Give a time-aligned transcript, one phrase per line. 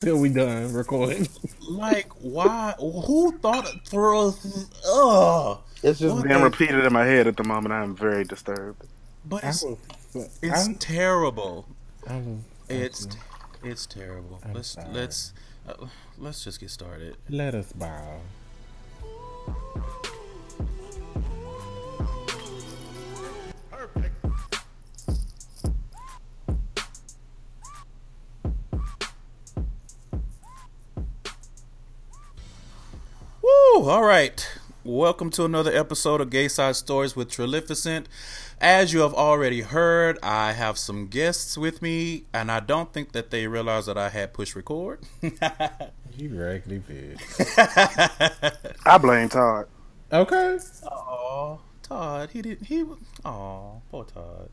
[0.00, 1.28] till we done recording.
[1.68, 2.74] Like, why?
[2.78, 4.32] Who thought it through?
[4.90, 5.58] Ugh.
[5.82, 7.72] It's just What being the- repeated in my head at the moment.
[7.74, 8.82] I'm very disturbed.
[9.26, 9.78] But I it's, was,
[10.42, 11.66] it's I'm- terrible.
[12.08, 12.38] I was,
[12.70, 13.08] It's
[13.62, 14.40] it's terrible.
[14.42, 14.88] I'm let's sorry.
[14.90, 15.34] let's
[15.68, 15.74] uh,
[16.18, 17.16] let's just get started.
[17.28, 18.20] let us bow.
[33.80, 33.88] Woo!
[33.88, 34.46] All right.
[34.84, 38.10] Welcome to another episode of Gay Side Stories with Trilificent.
[38.60, 43.12] As you have already heard, I have some guests with me, and I don't think
[43.12, 45.00] that they realized that I had push record.
[46.18, 48.76] You raggedy bitch.
[48.84, 49.66] I blame Todd.
[50.12, 50.58] Okay.
[50.84, 52.66] Aw, Todd, he didn't.
[52.66, 52.84] He.
[53.24, 54.50] Aw, poor Todd.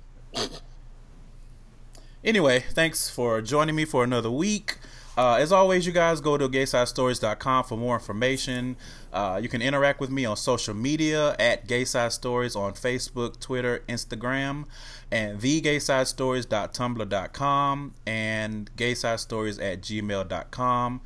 [2.23, 4.78] Anyway, thanks for joining me for another week.
[5.18, 8.78] Uh, as always, you guys go to gaysidestories.com for more information.
[9.12, 13.84] Uh, you can interact with me on social media at Gayside Stories on Facebook, Twitter,
[13.90, 14.66] Instagram,
[15.09, 21.02] and thegaysidestories.tumblr.com and gaysidestories at gmail.com.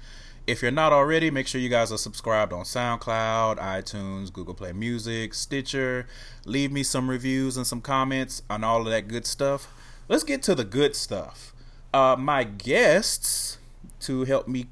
[0.45, 4.73] If you're not already, make sure you guys are subscribed on SoundCloud, iTunes, Google Play
[4.73, 6.05] Music, Stitcher.
[6.43, 9.69] Leave me some reviews and some comments on all of that good stuff.
[10.09, 11.53] Let's get to the good stuff.
[11.93, 13.57] Uh, my guests
[14.01, 14.67] to help me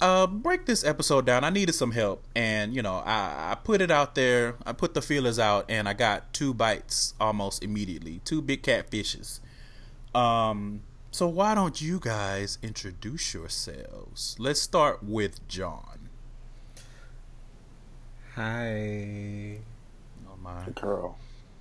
[0.00, 1.44] uh, break this episode down.
[1.44, 4.56] I needed some help, and you know, I, I put it out there.
[4.64, 8.20] I put the feelers out, and I got two bites almost immediately.
[8.24, 9.40] Two big catfishes.
[10.14, 14.36] Um, so why don't you guys introduce yourselves?
[14.38, 16.08] Let's start with John.
[18.34, 19.58] Hi.
[20.28, 20.68] Oh my.
[20.74, 21.16] Girl.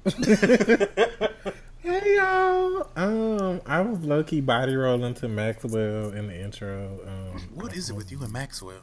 [1.84, 2.88] Hey y'all.
[2.96, 6.98] Um, I was low key body rolling to Maxwell in the intro.
[7.06, 8.80] Um, What is it with you and Maxwell?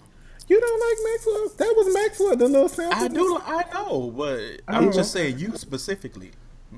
[0.49, 1.49] You don't like Maxwell?
[1.57, 2.99] That was Maxwell, the little sample.
[2.99, 3.39] I do.
[3.43, 6.33] I know, but I'm just saying you specifically.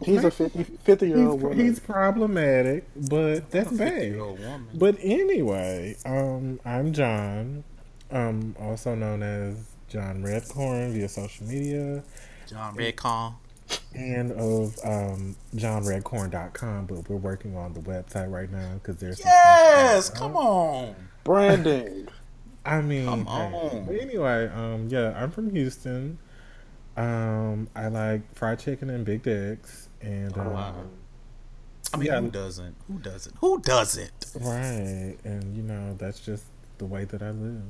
[0.04, 1.58] He's a 50, 50 year old He's, woman.
[1.58, 4.16] he's problematic, but that's bad.
[4.74, 7.64] But anyway, um, I'm John,
[8.12, 9.56] um, also known as
[9.88, 12.04] John Redcorn via social media,
[12.48, 13.34] John Redcon.
[13.94, 16.86] And of um, johnredcorn.com.
[16.86, 20.94] But we're working on the website right now because there's Yes, come on.
[21.24, 22.08] Branding.
[22.64, 23.86] I mean, Come on.
[23.86, 26.18] But anyway, um, yeah, I'm from Houston.
[26.96, 30.74] Um, I like fried chicken and big dicks, and um, Oh, wow.
[31.92, 32.20] I mean, Yeah.
[32.20, 32.76] who doesn't?
[32.86, 33.36] Who doesn't?
[33.40, 34.26] Who doesn't?
[34.40, 36.44] right, and you know that's just
[36.78, 37.62] the way that I live.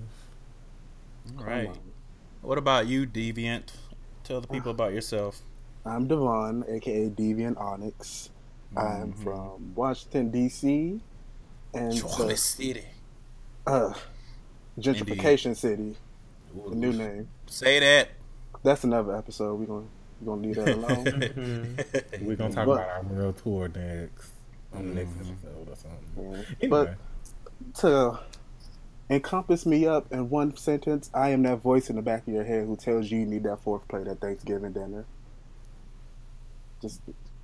[1.39, 1.71] All right.
[2.43, 3.73] What about you, Deviant?
[4.25, 5.41] Tell the people about yourself.
[5.84, 8.31] I'm Devon, aka Deviant Onyx.
[8.76, 9.22] I'm Mhm.
[9.22, 11.00] from Washington, D.C.
[11.75, 12.84] and Chocolate the, City.
[13.66, 13.93] uh,
[14.78, 15.97] Gentrification City,
[16.69, 17.28] the new name.
[17.47, 18.09] Say that.
[18.62, 19.56] That's another episode.
[19.59, 19.87] We're gonna
[20.20, 21.04] we're gonna leave that alone.
[21.04, 22.22] Mhm.
[22.26, 24.31] We're gonna talk But- about our world tour next
[24.72, 25.32] on the next Mhm.
[25.32, 26.32] episode or something.
[26.32, 26.44] Yeah.
[26.62, 28.19] Anyway, But to
[29.10, 32.44] encompass me up in one sentence, I am that voice in the back of your
[32.44, 35.04] head who tells you you need that fourth plate at Thanksgiving dinner.
[36.82, 37.00] Just,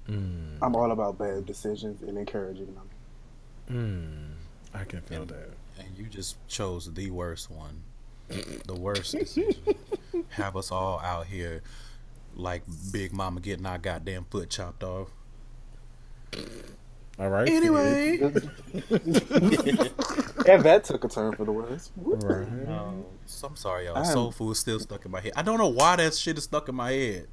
[0.09, 2.89] mm, I'm all about bad decisions and encouraging them.
[3.71, 5.51] mm, I can feel that.
[5.79, 7.83] and you just chose the worst one.
[8.67, 9.55] The worst decision.
[10.31, 11.63] Have us all out here
[12.37, 12.63] like
[12.93, 15.09] Big Mama getting our goddamn foot chopped off.
[17.19, 17.49] All right.
[17.49, 18.19] Anyway.
[18.21, 18.33] and
[20.63, 21.91] that took a turn for the worse.
[21.97, 22.47] Right.
[22.69, 24.05] No, so I'm sorry, y'all.
[24.05, 25.33] Soul food is still stuck in my head.
[25.35, 27.27] I don't know why that shit is stuck in my head.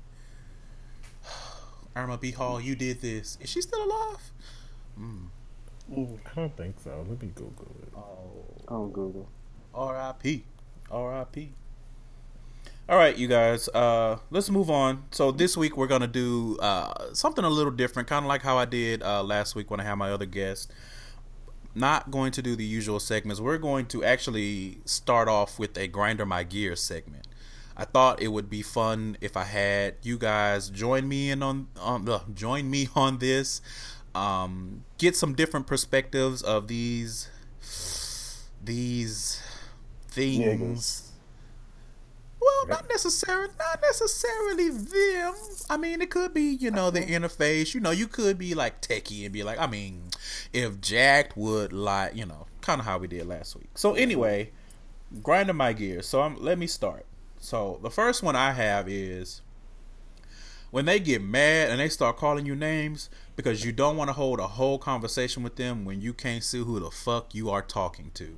[1.95, 2.31] Irma P.
[2.31, 3.37] Hall, you did this.
[3.41, 4.31] Is she still alive?
[4.99, 5.27] Mm.
[5.91, 6.17] Mm.
[6.25, 7.05] I don't think so.
[7.07, 7.93] Let me Google it.
[7.95, 8.45] Oh.
[8.67, 9.29] On Google.
[9.73, 10.43] R.I.P.
[10.91, 11.53] R.I.P.
[12.87, 13.67] All right, you guys.
[13.69, 15.05] Uh, let's move on.
[15.11, 18.57] So this week we're gonna do uh, something a little different, kind of like how
[18.57, 20.71] I did uh, last week when I had my other guest.
[21.73, 23.41] Not going to do the usual segments.
[23.41, 27.27] We're going to actually start off with a grinder my gear segment.
[27.77, 31.67] I thought it would be fun if I had you guys join me in on
[31.81, 33.61] um, uh, join me on this.
[34.13, 37.29] Um, get some different perspectives of these
[38.63, 39.41] these
[40.07, 41.11] things.
[42.41, 45.33] Well, not necessarily, not necessarily them.
[45.69, 47.73] I mean, it could be, you know, the interface.
[47.73, 50.09] You know, you could be like techie and be like, I mean,
[50.53, 53.69] if Jack would like, you know, kind of how we did last week.
[53.75, 54.51] So anyway,
[55.23, 56.07] grinding my gears.
[56.07, 57.05] So I'm, let me start.
[57.39, 59.41] So the first one I have is
[60.71, 64.13] when they get mad and they start calling you names because you don't want to
[64.13, 67.61] hold a whole conversation with them when you can't see who the fuck you are
[67.61, 68.37] talking to.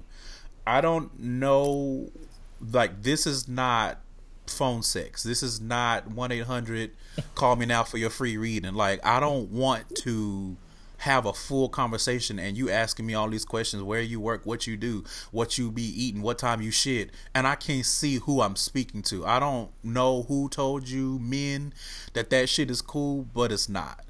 [0.65, 2.11] I don't know.
[2.59, 4.01] Like this is not
[4.47, 5.23] phone sex.
[5.23, 6.91] This is not one eight hundred.
[7.35, 8.73] Call me now for your free reading.
[8.73, 10.57] Like I don't want to
[10.97, 14.65] have a full conversation and you asking me all these questions where you work what
[14.65, 18.41] you do what you be eating what time you shit and i can't see who
[18.41, 19.25] i'm speaking to.
[19.25, 21.73] I don't know who told you men
[22.13, 24.03] that that shit is cool but it's not.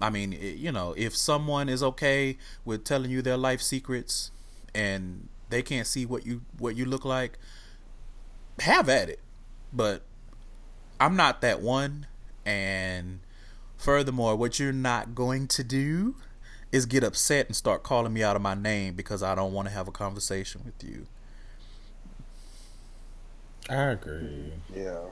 [0.00, 4.30] I mean you know if someone is okay with telling you their life secrets
[4.74, 7.38] and they can't see what you what you look like
[8.60, 9.20] have at it.
[9.72, 10.02] But
[11.00, 12.06] i'm not that one
[12.44, 13.20] and
[13.78, 16.16] Furthermore, what you're not going to do
[16.70, 19.68] is get upset and start calling me out of my name because I don't want
[19.68, 21.06] to have a conversation with you.
[23.70, 24.52] I agree.
[24.74, 25.04] Yeah.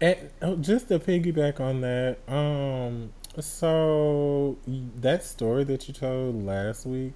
[0.00, 4.58] And oh, just to piggyback on that, um, so
[4.96, 7.12] that story that you told last week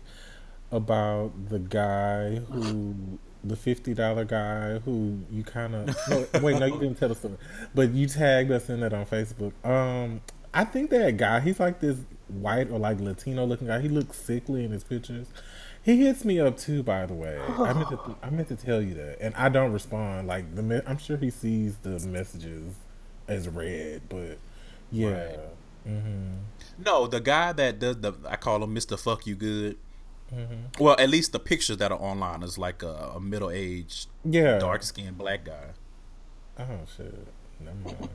[0.71, 2.95] about the guy who
[3.43, 7.15] the fifty dollar guy who you kind of no, wait no you didn't tell the
[7.15, 7.37] story,
[7.75, 9.53] but you tagged us in it on Facebook.
[9.65, 10.21] Um,
[10.55, 11.99] I think that guy, he's like this
[12.29, 13.81] white or like Latino looking guy.
[13.81, 15.27] He looks sickly in his pictures.
[15.83, 17.39] He hits me up too, by the way.
[17.39, 20.27] I meant to, I meant to tell you that, and I don't respond.
[20.27, 22.75] Like the, I'm sure he sees the messages
[23.29, 24.39] as read, but
[24.91, 25.09] yeah.
[25.09, 25.39] Right.
[25.87, 26.33] Mm-hmm.
[26.79, 29.77] No, the guy that does the, I call him Mister Fuck You Good.
[30.35, 30.83] Mm-hmm.
[30.83, 34.59] Well, at least the pictures that are online is like a, a middle aged, yeah,
[34.59, 35.73] dark skinned black guy.
[36.59, 37.27] Oh shit!
[37.61, 38.09] Never mind.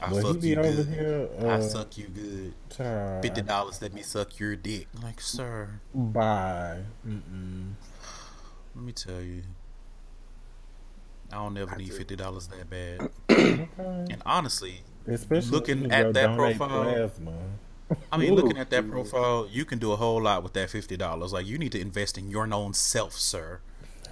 [0.00, 0.88] I well, fuck you good.
[0.88, 3.22] Here, uh, I suck you good.
[3.22, 4.88] Fifty dollars, let me suck your dick.
[5.02, 5.80] Like, sir.
[5.94, 6.82] Bye.
[7.06, 7.72] Mm-mm.
[8.74, 9.42] Let me tell you,
[11.32, 13.10] I don't ever I need fifty dollars that bad.
[13.30, 13.68] okay.
[13.78, 17.10] And honestly, especially looking at that profile.
[18.10, 20.70] I mean, Ooh, looking at that profile, you can do a whole lot with that
[20.70, 21.32] fifty dollars.
[21.32, 23.60] Like, you need to invest in your own self, sir.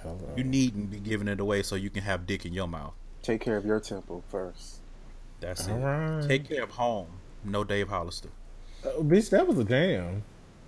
[0.01, 0.17] Hello.
[0.35, 2.93] You needn't be giving it away so you can have dick in your mouth.
[3.21, 4.79] Take care of your temple first.
[5.39, 5.81] That's All it.
[5.81, 6.27] Right.
[6.27, 7.07] Take care of home.
[7.43, 8.29] No Dave Hollister.
[8.83, 10.23] Uh, bitch, that was a jam.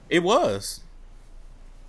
[0.10, 0.82] It was.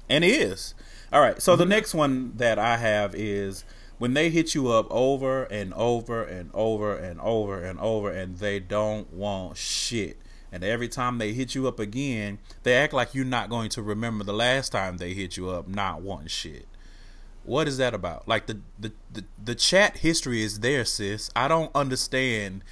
[0.08, 0.74] And is.
[1.12, 1.40] All right.
[1.40, 1.60] So mm-hmm.
[1.60, 3.64] the next one that I have is
[3.98, 8.38] when they hit you up over and over and over and over and over and
[8.38, 10.18] they don't want shit.
[10.50, 13.82] And every time they hit you up again, they act like you're not going to
[13.82, 16.66] remember the last time they hit you up not wanting shit.
[17.48, 18.28] What is that about?
[18.28, 21.30] Like the, the the the chat history is there, sis.
[21.34, 22.62] I don't understand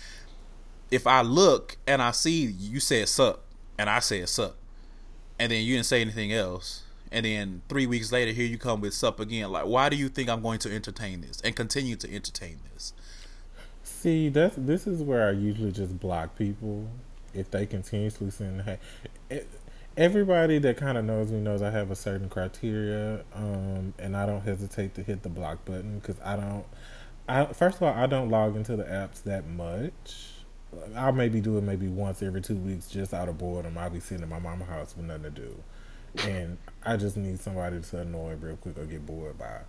[0.91, 3.41] if I look and I see you said suck
[3.79, 4.55] and I said suck,
[5.39, 8.83] and then you didn't say anything else, and then three weeks later here you come
[8.83, 9.51] with sup again.
[9.51, 12.93] Like, why do you think I'm going to entertain this and continue to entertain this?
[13.83, 16.87] See, that's this is where I usually just block people
[17.33, 18.61] if they continuously send.
[19.31, 19.45] Hey,
[19.97, 24.27] everybody that kind of knows me knows I have a certain criteria, um, and I
[24.27, 26.65] don't hesitate to hit the block button because I don't.
[27.29, 30.33] I first of all, I don't log into the apps that much.
[30.95, 33.79] I'll maybe do it maybe once every two weeks just out of boredom.
[33.79, 35.57] I'll be sitting in my mama's house with nothing to do,
[36.29, 39.61] and I just need somebody to annoy real quick or get bored by.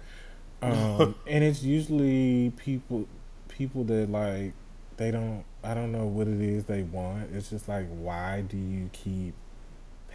[0.62, 3.08] Um, and it's usually people
[3.48, 4.54] people that like
[4.98, 5.46] they don't.
[5.64, 7.30] I don't know what it is they want.
[7.34, 9.34] It's just like, why do you keep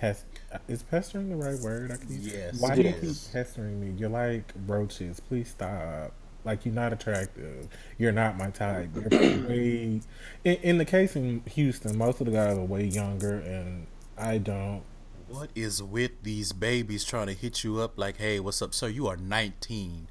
[0.02, 0.24] pest
[0.66, 1.92] is pestering the right word?
[1.92, 2.60] I keep yes.
[2.60, 3.94] Why do you keep pestering me?
[3.96, 5.20] You're like roaches.
[5.20, 6.12] Please stop.
[6.44, 7.68] Like you're not attractive.
[7.98, 8.90] You're not my type.
[8.94, 9.08] You're
[9.48, 10.00] way.
[10.44, 13.86] In, in the case in Houston, most of the guys are way younger, and
[14.18, 14.82] I don't.
[15.28, 18.88] What is with these babies trying to hit you up like, "Hey, what's up, sir?
[18.88, 20.08] You are 19.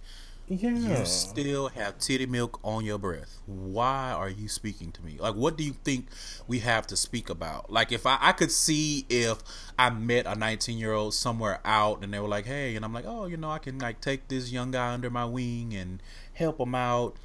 [0.51, 0.99] Yeah.
[0.99, 3.39] You still have titty milk on your breath.
[3.45, 5.15] Why are you speaking to me?
[5.17, 6.07] Like, what do you think
[6.45, 7.71] we have to speak about?
[7.71, 9.37] Like, if I, I could see if
[9.79, 12.91] I met a 19 year old somewhere out and they were like, hey, and I'm
[12.91, 16.03] like, oh, you know, I can like take this young guy under my wing and
[16.33, 17.15] help him out.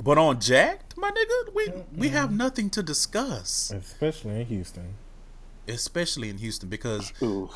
[0.00, 1.98] But on Jack'd, my nigga, we mm-hmm.
[1.98, 3.72] we have nothing to discuss.
[3.72, 4.94] Especially in Houston.
[5.66, 7.50] Especially in Houston because Ooh.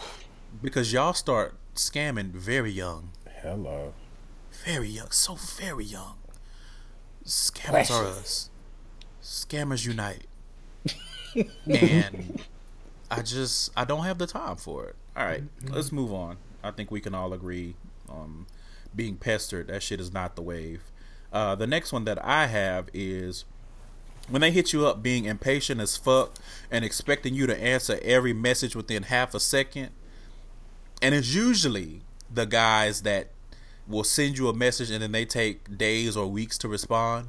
[0.61, 3.11] because y'all start scamming very young.
[3.43, 3.93] Hello
[4.65, 6.19] very young, so very young.
[7.25, 7.91] Scammers Precious.
[7.91, 8.51] are us.
[9.23, 10.27] Scammers unite.
[11.67, 12.43] and
[13.11, 14.97] I just I don't have the time for it.
[15.17, 15.75] All right, mm-hmm.
[15.75, 16.37] let's move on.
[16.63, 17.75] I think we can all agree
[18.09, 18.47] um
[18.95, 20.83] being pestered that shit is not the wave.
[21.33, 23.45] Uh, the next one that I have is
[24.29, 26.35] when they hit you up being impatient as fuck
[26.71, 29.91] and expecting you to answer every message within half a second.
[31.03, 32.03] And it's usually
[32.33, 33.31] the guys that
[33.91, 37.29] will send you a message and then they take days or weeks to respond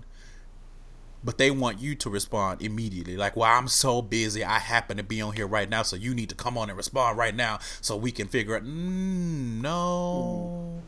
[1.23, 3.15] but they want you to respond immediately.
[3.15, 4.43] Like, well, I'm so busy.
[4.43, 6.75] I happen to be on here right now, so you need to come on and
[6.75, 8.63] respond right now so we can figure out.
[8.63, 10.81] Mm, no,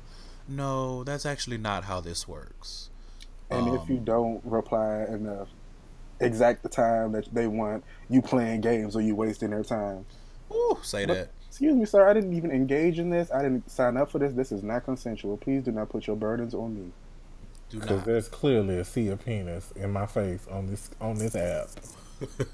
[0.47, 2.89] no, that's actually not how this works.
[3.51, 5.45] And Um, if you don't reply in the
[6.19, 10.05] exact time that they want, you playing games or you wasting their time.
[10.51, 11.29] Ooh, say But- that.
[11.53, 12.09] Excuse me, sir.
[12.09, 13.29] I didn't even engage in this.
[13.31, 14.33] I didn't sign up for this.
[14.33, 15.37] This is not consensual.
[15.37, 16.91] Please do not put your burdens on me.
[17.69, 21.67] Because there's clearly a sea of penis in my face on this on this app.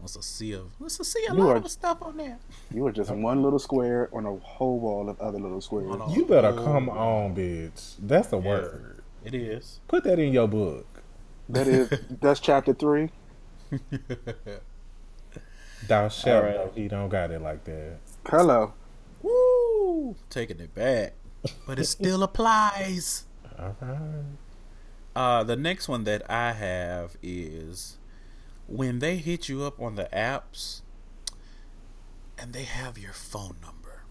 [0.00, 0.70] What's a sea of?
[0.78, 2.38] What's a sea a You lot are- of stuff on there?
[2.72, 5.90] You are just one little square on a whole wall of other little squares.
[6.00, 7.96] On You better whole- come on, bitch.
[7.98, 8.48] That's a Yeah.
[8.48, 9.02] word.
[9.26, 9.80] It is.
[9.88, 10.86] Put that in your book.
[11.50, 11.90] That is
[12.22, 13.10] that's chapter three.
[15.88, 16.56] Thou shalt Alright.
[16.56, 17.98] know he don't got it like that.
[18.28, 18.72] Hello.
[19.22, 20.16] Woo!
[20.30, 21.12] Taking it back,
[21.64, 23.24] but it still applies.
[23.56, 24.24] All right.
[25.14, 27.98] Uh, the next one that I have is
[28.66, 30.82] when they hit you up on the apps
[32.36, 34.02] and they have your phone number.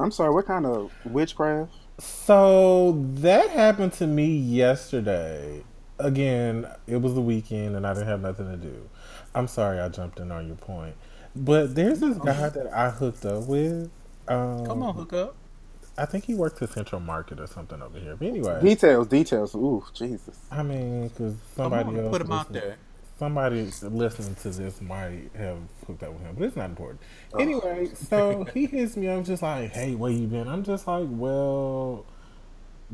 [0.00, 0.34] I'm sorry.
[0.34, 1.72] What kind of witchcraft?
[2.00, 5.62] So that happened to me yesterday.
[6.00, 8.90] Again, it was the weekend and I didn't have nothing to do.
[9.36, 10.96] I'm sorry I jumped in on your point.
[11.36, 13.90] But there's this guy that I hooked up with.
[14.28, 15.36] Um, Come on, hook up.
[15.96, 18.16] I think he works at Central Market or something over here.
[18.16, 19.54] But anyway, Details, details.
[19.54, 20.38] Ooh, Jesus.
[20.50, 22.76] I mean, because somebody on, else put them out there.
[23.18, 27.00] somebody listening to this might have hooked up with him, but it's not important.
[27.38, 29.08] Anyway, so he hits me.
[29.08, 32.06] I'm just like, "Hey, where you been?" I'm just like, "Well,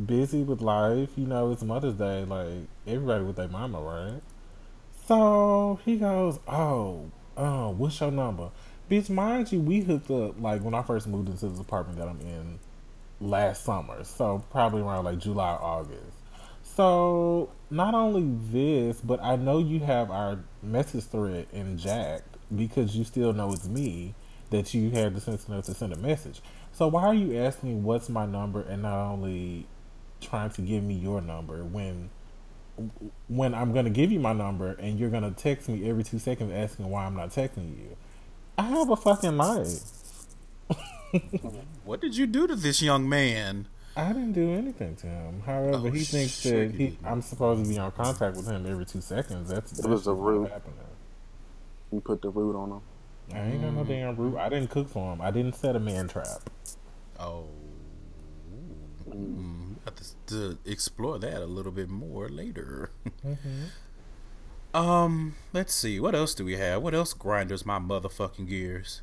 [0.07, 1.11] busy with life.
[1.17, 2.25] You know, it's Mother's Day.
[2.25, 4.21] Like everybody with their mama, right?"
[5.07, 8.51] So he goes, "Oh, oh, what's your number,
[8.91, 9.11] bitch?
[9.11, 12.21] Mind you, we hooked up like when I first moved into this apartment that I'm
[12.21, 12.59] in
[13.21, 14.05] last summer.
[14.05, 16.17] So probably around like July, August."
[16.63, 22.97] So not only this, but I know you have our message thread in Jack'd because
[22.97, 24.15] you still know it's me
[24.51, 26.41] that you had the sense enough to send a message.
[26.73, 29.67] So why are you asking me what's my number and not only
[30.21, 32.11] trying to give me your number when
[33.29, 36.53] when I'm gonna give you my number and you're gonna text me every two seconds
[36.53, 37.97] asking why I'm not texting you?
[38.59, 39.81] I have a fucking life.
[41.85, 43.67] What did you do to this young man?
[43.97, 45.41] I didn't do anything to him.
[45.45, 46.97] However, Oh, he thinks sure that he.
[47.05, 49.51] I'm supposed to be on contact with him every two seconds.
[49.51, 50.51] That's, that's was a just not root.
[50.51, 50.77] happening.
[51.93, 52.81] You put the root on him.
[53.35, 54.37] I ain't got no damn root.
[54.39, 55.21] I didn't cook for him.
[55.21, 56.49] I didn't set a man trap.
[57.19, 57.47] Oh,
[59.09, 62.91] mm, have to, to explore that a little bit more later.
[64.73, 65.99] Um, let's see.
[65.99, 66.83] What else do we have?
[66.83, 69.03] What else grinders my motherfucking gears?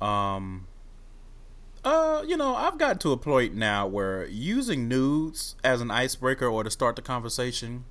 [0.00, 0.66] Um,
[1.84, 6.46] uh, you know, I've gotten to a point now where using nudes as an icebreaker
[6.46, 7.84] or to start the conversation,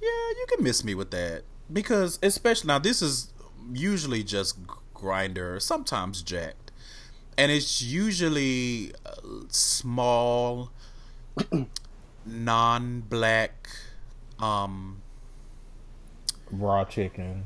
[0.00, 3.32] yeah, you can miss me with that because especially now this is
[3.72, 4.58] usually just
[4.94, 6.72] Grindr, sometimes Jack'd,
[7.36, 10.72] and it's usually uh, small,
[12.26, 13.68] non-black,
[14.40, 15.00] um,
[16.50, 17.44] Raw chicken.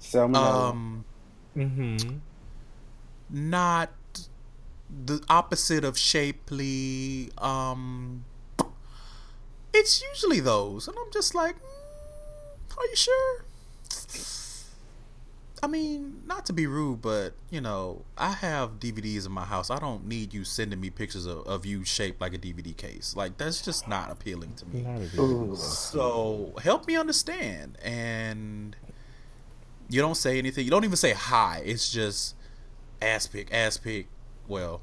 [0.00, 0.70] Salmonella.
[0.70, 1.04] um.
[1.56, 2.18] Mm-hmm.
[3.28, 3.90] not
[5.04, 8.24] the opposite of shapely um
[9.74, 13.44] it's usually those and i'm just like mm, are you sure
[15.62, 19.70] i mean not to be rude but you know i have dvds in my house
[19.70, 23.14] i don't need you sending me pictures of, of you shaped like a dvd case
[23.16, 25.56] like that's just not appealing to me Not a good Ooh.
[25.56, 27.78] so help me understand.
[27.82, 28.76] And
[29.88, 30.64] you don't say anything.
[30.64, 31.62] You don't even say hi.
[31.64, 32.36] It's just
[33.02, 34.06] ass pick, ass pick.
[34.46, 34.82] Well,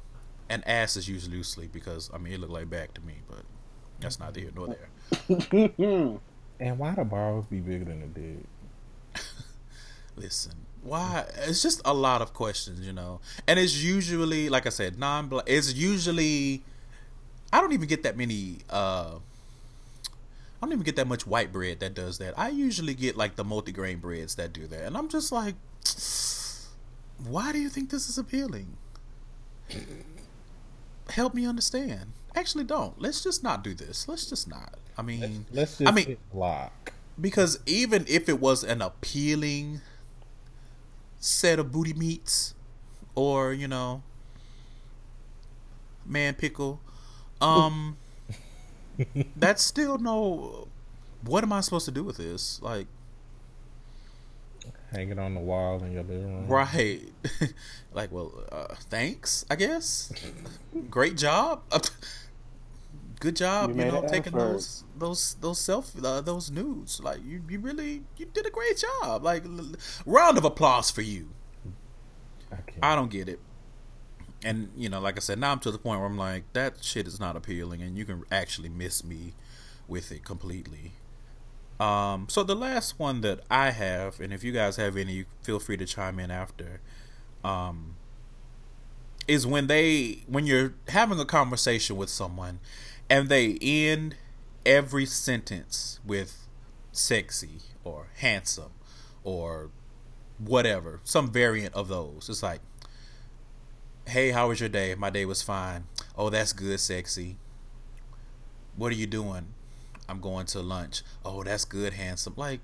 [0.49, 3.43] and ass is used loosely because I mean it looked like back to me, but
[3.99, 5.69] that's not here nor there.
[6.59, 9.23] And why the balls be bigger than the dick?
[10.15, 10.53] Listen,
[10.87, 11.25] why?
[11.47, 13.19] It's just a lot of questions, you know.
[13.47, 15.45] And it's usually, like I said, non-black.
[15.47, 16.63] It's usually.
[17.51, 18.59] I don't even get that many.
[18.69, 19.15] uh
[20.59, 22.33] I don't even get that much white bread that does that.
[22.37, 25.55] I usually get like the multigrain breads that do that, and I'm just like,
[27.23, 28.75] why do you think this is appealing?
[31.09, 32.13] Help me understand.
[32.35, 32.99] Actually, don't.
[33.01, 34.07] Let's just not do this.
[34.07, 34.75] Let's just not.
[34.97, 36.93] I mean, Let's just I mean, block.
[37.19, 39.81] because even if it was an appealing
[41.19, 42.53] set of booty meats
[43.15, 44.03] or you know
[46.05, 46.79] man pickle.
[47.41, 47.97] Um
[49.35, 50.67] that's still no
[51.23, 52.61] what am i supposed to do with this?
[52.61, 52.87] Like
[54.91, 56.47] Hang it on the wall in your living room.
[56.47, 57.01] right.
[57.93, 60.11] Like well uh, thanks i guess.
[60.89, 61.63] Great job
[63.19, 64.37] good job You you, know taking effort.
[64.37, 68.77] those those those self uh, those nudes like you, you really you did a great
[68.77, 69.73] job like l-
[70.05, 71.29] round of applause for you
[72.51, 72.81] I.
[72.81, 73.39] I don't get it.
[74.43, 76.83] and you know, like I said, now I'm to the point where I'm like, that
[76.83, 79.33] shit is not appealing, and you can actually miss me
[79.87, 80.93] with it completely.
[81.79, 85.59] Um, so the last one that I have, and if you guys have any, feel
[85.59, 86.81] free to chime in after.
[87.43, 87.97] Um,
[89.27, 92.59] is when they when you're having a conversation with someone,
[93.09, 94.15] and they end
[94.65, 96.47] every sentence with
[96.91, 98.71] sexy or handsome
[99.23, 99.69] or
[100.37, 102.27] whatever, some variant of those.
[102.29, 102.61] It's like,
[104.07, 104.95] hey, how was your day?
[104.95, 105.85] My day was fine.
[106.17, 107.37] Oh, that's good, sexy.
[108.75, 109.53] What are you doing?
[110.09, 111.01] I'm going to lunch.
[111.25, 112.33] Oh, that's good, handsome.
[112.37, 112.61] Like,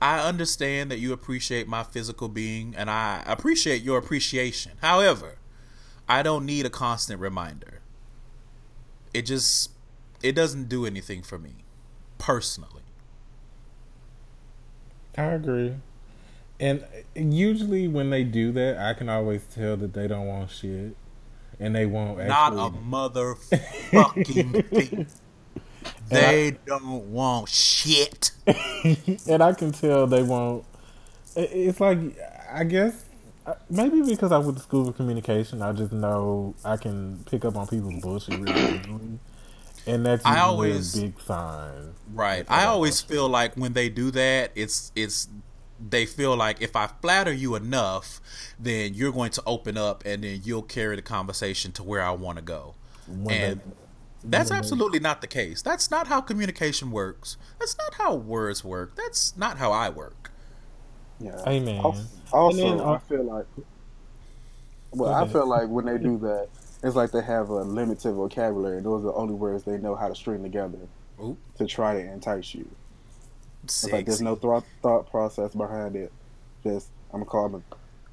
[0.00, 4.72] I understand that you appreciate my physical being and I appreciate your appreciation.
[4.80, 5.38] However,
[6.08, 7.77] I don't need a constant reminder.
[9.14, 9.70] It just
[10.22, 11.64] it doesn't do anything for me
[12.18, 12.82] personally.
[15.16, 15.74] I agree.
[16.60, 16.84] And
[17.14, 20.96] usually when they do that, I can always tell that they don't want shit,
[21.60, 22.18] and they won't.
[22.26, 22.56] Not a
[22.90, 25.06] motherfucking thing.
[26.08, 28.32] They I, don't want shit.
[28.46, 30.64] and I can tell they won't.
[31.36, 31.98] It's like
[32.50, 33.04] I guess
[33.48, 37.46] Uh, maybe because I went to school of communication, I just know I can pick
[37.46, 39.18] up on people's bullshit really easily.
[39.86, 41.94] And that's I always a big sign.
[42.12, 42.44] Right.
[42.46, 45.28] I always feel like when they do that, it's it's
[45.80, 48.20] they feel like if I flatter you enough,
[48.60, 52.10] then you're going to open up and then you'll carry the conversation to where I
[52.10, 52.74] want to go.
[53.06, 53.72] When and they,
[54.24, 55.62] that's absolutely they, not the case.
[55.62, 57.38] That's not how communication works.
[57.58, 58.94] That's not how words work.
[58.94, 60.16] That's not how I work.
[61.20, 61.42] Yeah.
[61.46, 61.80] Amen.
[62.32, 63.46] Also, then, uh, I feel like
[64.90, 66.48] well, I feel like when they do that,
[66.82, 68.80] it's like they have a limited vocabulary.
[68.80, 70.78] Those are the only words they know how to string together
[71.20, 71.36] Ooh.
[71.56, 72.68] to try to entice you.
[73.64, 76.12] It's like there's no thought thought process behind it.
[76.62, 77.64] Just I'm gonna call them.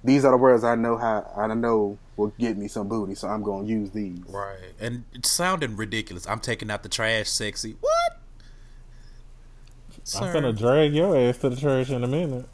[0.04, 3.28] These are the words I know how I know will get me some booty, so
[3.28, 4.20] I'm gonna use these.
[4.28, 6.28] Right, and it's sounding ridiculous.
[6.28, 7.78] I'm taking out the trash, sexy.
[7.80, 8.22] What?
[10.04, 10.26] Sir.
[10.26, 12.50] I'm gonna drag your ass to the trash in a minute.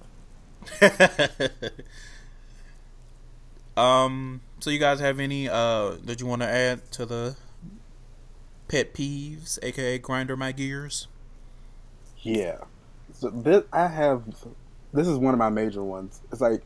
[3.78, 4.42] um.
[4.60, 7.36] So you guys have any uh that you want to add to the
[8.68, 11.08] pet peeves, aka grinder my gears?
[12.22, 12.58] Yeah.
[13.14, 14.24] So this I have.
[14.94, 16.22] This is one of my major ones.
[16.32, 16.64] It's like,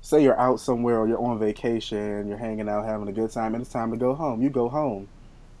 [0.00, 3.54] say you're out somewhere or you're on vacation, you're hanging out, having a good time,
[3.54, 4.42] and it's time to go home.
[4.42, 5.08] You go home.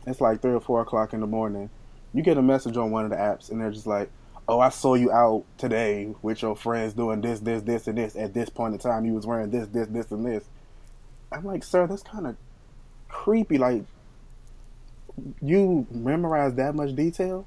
[0.06, 1.70] It's like three or four o'clock in the morning.
[2.12, 4.10] You get a message on one of the apps, and they're just like,
[4.48, 8.16] "Oh, I saw you out today with your friends doing this, this, this, and this.
[8.16, 10.44] At this point in time, you was wearing this, this, this, and this."
[11.32, 12.36] I'm like, "Sir, that's kind of
[13.08, 13.58] creepy.
[13.58, 13.84] Like,
[15.40, 17.46] you memorize that much detail?"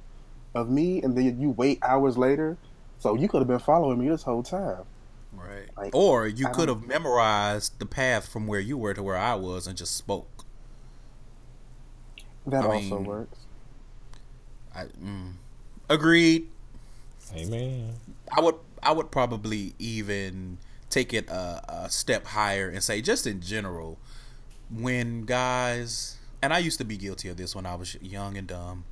[0.57, 2.57] of me, and then you wait hours later.
[2.99, 4.83] So you could have been following me this whole time.
[5.31, 5.67] Right.
[5.77, 9.35] Like, or you could have memorized the path from where you were to where I
[9.35, 10.45] was and just spoke.
[12.47, 13.39] That I also mean, works.
[14.73, 15.33] I mm,
[15.89, 16.49] agreed.
[17.35, 17.93] Amen.
[18.35, 20.57] I would I would probably even
[20.89, 23.97] take it a, a step higher and say just in general
[24.69, 28.47] when guys and I used to be guilty of this when I was young and
[28.47, 28.85] dumb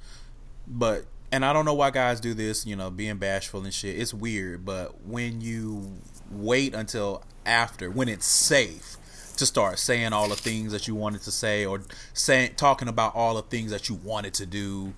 [0.68, 4.00] but and I don't know why guys do this, you know, being bashful and shit.
[4.00, 5.94] It's weird, but when you
[6.32, 8.98] wait until after, when it's safe
[9.38, 11.82] to start saying all the things that you wanted to say or
[12.14, 14.94] saying talking about all the things that you wanted to do.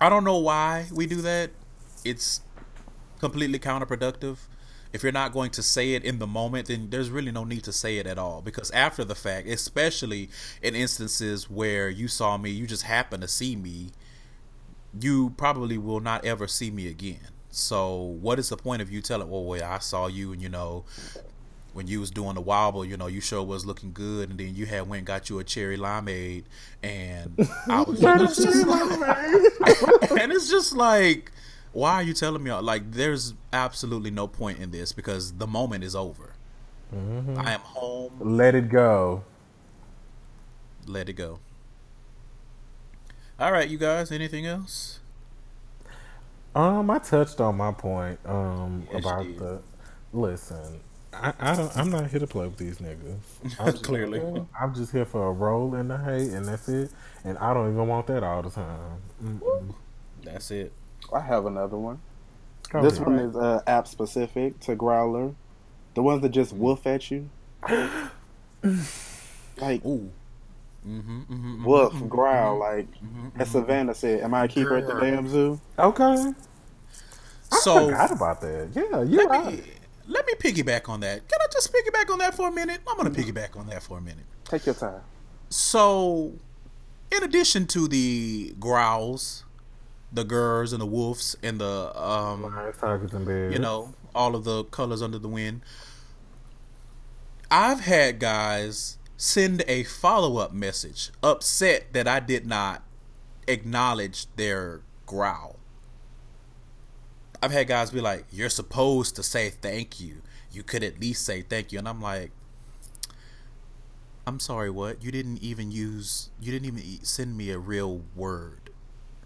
[0.00, 1.50] I don't know why we do that.
[2.04, 2.40] It's
[3.20, 4.38] completely counterproductive.
[4.92, 7.64] If you're not going to say it in the moment, then there's really no need
[7.64, 8.40] to say it at all.
[8.40, 10.30] Because after the fact, especially
[10.62, 13.90] in instances where you saw me, you just happen to see me,
[14.98, 17.28] you probably will not ever see me again.
[17.50, 20.40] So what is the point of you telling, oh, well, wait, I saw you and
[20.40, 20.84] you know,
[21.72, 24.54] when you was doing the wobble, you know, you sure was looking good, and then
[24.54, 26.44] you had went and got you a cherry limeade,
[26.82, 28.00] and I was
[28.36, 31.30] just like, and it's just like,
[31.72, 32.52] why are you telling me?
[32.52, 36.34] Like, there's absolutely no point in this because the moment is over.
[36.94, 37.38] Mm-hmm.
[37.38, 38.12] I am home.
[38.20, 39.24] Let it go.
[40.86, 41.38] Let it go.
[43.38, 44.10] All right, you guys.
[44.10, 45.00] Anything else?
[46.54, 48.18] Um, I touched on my point.
[48.24, 49.60] Um, yes, about the
[50.12, 50.80] listen.
[51.12, 51.76] I, I don't.
[51.76, 53.18] I'm not here to play with these niggas.
[53.60, 54.20] I'm Clearly,
[54.58, 56.90] I'm just here for a roll in the hay, and that's it.
[57.24, 58.98] And I don't even want that all the time.
[59.22, 59.74] Mm-mm.
[60.24, 60.72] That's it.
[61.12, 62.00] I have another one.
[62.70, 63.06] Go this ahead.
[63.06, 65.34] one is uh, app specific to Growlr.
[65.94, 67.30] The ones that just woof at you.
[69.56, 70.10] like, Ooh.
[70.86, 72.76] Mm-hmm, mm-hmm, Woof, mm-hmm, growl, mm-hmm.
[72.76, 74.90] like mm-hmm, as Savannah said, "Am I a keeper Girl.
[74.90, 76.04] at the damn zoo?" Okay.
[76.04, 78.68] I so, forgot about that.
[78.74, 79.62] Yeah, you let me,
[80.06, 81.28] let me piggyback on that.
[81.28, 82.80] Can I just piggyback on that for a minute?
[82.86, 84.24] I'm gonna piggyback on that for a minute.
[84.44, 85.00] Take your time.
[85.50, 86.34] So,
[87.14, 89.44] in addition to the growls,
[90.12, 92.42] the gurs and the wolves and the um,
[92.80, 93.52] tigers, and bears.
[93.52, 95.62] you know, all of the colors under the wind.
[97.50, 102.82] I've had guys send a follow up message upset that I did not
[103.46, 105.58] acknowledge their growl.
[107.42, 110.22] I've had guys be like, You're supposed to say thank you.
[110.50, 111.78] You could at least say thank you.
[111.78, 112.30] And I'm like,
[114.26, 115.02] I'm sorry, what?
[115.02, 118.57] You didn't even use, you didn't even send me a real word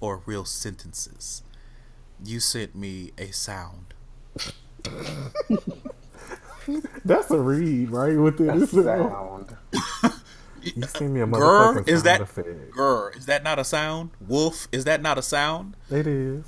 [0.03, 1.43] or real sentences.
[2.23, 3.95] You sent me a sound.
[7.05, 8.17] That's a read, right?
[8.19, 9.57] Within That this sound.
[10.63, 12.49] You send me a Grr, motherfucking is sound that effect.
[12.71, 13.17] grr?
[13.17, 14.11] Is that not a sound?
[14.21, 15.77] Wolf, is that not a sound?
[15.91, 16.45] It is.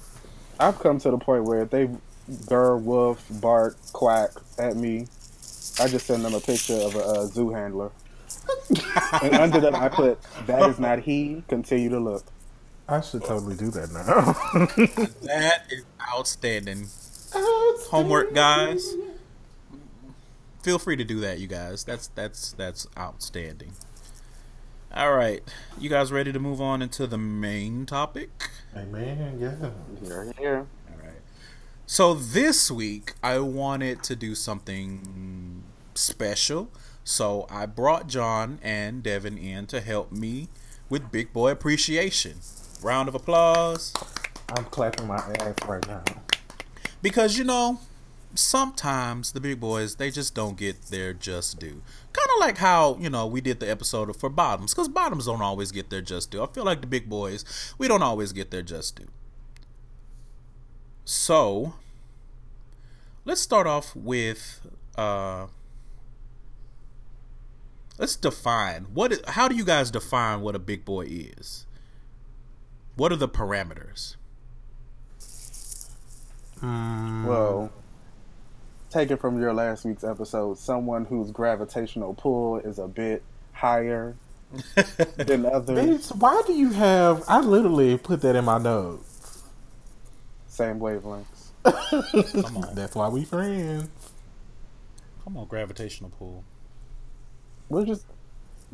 [0.61, 1.91] I've come to the point where if they
[2.47, 5.09] gur, wolf, bark, quack at me,
[5.81, 7.91] I just send them a picture of a, uh zoo handler.
[9.23, 11.43] and under that, I put, "That is not he.
[11.49, 12.25] Continue to look."
[12.89, 14.35] I should totally do that now.
[15.23, 16.89] That is outstanding.
[17.91, 18.95] Homework, guys.
[20.63, 21.85] Feel free to do that, you guys.
[21.85, 23.73] That's that's that's outstanding.
[24.95, 25.43] All right,
[25.79, 28.31] you guys ready to move on into the main topic?
[28.73, 29.71] hey man, yeah.
[30.03, 30.67] Here, here.
[30.91, 31.21] All right.
[31.87, 35.63] So this week I wanted to do something
[35.95, 36.71] special.
[37.03, 40.49] So I brought John and Devin in to help me
[40.89, 42.37] with Big Boy Appreciation.
[42.85, 43.95] Round of applause.
[44.51, 46.05] I'm clapping my ass right now.
[47.01, 47.81] Because you know,
[48.35, 51.81] sometimes the big boys they just don't get their just due.
[52.13, 55.41] Kind of like how you know we did the episode for bottoms, because bottoms don't
[55.41, 56.43] always get their just due.
[56.43, 59.09] I feel like the big boys we don't always get their just due.
[61.07, 61.73] So
[63.25, 64.61] let's start off with
[64.99, 65.47] uh
[67.97, 69.27] let's define what.
[69.29, 71.07] how do you guys define what a big boy
[71.39, 71.64] is
[72.97, 74.17] what are the parameters
[76.63, 77.71] um, Well,
[78.91, 80.59] take it from your last week's episode.
[80.59, 84.17] Someone whose gravitational pull is a bit higher
[85.17, 86.11] than others.
[86.11, 87.25] Bitch, why do you have?
[87.27, 89.43] I literally put that in my notes.
[90.47, 91.51] Same wavelengths.
[91.65, 93.89] come on That's why we friends.
[95.25, 96.45] come on gravitational pull
[97.71, 98.05] We're just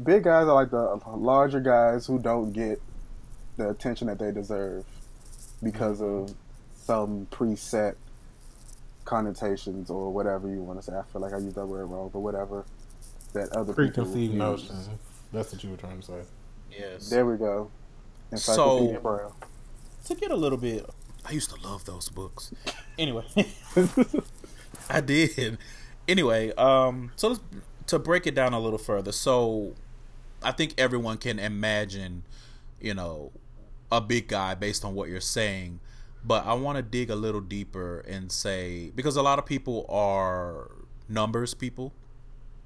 [0.02, 2.80] big guys are like the larger guys who don't get
[3.60, 4.84] the attention that they deserve
[5.62, 6.34] because of
[6.74, 7.94] some preset
[9.04, 10.96] connotations or whatever you want to say.
[10.96, 12.64] I feel like I used that word wrong, but whatever
[13.34, 14.38] that other Preconceived use.
[14.38, 14.88] notions.
[15.32, 16.20] That's what you were trying to say.
[16.70, 17.70] yes There we go.
[18.34, 19.36] So- Encyclopedia Braille.
[20.06, 20.88] to get a little bit
[21.26, 22.50] i used to love those books
[22.98, 23.24] anyway
[24.88, 25.58] i did
[26.08, 27.40] anyway um so let's,
[27.86, 29.74] to break it down a little further so
[30.42, 32.22] i think everyone can imagine
[32.80, 33.30] you know
[33.92, 35.80] a big guy based on what you're saying
[36.24, 39.86] but i want to dig a little deeper and say because a lot of people
[39.88, 40.70] are
[41.08, 41.92] numbers people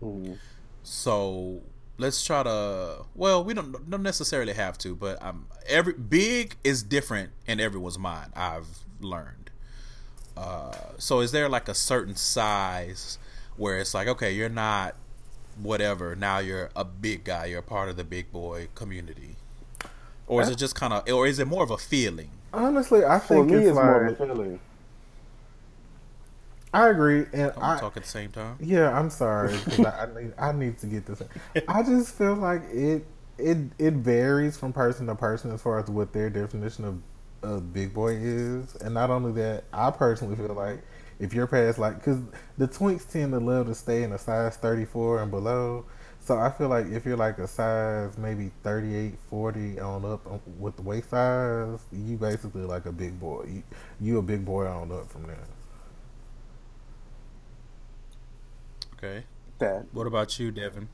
[0.02, 0.38] Mhm.
[0.82, 1.62] So
[1.96, 3.06] let's try to.
[3.14, 7.98] Well, we don't don't necessarily have to, but um, every big is different in everyone's
[7.98, 8.32] mind.
[8.36, 9.50] I've learned.
[10.36, 13.18] Uh, so is there like a certain size
[13.56, 14.96] where it's like, okay, you're not
[15.56, 16.14] whatever.
[16.16, 17.46] Now you're a big guy.
[17.46, 19.36] You're a part of the big boy community.
[20.26, 22.30] Or is it just kind of, or is it more of a feeling?
[22.54, 24.60] Honestly, I For think me, it's, it's more like of a feeling.
[26.72, 28.60] I agree, and I'm I talking at the same time.
[28.60, 29.64] yeah, I'm sorry.
[29.84, 31.22] I, I need I need to get this.
[31.68, 33.06] I just feel like it
[33.38, 37.02] it it varies from person to person as far as what their definition of
[37.42, 40.80] a big boy is, and not only that, I personally feel like
[41.20, 42.18] if you're past like because
[42.58, 45.84] the twinks tend to love to stay in a size 34 and below.
[46.24, 50.26] So I feel like if you're like a size maybe 38, 40 on up
[50.58, 53.44] with the waist size, you basically like a big boy.
[53.48, 53.64] You,
[54.00, 55.46] you a big boy on up from there.
[58.94, 59.24] Okay.
[59.58, 60.88] That What about you, Devin?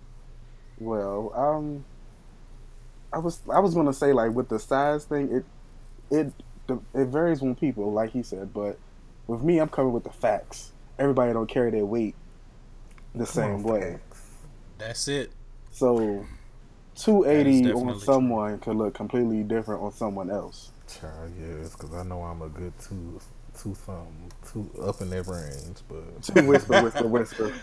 [0.78, 1.84] well, um,
[3.12, 5.46] I was I was gonna say like with the size thing, it
[6.10, 6.32] it
[6.94, 8.78] it varies from people, like he said, but
[9.26, 10.72] with me, I'm coming with the facts.
[10.98, 12.16] Everybody don't carry their weight
[13.14, 13.98] the same on, way.
[14.00, 14.09] facts.
[14.80, 15.30] That's it.
[15.72, 16.26] So,
[16.96, 18.00] 280 definitely on true.
[18.00, 20.70] someone could look completely different on someone else.
[20.88, 23.20] Child, yes, because I know I'm a good two,
[23.60, 25.78] two something, two up in that range.
[25.88, 27.52] But Two whisper, whisper, whisper.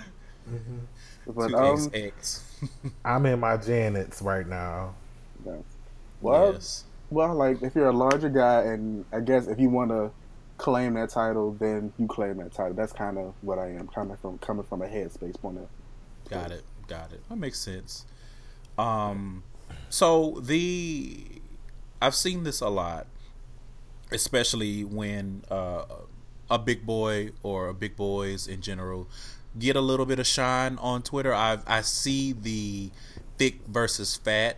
[1.27, 2.41] But Two um, XX.
[3.05, 4.95] I'm in my Janets right now.
[6.21, 6.85] well, yes.
[7.09, 10.09] well, like if you're a larger guy, and I guess if you want to
[10.57, 12.75] claim that title, then you claim that title.
[12.75, 15.67] That's kind of what I am coming from coming from a headspace point of.
[16.29, 16.63] Got it.
[16.87, 17.21] Got it.
[17.29, 18.05] That makes sense.
[18.77, 19.43] Um,
[19.89, 21.25] so the
[22.01, 23.07] I've seen this a lot,
[24.11, 25.85] especially when uh,
[26.49, 29.07] a big boy or a big boys in general
[29.57, 31.33] get a little bit of shine on Twitter.
[31.33, 32.91] I I see the
[33.37, 34.57] thick versus fat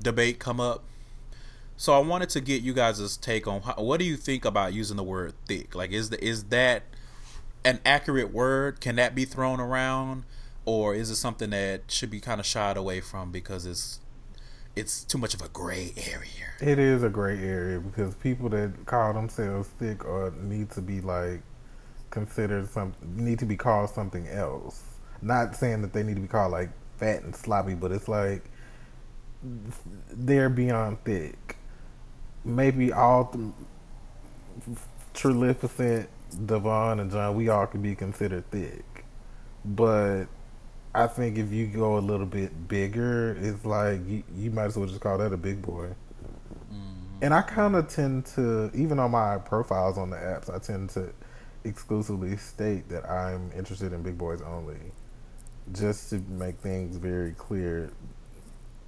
[0.00, 0.84] debate come up.
[1.78, 4.72] So I wanted to get you guys' take on how, what do you think about
[4.72, 5.74] using the word thick?
[5.74, 6.84] Like, is the is that
[7.64, 8.80] an accurate word?
[8.80, 10.24] Can that be thrown around,
[10.66, 14.00] or is it something that should be kind of shied away from because it's
[14.74, 16.50] it's too much of a gray area?
[16.60, 21.00] It is a gray area because people that call themselves thick or need to be
[21.00, 21.40] like
[22.10, 24.82] considered some need to be called something else.
[25.22, 28.44] Not saying that they need to be called like fat and sloppy, but it's like
[30.10, 31.56] they're beyond thick.
[32.44, 34.78] Maybe all th-
[35.14, 36.08] Trilificent,
[36.44, 38.84] Devon, and John, we all could be considered thick.
[39.64, 40.26] But
[40.96, 44.76] I think if you go a little bit bigger, it's like you, you might as
[44.76, 45.88] well just call that a big boy.
[46.72, 47.22] Mm-hmm.
[47.22, 50.90] And I kind of tend to, even on my profiles on the apps, I tend
[50.90, 51.12] to
[51.64, 54.78] exclusively state that I'm interested in big boys only,
[55.72, 57.92] just to make things very clear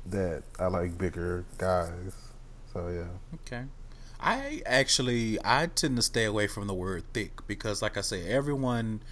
[0.07, 2.17] that I like bigger guys.
[2.73, 3.37] So yeah.
[3.47, 3.65] Okay.
[4.21, 8.27] I actually I tend to stay away from the word thick because like I say
[8.29, 9.03] everyone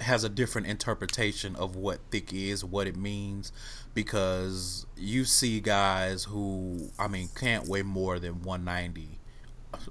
[0.00, 3.52] has a different interpretation of what thick is, what it means
[3.96, 9.18] because you see guys who I mean can't weigh more than 190.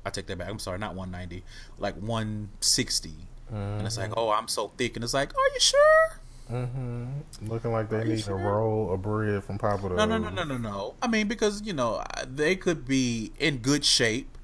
[0.06, 0.48] I take that back.
[0.48, 1.44] I'm sorry, not 190.
[1.80, 3.10] Like 160.
[3.10, 3.56] Mm-hmm.
[3.56, 6.20] And it's like, "Oh, I'm so thick." And it's like, "Are you sure?"
[6.52, 7.48] Mm-hmm.
[7.48, 8.38] Looking like they need sure?
[8.38, 9.90] a roll of bread from Papa.
[9.90, 10.96] No, no, no, no, no, no.
[11.02, 14.38] I mean, because you know they could be in good shape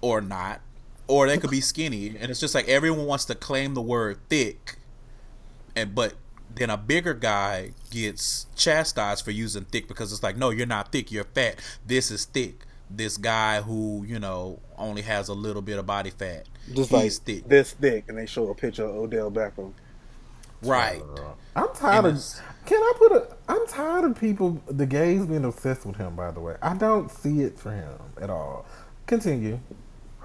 [0.00, 0.60] or not,
[1.08, 4.18] or they could be skinny, and it's just like everyone wants to claim the word
[4.28, 4.76] thick,
[5.74, 6.14] and but
[6.54, 10.90] then a bigger guy gets chastised for using thick because it's like, no, you're not
[10.90, 11.56] thick, you're fat.
[11.86, 12.64] This is thick.
[12.88, 17.12] This guy who you know only has a little bit of body fat, just like
[17.12, 17.48] thick.
[17.48, 19.72] this thick, and they show a picture of Odell Beckham.
[20.62, 21.02] Right.
[21.54, 22.24] I'm tired of.
[22.64, 23.36] Can I put a?
[23.48, 26.16] I'm tired of people, the gays being obsessed with him.
[26.16, 28.66] By the way, I don't see it for him at all.
[29.06, 29.60] Continue.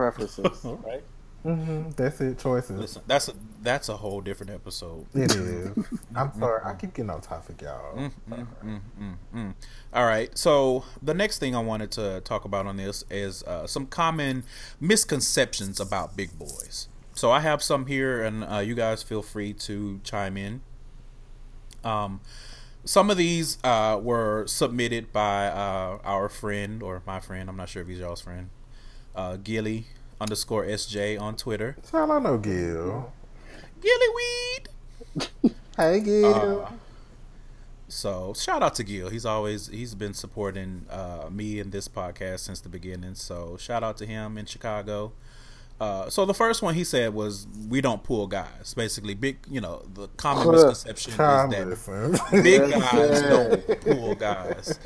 [0.01, 1.03] Preferences, right?
[1.45, 1.91] Mm-hmm.
[1.91, 2.39] That's it.
[2.39, 2.79] Choices.
[2.79, 5.05] Listen, that's a that's a whole different episode.
[5.13, 5.77] It is.
[6.15, 6.61] I'm sorry.
[6.65, 7.95] I keep getting off topic, y'all.
[7.95, 9.53] Mm, mm, mm, mm, mm.
[9.93, 10.35] All right.
[10.35, 14.43] So the next thing I wanted to talk about on this is uh, some common
[14.79, 16.87] misconceptions about big boys.
[17.13, 20.61] So I have some here, and uh, you guys feel free to chime in.
[21.83, 22.21] Um,
[22.85, 27.49] some of these uh, were submitted by uh, our friend or my friend.
[27.49, 28.49] I'm not sure if he's y'all's friend.
[29.15, 29.86] Uh, Gilly
[30.19, 31.76] underscore SJ on Twitter.
[31.91, 33.12] Hell, I know Gil.
[33.82, 35.54] Gilly Weed.
[35.78, 36.63] hey Gil.
[36.63, 36.71] Uh,
[37.88, 39.10] so shout out to Gil.
[39.10, 43.15] He's always he's been supporting uh, me and this podcast since the beginning.
[43.15, 45.12] So shout out to him in Chicago.
[45.82, 48.74] Uh, so the first one he said was we don't pull guys.
[48.76, 54.80] Basically, big you know the common misconception is that big guys don't pull guys.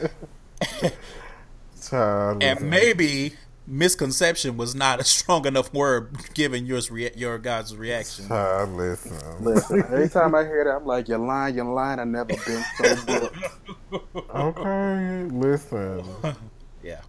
[1.92, 3.34] and maybe
[3.67, 6.80] misconception was not a strong enough word given your
[7.15, 8.28] your guys' reaction.
[8.30, 9.84] Uh, listen, listen.
[9.84, 13.06] Every time I hear that, I'm like, "You're lying, you're lying." I never been so
[13.06, 14.30] booked.
[14.36, 16.06] okay, listen.
[16.84, 17.01] yeah,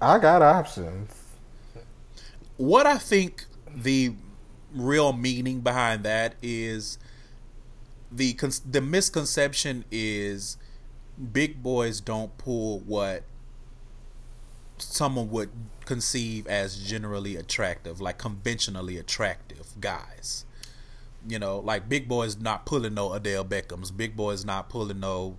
[0.00, 1.12] I got options.
[2.56, 3.44] What I think
[3.74, 4.14] the
[4.74, 6.98] real meaning behind that is
[8.10, 8.36] the
[8.68, 10.56] the misconception is
[11.32, 13.24] big boys don't pull what
[14.92, 15.50] someone would
[15.84, 20.44] conceive as generally attractive, like conventionally attractive guys.
[21.26, 23.90] You know, like Big Boy's not pulling no Odell Beckham's.
[23.90, 25.36] Big Boy's not pulling no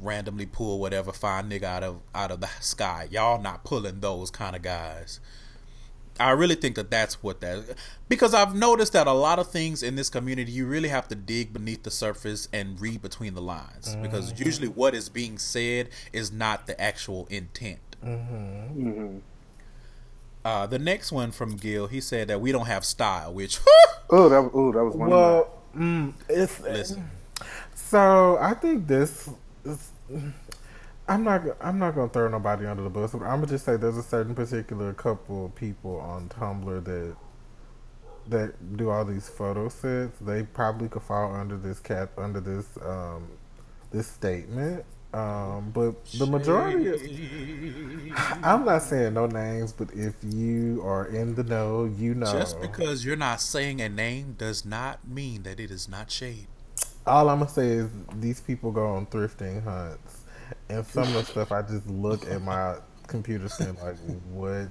[0.00, 3.08] randomly pull whatever fine nigga out of out of the sky.
[3.10, 5.20] Y'all not pulling those kind of guys.
[6.20, 7.64] I really think that that's what that
[8.08, 11.14] because I've noticed that a lot of things in this community you really have to
[11.14, 14.02] dig beneath the surface and read between the lines mm-hmm.
[14.02, 17.91] because usually what is being said is not the actual intent.
[18.04, 18.88] Mm-hmm.
[18.88, 19.18] Mm-hmm.
[20.44, 23.58] Uh, the next one from Gil, he said that we don't have style, which
[24.10, 25.10] oh that oh that was one.
[25.10, 27.08] Well, mm, it's listen.
[27.74, 29.30] So I think this.
[29.64, 29.90] Is,
[31.08, 31.42] I'm not.
[31.60, 33.12] I'm not gonna throw nobody under the bus.
[33.12, 37.16] But I'm gonna just say there's a certain particular couple of people on Tumblr that
[38.28, 40.18] that do all these photo sets.
[40.20, 43.28] They probably could fall under this cat under this um,
[43.92, 44.84] this statement
[45.14, 51.34] Um, but the majority, of, I'm not saying no names, but if you are in
[51.34, 52.32] the know, you know.
[52.32, 56.46] Just because you're not saying a name does not mean that it is not shade.
[57.06, 60.22] All I'm gonna say is these people go on thrifting hunts,
[60.70, 63.96] and some of the stuff I just look at my computer screen like,
[64.30, 64.68] what?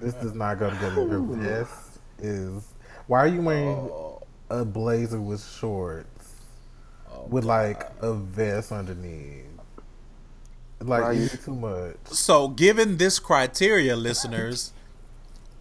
[0.00, 1.18] This does not go together.
[1.18, 2.64] Vest is.
[3.08, 6.08] Why are you wearing Oh, a blazer with shorts
[7.28, 9.42] with like a vest underneath?
[10.80, 11.18] Like Right.
[11.18, 11.96] it's too much.
[12.06, 14.72] So, given this criteria, listeners,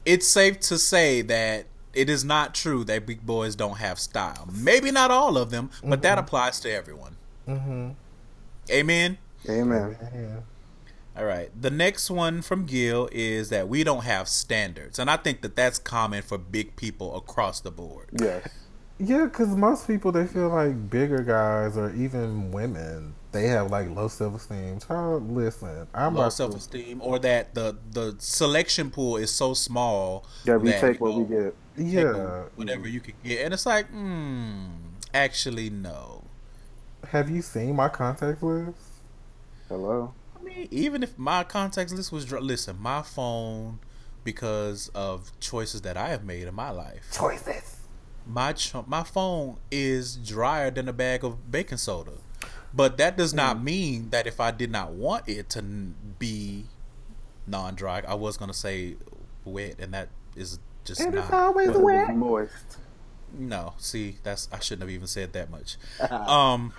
[0.05, 4.49] it's safe to say that it is not true that big boys don't have style.
[4.53, 7.15] Maybe not all of them, but that applies to everyone.
[7.47, 7.89] Mm-hmm.
[8.71, 9.17] Amen.
[9.49, 9.97] Amen.
[10.13, 10.39] Yeah.
[11.15, 11.49] All right.
[11.59, 14.97] The next one from Gil is that we don't have standards.
[14.97, 18.07] And I think that that's common for big people across the board.
[18.19, 18.47] Yes.
[18.99, 23.89] Yeah, because most people they feel like bigger guys or even women they have like
[23.89, 24.79] low self esteem.
[24.79, 30.25] Child, listen, I'm Low self esteem, or that the the selection pool is so small
[30.45, 31.55] Yeah, we that, take you what we get.
[31.75, 32.43] yeah.
[32.55, 34.67] whatever you can get, and it's like, hmm,
[35.13, 36.23] actually, no.
[37.09, 38.77] Have you seen my contact list?
[39.67, 40.13] Hello.
[40.39, 43.79] I mean, even if my contact list was dr- listen, my phone,
[44.23, 47.77] because of choices that I have made in my life, Choices.
[48.25, 52.11] My ch- my phone is drier than a bag of baking soda.
[52.73, 53.63] But that does not Mm.
[53.63, 56.65] mean that if I did not want it to be
[57.45, 58.95] non-dry, I was gonna say
[59.45, 61.43] wet, and that is just And it's not.
[61.47, 62.15] always It was wet.
[62.15, 62.77] moist.
[63.33, 65.77] No, see, that's I shouldn't have even said that much.
[66.11, 66.73] Um,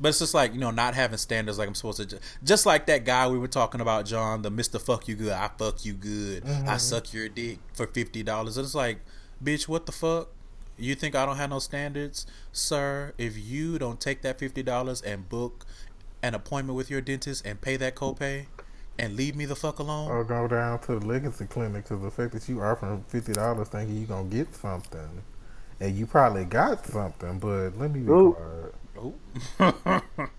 [0.00, 2.06] but it's just like you know, not having standards like I'm supposed to.
[2.06, 5.32] Just, just like that guy we were talking about, John, the Mister Fuck You Good,
[5.32, 8.56] I fuck you good, I suck your dick for fifty dollars.
[8.58, 8.98] It's like,
[9.42, 10.28] bitch, what the fuck?
[10.78, 13.14] You think I don't have no standards, sir?
[13.16, 15.64] If you don't take that fifty dollars and book
[16.22, 18.46] an appointment with your dentist and pay that copay,
[18.98, 22.10] and leave me the fuck alone, Or go down to the legacy clinic because the
[22.10, 25.22] fact that you offering fifty dollars thinking you're gonna get something,
[25.80, 28.36] and you probably got something, but let me be Ooh.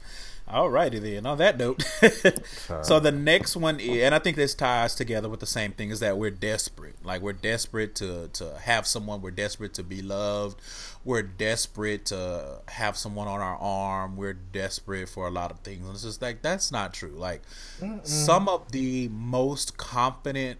[0.47, 0.69] quiet.
[0.69, 1.25] righty then.
[1.25, 1.81] On that note,
[2.83, 5.89] so the next one, is, and I think this ties together with the same thing,
[5.89, 6.95] is that we're desperate.
[7.03, 9.21] Like we're desperate to to have someone.
[9.21, 10.59] We're desperate to be loved.
[11.03, 14.17] We're desperate to have someone on our arm.
[14.17, 15.85] We're desperate for a lot of things.
[15.85, 17.13] And it's just like that's not true.
[17.15, 17.41] Like
[18.03, 20.59] some of the most confident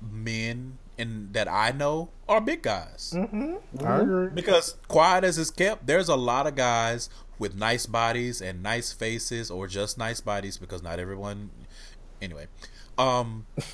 [0.00, 3.12] men in that I know are big guys.
[3.16, 3.86] Mm-hmm.
[3.86, 4.28] I agree.
[4.28, 7.08] Because quiet as it's kept, there's a lot of guys
[7.40, 11.50] with nice bodies and nice faces, or just nice bodies, because not everyone.
[12.22, 12.46] Anyway,
[12.98, 13.46] um,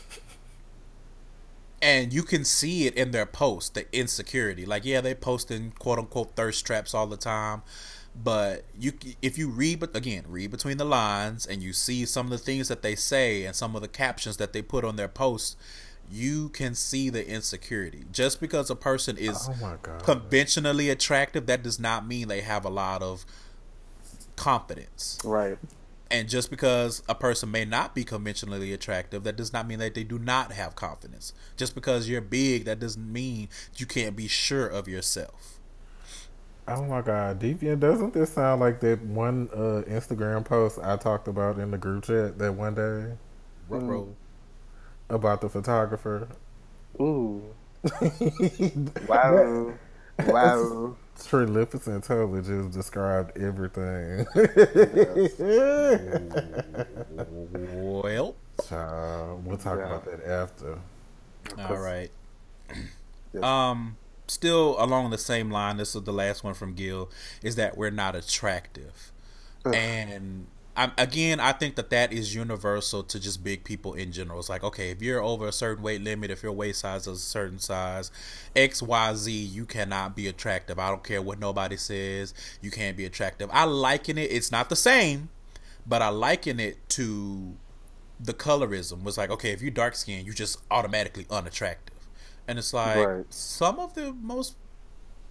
[1.83, 4.64] and you can see it in their posts, the insecurity.
[4.64, 7.62] Like, yeah, they posting quote unquote thirst traps all the time,
[8.14, 12.26] but you, if you read, but again, read between the lines, and you see some
[12.26, 14.96] of the things that they say and some of the captions that they put on
[14.96, 15.57] their posts.
[16.09, 18.05] You can see the insecurity.
[18.12, 22.70] Just because a person is Oh conventionally attractive, that does not mean they have a
[22.70, 23.26] lot of
[24.37, 25.18] confidence.
[25.25, 25.59] Right.
[26.11, 29.94] And just because a person may not be conventionally attractive, that does not mean that
[29.94, 31.33] they do not have confidence.
[31.57, 35.59] Just because you're big, that doesn't mean you can't be sure of yourself.
[36.68, 41.29] Oh my god, Deviant, doesn't this sound like that one uh, Instagram post I talked
[41.29, 43.14] about in the group chat that one day
[43.68, 44.16] Ruh-roh.
[45.09, 46.29] about the photographer?
[47.01, 47.55] Ooh.
[49.07, 49.79] Wow.
[50.27, 50.96] wow.
[51.24, 54.26] Trilificent intelligence just described everything.
[58.02, 58.35] Well,
[58.68, 59.85] Child, we'll talk Yeah.
[59.87, 60.79] about that after.
[61.59, 62.11] all right.
[63.33, 63.42] Yes.
[63.44, 63.98] Um,
[64.29, 65.76] still along the same line.
[65.76, 67.11] This is the last one from Gil.
[67.42, 69.12] Is that we're not attractive,
[69.66, 70.46] and
[70.77, 74.39] I, again, I think that that is universal to just big people in general.
[74.39, 77.19] It's like, okay, if you're over a certain weight limit, if your waist size is
[77.19, 78.11] a certain size,
[78.55, 80.79] X, Y, Z, you cannot be attractive.
[80.79, 82.35] I don't care what nobody says.
[82.61, 83.49] You can't be attractive.
[83.53, 84.31] I liken it.
[84.31, 85.31] It's not the same,
[85.87, 87.57] but I liken it to
[88.21, 89.03] the colorism.
[89.03, 91.97] Was like, okay, if you're dark skinned, you're just automatically unattractive,
[92.47, 93.27] and it's like Right.
[93.31, 94.57] some of the most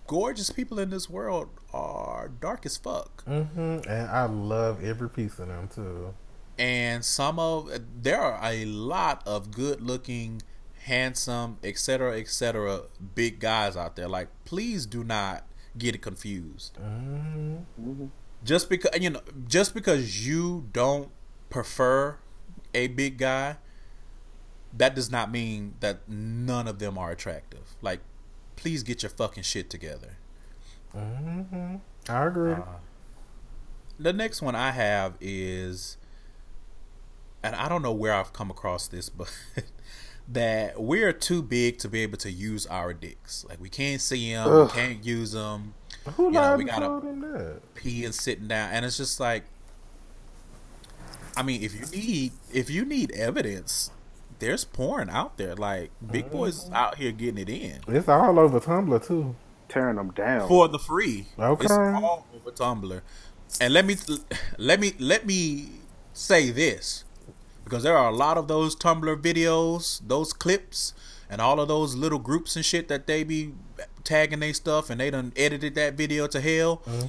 [0.08, 3.24] gorgeous people in this world are dark as fuck.
[3.26, 3.90] Mm-hmm.
[3.90, 6.14] And I love every piece of them too.
[6.58, 7.70] and some of
[8.02, 10.42] there are a lot of good looking
[10.84, 12.84] handsome etc etc
[13.16, 15.44] big guys out there like please do not
[15.78, 18.10] get it confused hmm Mhm.
[18.44, 21.10] just because you know just because you don't
[21.50, 22.18] prefer
[22.74, 23.58] a big guy
[24.78, 28.00] that does not mean that none of them are attractive like
[28.56, 30.18] please get your fucking shit together
[30.94, 31.76] hmm
[32.08, 32.54] I agree.
[32.54, 32.62] Uh,
[34.00, 35.98] the next one I have is,
[37.42, 39.32] and I don't know where I've come across this, but
[40.28, 43.44] that we're too big to be able to use our dicks.
[43.50, 44.68] Like we can't see them, Ugh.
[44.68, 45.74] we can't use them.
[46.16, 47.02] Who You know, we gotta-
[47.34, 47.62] that?
[47.76, 49.44] pee and sitting down and it's just like
[51.36, 53.90] I mean if you need if you need evidence
[54.40, 55.56] there's porn out there.
[55.56, 56.38] Like big mm-hmm.
[56.38, 57.82] boys out here getting it in.
[57.88, 59.36] It's all over Tumblr too.
[59.68, 60.48] Tearing them down.
[60.48, 61.26] for the free.
[61.40, 61.66] Okay.
[61.66, 63.02] it's all over Tumblr.
[63.62, 63.96] And let me
[64.58, 65.70] let me let me
[66.14, 67.04] say this.
[67.64, 70.94] Because there are a lot of those Tumblr videos those clips
[71.30, 73.54] and all of those little groups and shit that they be
[74.04, 77.08] tagging their stuff and they done edited that video to hell mm-hmm.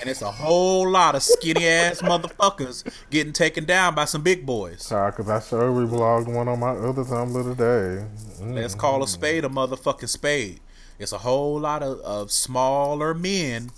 [0.00, 4.46] And it's a whole lot of skinny ass motherfuckers getting taken down by some big
[4.46, 4.88] boys.
[4.88, 8.06] Child, cause I sure reblogged one on my other Tumblr today.
[8.40, 8.54] Mm.
[8.54, 10.60] Let's call a spade a motherfucking spade.
[10.98, 13.70] It's a whole lot of, of smaller men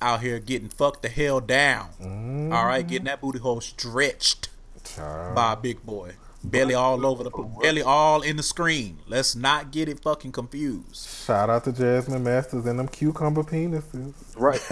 [0.00, 1.90] out here getting fucked the hell down.
[2.02, 2.54] Mm.
[2.54, 4.48] All right, getting that booty hole stretched
[4.84, 5.34] Child.
[5.34, 6.12] by a big boy.
[6.50, 8.98] Belly all over the belly all in the screen.
[9.06, 11.08] Let's not get it fucking confused.
[11.26, 14.14] Shout out to Jasmine Masters and them cucumber penises.
[14.36, 14.60] Right.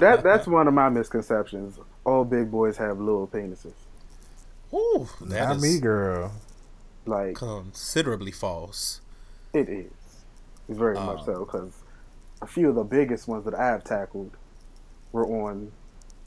[0.00, 1.78] that that's one of my misconceptions.
[2.04, 3.72] All big boys have little penises.
[4.74, 6.32] Ooh, that Not is me, girl.
[7.06, 9.00] Like considerably false.
[9.54, 9.92] it is,
[10.68, 11.44] It's very much Um, so.
[11.44, 11.72] Because
[12.42, 14.32] a few of the biggest ones that I've tackled
[15.12, 15.70] were on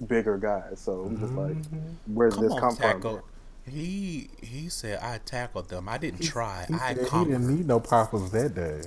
[0.08, 0.80] bigger guys.
[0.80, 1.58] So I'm just like,
[2.06, 3.16] where's Come this on, come tackle.
[3.18, 3.24] from?
[3.70, 5.88] He he said I tackled them.
[5.90, 6.66] I didn't try.
[6.68, 8.82] He, I said he didn't need no poppers that day.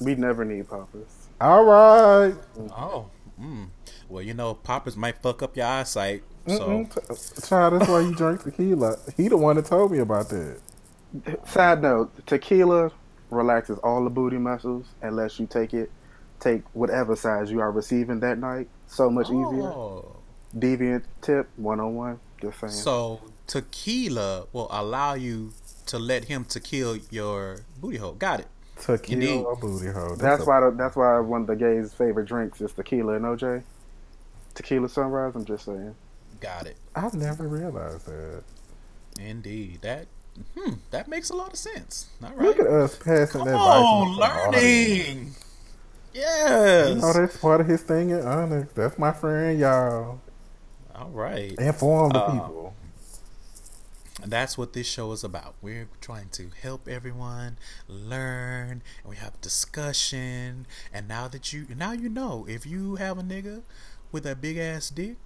[0.00, 1.28] We never need poppers.
[1.40, 2.34] All right.
[2.76, 3.10] Oh,
[3.40, 3.68] mm.
[4.08, 6.22] well, you know, poppers might fuck up your eyesight.
[6.46, 7.42] So Mm-mm.
[7.42, 8.96] Ch- Child, that's why you drink tequila.
[9.16, 10.60] He the one that told me about that.
[11.46, 12.90] Side note: tequila
[13.30, 15.90] relaxes all the booty muscles and lets you take it,
[16.40, 18.68] take whatever size you are receiving that night.
[18.86, 19.62] So much easier.
[19.62, 20.16] Oh.
[20.56, 22.20] Deviant tip one on one.
[22.40, 22.72] Just saying.
[22.72, 25.52] So tequila will allow you
[25.86, 28.12] to let him to kill your booty hole.
[28.12, 28.46] Got it.
[28.80, 29.40] Tequila Indeed.
[29.44, 30.14] or booty hole.
[30.14, 33.24] That's a- why the, that's why one of the gays' favorite drinks is tequila and
[33.24, 33.64] OJ.
[34.54, 35.34] Tequila sunrise.
[35.34, 35.96] I'm just saying.
[36.40, 36.76] Got it.
[36.94, 38.44] I've never realized that.
[39.20, 39.80] Indeed.
[39.82, 40.06] That
[40.56, 42.06] hmm, that makes a lot of sense.
[42.22, 42.38] All right.
[42.46, 44.16] Look at us passing Come that on,
[44.52, 45.32] learning.
[46.14, 47.00] Yes.
[47.02, 48.68] Oh, that's part of his thing in honor.
[48.74, 50.20] That's my friend, y'all.
[50.94, 51.52] All right.
[51.58, 52.74] Inform the Uh, people.
[54.28, 55.54] And that's what this show is about.
[55.62, 57.56] We're trying to help everyone
[57.88, 60.66] learn, and we have discussion.
[60.92, 63.62] And now that you now you know, if you have a nigga
[64.12, 65.16] with a big ass dick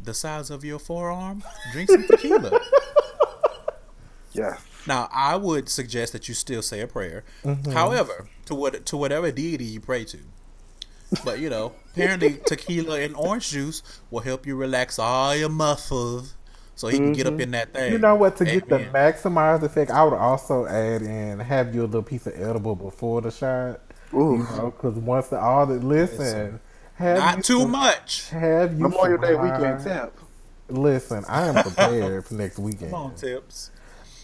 [0.00, 1.42] the size of your forearm,
[1.72, 2.60] drink some tequila.
[4.32, 4.58] Yeah.
[4.86, 7.24] now, I would suggest that you still say a prayer.
[7.44, 7.72] Mm-hmm.
[7.72, 10.18] However, to what to whatever deity you pray to.
[11.24, 16.34] But you know, apparently tequila and orange juice will help you relax all your muscles,
[16.74, 17.92] so he can get up in that thing.
[17.92, 18.36] You know what?
[18.36, 18.92] To get the Amen.
[18.92, 23.20] maximized effect, I would also add in have you a little piece of edible before
[23.20, 23.80] the shot.
[24.14, 24.38] Ooh.
[24.38, 26.60] You know, because once the all the listen,
[26.94, 28.28] have Not too some- much.
[28.30, 29.82] Have you Memorial Day weekend wine?
[29.84, 30.18] tip.
[30.68, 32.90] Listen, I am prepared for next weekend.
[32.92, 33.70] Come on, tips.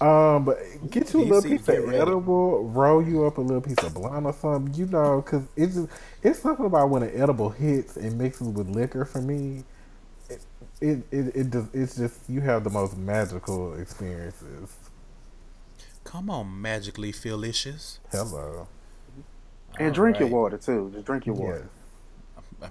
[0.00, 0.58] Um, but
[0.90, 4.26] get you a little piece of edible, roll you up a little piece of blunt
[4.26, 5.88] or something, you know, because it's just
[6.22, 9.64] it's something about when an edible hits and mixes with liquor for me.
[10.80, 14.76] It it it, it just it's just you have the most magical experiences.
[16.04, 18.00] Come on, magically felicious.
[18.10, 18.68] Hello,
[19.78, 20.90] And drink your water too.
[20.94, 21.44] Just drink your yes.
[21.44, 21.70] water.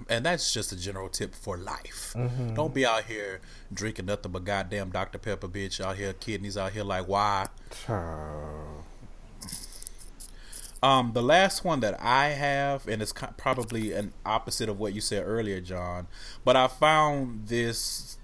[0.09, 2.13] And that's just a general tip for life.
[2.17, 2.55] Mm-hmm.
[2.55, 3.39] Don't be out here
[3.71, 5.17] drinking nothing but goddamn Dr.
[5.17, 5.79] Pepper, bitch.
[5.79, 7.47] Out here, kidneys out here, like, why?
[7.85, 8.36] Child.
[10.83, 15.01] Um, the last one that I have, and it's probably an opposite of what you
[15.01, 16.07] said earlier, John,
[16.45, 18.17] but I found this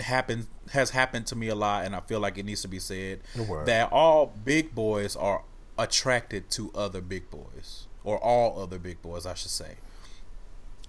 [0.00, 2.78] happen has happened to me a lot, and I feel like it needs to be
[2.78, 3.20] said
[3.66, 5.44] that all big boys are
[5.78, 9.76] attracted to other big boys, or all other big boys, I should say.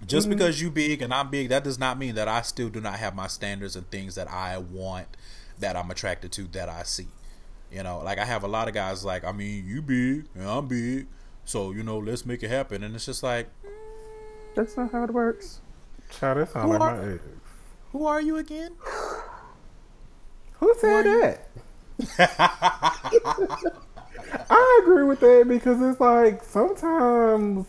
[0.06, 2.80] Just because you big and I'm big, that does not mean that I still do
[2.80, 5.08] not have my standards and things that I want,
[5.58, 7.08] that I'm attracted to, that I see.
[7.70, 10.48] You know, like I have a lot of guys like, I mean, you big and
[10.48, 11.06] I'm big,
[11.44, 12.82] so you know, let's make it happen.
[12.82, 13.48] And it's just like,
[14.54, 15.60] That's not how it works.
[16.10, 17.22] Child, that sound Who like are- my ex.
[17.92, 18.72] who are you again?
[20.60, 21.48] Who said that?
[24.50, 27.66] I agree with that because it's like sometimes.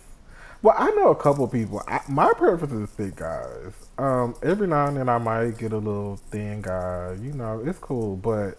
[0.61, 1.81] Well, I know a couple people.
[1.87, 3.71] I, my preference is thick guys.
[3.97, 7.15] Um, every now and then I might get a little thin guy.
[7.21, 8.57] You know, it's cool, but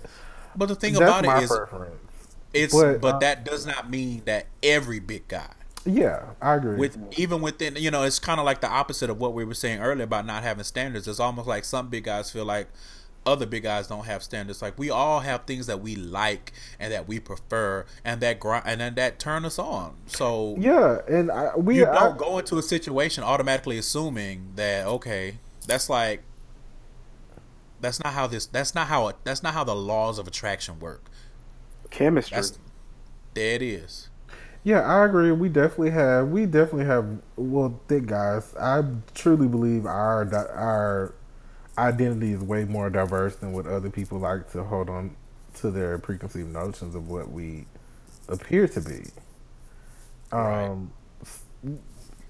[0.57, 1.95] But the thing that's about my it is, preference.
[2.53, 5.53] it's but, but, uh, that does not mean that every big guy.
[5.87, 6.77] Yeah, I agree.
[6.77, 9.55] With even within, you know, it's kind of like the opposite of what we were
[9.55, 11.09] saying earlier about not having standards.
[11.09, 12.69] It's almost like some big guys feel like
[13.27, 14.63] other big guys don't have standards.
[14.63, 18.65] Like we all have things that we like and that we prefer, and that grind
[18.67, 19.97] and then that turn us on.
[20.07, 25.39] So yeah, and I, we you don't go into a situation automatically assuming that okay,
[25.67, 26.23] that's like
[27.81, 31.11] that's not how this that's not how that's not how the laws of attraction work.
[31.91, 32.37] Chemistry.
[32.37, 32.59] That's
[33.35, 34.09] there it is.
[34.63, 35.33] Yeah, I agree.
[35.33, 36.29] We definitely have.
[36.29, 37.07] We definitely have.
[37.37, 38.55] Well, thick guys.
[38.61, 40.23] I truly believe our
[40.55, 41.15] our
[41.79, 45.17] identity is way more diverse than what other people like to hold on
[45.55, 47.65] to their preconceived notions of what we
[48.29, 49.03] appear to be.
[50.31, 51.43] Um, s-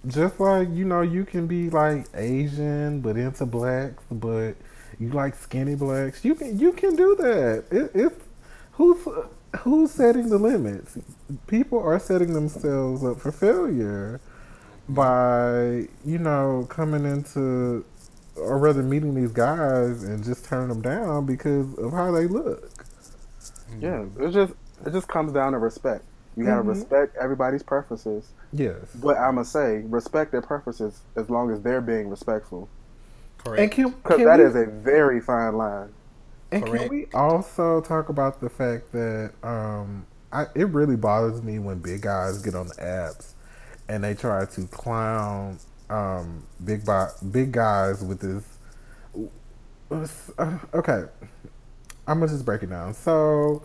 [0.07, 4.53] just like you know, you can be like Asian but into blacks, but
[5.01, 6.25] you like skinny blacks.
[6.25, 7.65] You can you can do that.
[7.71, 8.25] It, it's
[8.73, 8.99] who's
[9.61, 10.97] who's setting the limits?
[11.49, 14.21] People are setting themselves up for failure
[14.89, 17.85] by you know coming into
[18.37, 22.85] or rather meeting these guys and just turning them down because of how they look.
[23.81, 24.53] Yeah, it just
[24.85, 26.05] it just comes down to respect.
[26.37, 26.69] You gotta Mhm.
[26.69, 28.79] respect everybody's preferences, Yes.
[28.95, 32.69] but I'ma say respect their preferences as long as they're being respectful,
[33.45, 33.63] Correct.
[33.63, 35.93] And can, because can that we, is a very fine line.
[36.53, 41.59] And can we also talk about the fact that um, I, it really bothers me
[41.59, 43.33] when big guys get on the apps
[43.89, 48.45] and they try to clown um, big bi- big guys with this.
[50.39, 51.05] Uh, okay,
[52.07, 52.95] I'm gonna just break it down.
[52.95, 53.63] So,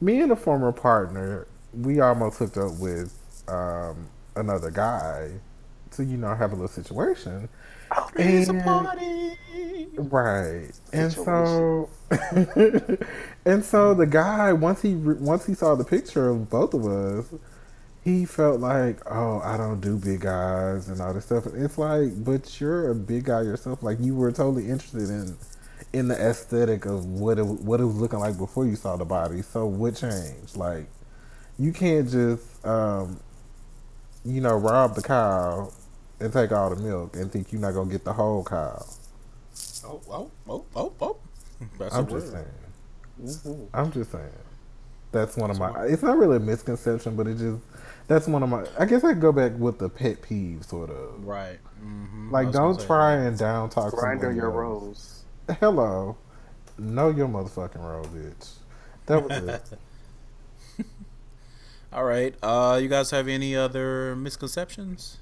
[0.00, 3.16] me and a former partner, we almost hooked up with
[3.48, 5.30] um, another guy
[5.92, 7.48] to you know have a little situation.
[7.90, 9.36] A And- party.
[9.96, 11.90] Right, and so,
[13.44, 17.26] and so the guy once he once he saw the picture of both of us,
[18.02, 21.46] he felt like, oh, I don't do big guys and all this stuff.
[21.54, 23.82] It's like, but you're a big guy yourself.
[23.82, 25.36] Like you were totally interested in
[25.92, 29.04] in the aesthetic of what it what it was looking like before you saw the
[29.04, 29.42] body.
[29.42, 30.56] So what changed?
[30.56, 30.86] Like
[31.58, 33.20] you can't just um,
[34.24, 35.72] you know rob the cow
[36.20, 38.84] and take all the milk and think you're not gonna get the whole cow.
[39.84, 41.16] Oh, oh, oh, oh, oh.
[41.78, 42.46] That's I'm just word.
[43.20, 43.30] saying.
[43.54, 43.68] Mhm.
[43.74, 44.30] I'm just saying.
[45.12, 45.86] That's one of my.
[45.86, 47.58] It's not really a misconception, but it just.
[48.06, 48.64] That's one of my.
[48.78, 51.24] I guess I go back with the pet peeve, sort of.
[51.24, 51.58] Right.
[51.84, 52.30] Mm-hmm.
[52.30, 55.24] Like, don't say try and down talk Grindr somebody your rose.
[55.58, 56.16] Hello,
[56.78, 58.50] know your motherfucking role, bitch.
[59.06, 59.38] That was
[60.78, 60.86] it.
[61.92, 62.34] All right.
[62.42, 65.18] Uh, you guys have any other misconceptions?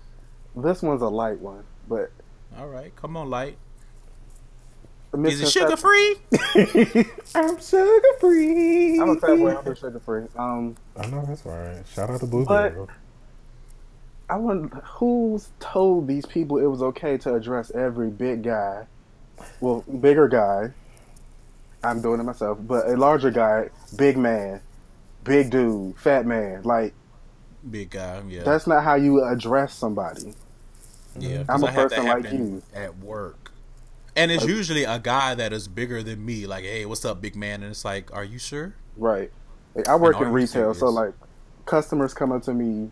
[0.56, 2.10] This one's a light one, but
[2.58, 3.56] All right, come on, light.
[5.12, 6.16] the Is it sugar free?
[7.34, 8.98] I'm sugar free.
[9.00, 9.56] I'm a fat boy.
[9.56, 10.24] I'm sugar free.
[10.36, 11.82] Um, I know that's right.
[11.92, 12.74] Shout out to Blue But-
[14.30, 18.86] I want who's told these people it was okay to address every big guy,
[19.60, 20.70] well, bigger guy.
[21.82, 24.60] I'm doing it myself, but a larger guy, big man,
[25.24, 26.62] big dude, fat man.
[26.64, 26.92] Like
[27.68, 28.22] Big guy.
[28.28, 28.42] Yeah.
[28.44, 30.34] that's not how you address somebody.
[31.18, 31.50] Yeah, mm-hmm.
[31.50, 32.62] I'm a I had person like you.
[32.74, 33.50] At work.
[34.16, 36.46] And it's Like- usually a guy that is bigger than me.
[36.46, 37.62] Like, hey, what's up, big man?
[37.62, 38.74] And it's like, are you sure?
[38.96, 39.30] Right.
[39.74, 41.14] Like, I work in retail, so like
[41.66, 42.90] customers come up to me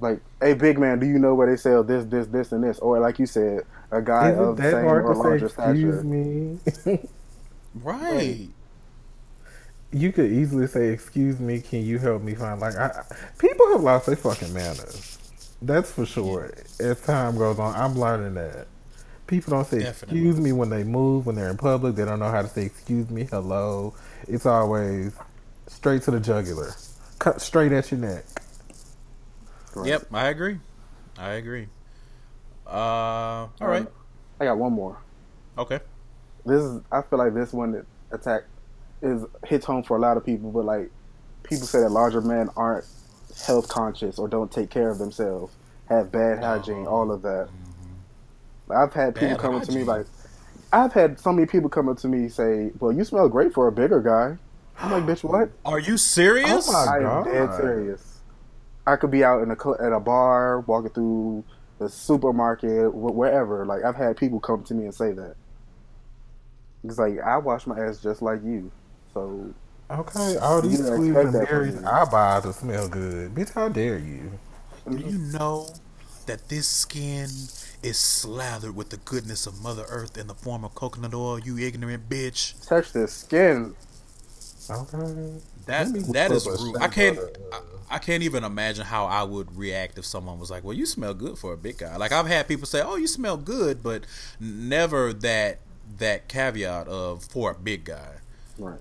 [0.00, 2.78] like, "Hey, big man, do you know where they sell this, this, this, and this?"
[2.78, 5.28] Or like you said, a guy Is of the same hard or to say?
[5.28, 6.98] larger Excuse me.
[7.74, 8.48] Right.
[9.92, 13.70] You could easily say, "Excuse me, can you help me find?" Like, I, I- people
[13.72, 15.18] have lost their fucking manners.
[15.62, 16.52] That's for sure.
[16.78, 18.66] As time goes on, I'm learning that
[19.26, 20.18] people don't say Definitely.
[20.18, 21.94] "excuse me" when they move, when they're in public.
[21.96, 23.94] They don't know how to say "excuse me," "hello."
[24.28, 25.12] It's always
[25.66, 26.72] straight to the jugular,
[27.18, 28.24] cut straight at your neck.
[29.74, 29.88] Right.
[29.88, 30.58] Yep, I agree.
[31.18, 31.68] I agree.
[32.66, 33.80] Uh, all right.
[33.82, 33.88] Um,
[34.40, 34.98] I got one more.
[35.56, 35.80] Okay.
[36.46, 38.44] This is I feel like this one that attack
[39.02, 40.90] is hits home for a lot of people, but like
[41.42, 42.84] people say that larger men aren't
[43.46, 45.54] health conscious or don't take care of themselves,
[45.88, 46.90] have bad hygiene, Oh.
[46.96, 47.48] all of that.
[47.48, 48.72] Mm-hmm.
[48.72, 50.06] I've had people Bad come up to me like
[50.72, 53.68] I've had so many people come up to me say, "Well, you smell great for
[53.68, 54.36] a bigger guy."
[54.80, 56.68] I'm like, "Bitch, what?" Are you serious?
[56.68, 58.20] Oh my I am dead serious.
[58.86, 61.44] I could be out in a cl- at a bar, walking through
[61.78, 63.64] the supermarket, wh- wherever.
[63.64, 65.36] Like I've had people come to me and say that.
[66.84, 68.70] It's like I wash my ass just like you,
[69.14, 69.54] so
[69.90, 71.82] Okay, all these You didn't and berries.
[71.84, 73.34] I buy to smell good.
[73.34, 74.38] Bitch, how dare you?
[74.90, 75.68] Do you know
[76.26, 77.26] that this skin
[77.82, 81.58] is slathered with the goodness of Mother Earth in the form of coconut oil, you
[81.58, 82.54] ignorant bitch?
[82.66, 83.74] touch this skin.
[84.70, 85.40] Okay.
[85.66, 86.76] That Let me that put is a rude.
[86.80, 87.18] I can't.
[87.52, 90.86] I, I can't even imagine how I would react if someone was like, "Well, you
[90.86, 93.82] smell good for a big guy." Like I've had people say, "Oh, you smell good,"
[93.82, 94.04] but
[94.40, 95.60] never that
[95.98, 98.16] that caveat of for a big guy.
[98.58, 98.80] Right.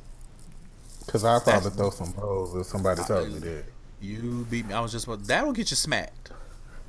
[1.07, 3.63] Cause I probably throw some hoes if somebody told me that.
[4.01, 4.73] You beat me.
[4.73, 6.31] I was just about that'll get you smacked.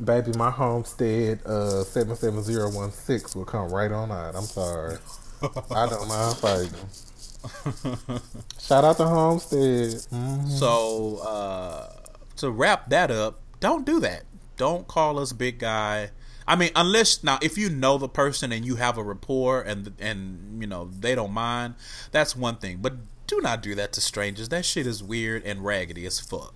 [0.05, 4.35] Baby, my homestead uh seven seven zero one six will come right on out.
[4.35, 4.99] I'm sorry.
[5.43, 8.21] I don't mind fighting.
[8.61, 9.59] Shout out to Homestead.
[10.11, 10.49] Mhm.
[10.49, 11.93] So uh,
[12.37, 14.25] to wrap that up, don't do that.
[14.57, 16.11] Don't call us big guy.
[16.47, 19.93] I mean, unless now if you know the person and you have a rapport and
[20.01, 21.75] and you know they don't mind,
[22.11, 22.79] that's one thing.
[22.81, 22.95] But
[23.29, 24.49] do not do that to strangers.
[24.49, 26.55] That shit is weird and raggedy as fuck.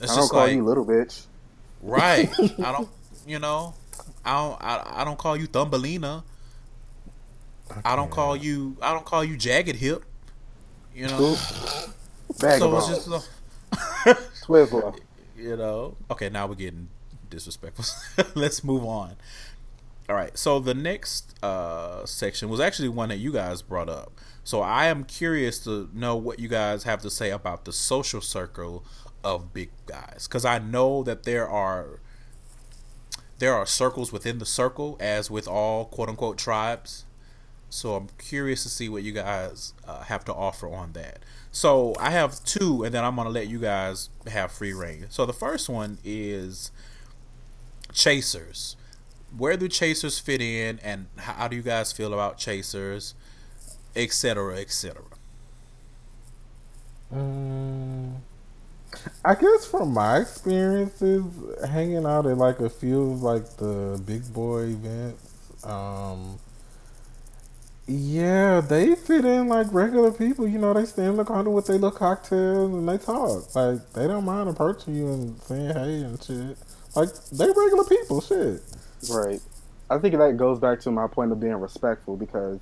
[0.00, 1.26] It's I don't call you little bitch.
[1.82, 2.30] right.
[2.40, 2.88] I don't.
[3.26, 3.74] You know,
[4.24, 4.62] I don't.
[4.62, 6.24] I, I don't call you Thumbelina.
[7.84, 8.76] I don't call you.
[8.80, 10.04] I don't call you Jagged Hip.
[10.94, 11.34] You know.
[11.34, 13.08] So it's just.
[13.08, 13.20] uh,
[14.44, 14.98] Twizzler.
[15.36, 15.96] you know.
[16.10, 16.88] Okay, now we're getting
[17.30, 17.84] disrespectful.
[18.34, 19.16] Let's move on.
[20.08, 20.36] All right.
[20.36, 24.12] So the next uh, section was actually one that you guys brought up.
[24.44, 28.20] So I am curious to know what you guys have to say about the social
[28.20, 28.84] circle
[29.22, 32.00] of big guys, because I know that there are
[33.38, 37.04] there are circles within the circle, as with all quote unquote tribes.
[37.70, 41.20] So I'm curious to see what you guys uh, have to offer on that.
[41.50, 45.06] So I have two, and then I'm gonna let you guys have free reign.
[45.08, 46.70] So the first one is
[47.92, 48.76] chasers.
[49.36, 53.14] Where do chasers fit in, and how do you guys feel about chasers,
[53.94, 55.02] etc., etc.
[57.12, 58.14] Mm,
[59.24, 61.24] I guess from my experiences,
[61.66, 66.38] hanging out at like a few of like the big boy events, um,
[67.86, 70.46] yeah, they fit in like regular people.
[70.46, 73.54] You know, they stand in the corner with their little cocktails and they talk.
[73.54, 76.56] Like they don't mind approaching you and saying hey and shit.
[76.94, 78.20] Like they regular people.
[78.20, 78.62] Shit.
[79.10, 79.40] Right.
[79.90, 82.60] I think that goes back to my point of being respectful because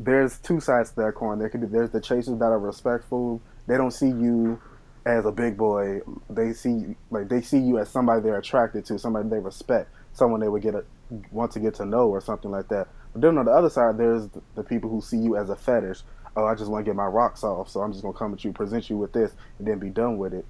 [0.00, 1.38] there's two sides to that coin.
[1.38, 3.40] There could be there's the chasers that are respectful.
[3.66, 4.60] They don't see you
[5.06, 6.00] as a big boy.
[6.28, 10.40] They see like they see you as somebody they're attracted to, somebody they respect, someone
[10.40, 10.84] they would get a,
[11.30, 12.88] want to get to know or something like that.
[13.12, 16.00] But then on the other side, there's the, people who see you as a fetish.
[16.36, 18.44] Oh, I just want to get my rocks off, so I'm just gonna come at
[18.44, 20.44] you, present you with this, and then be done with it.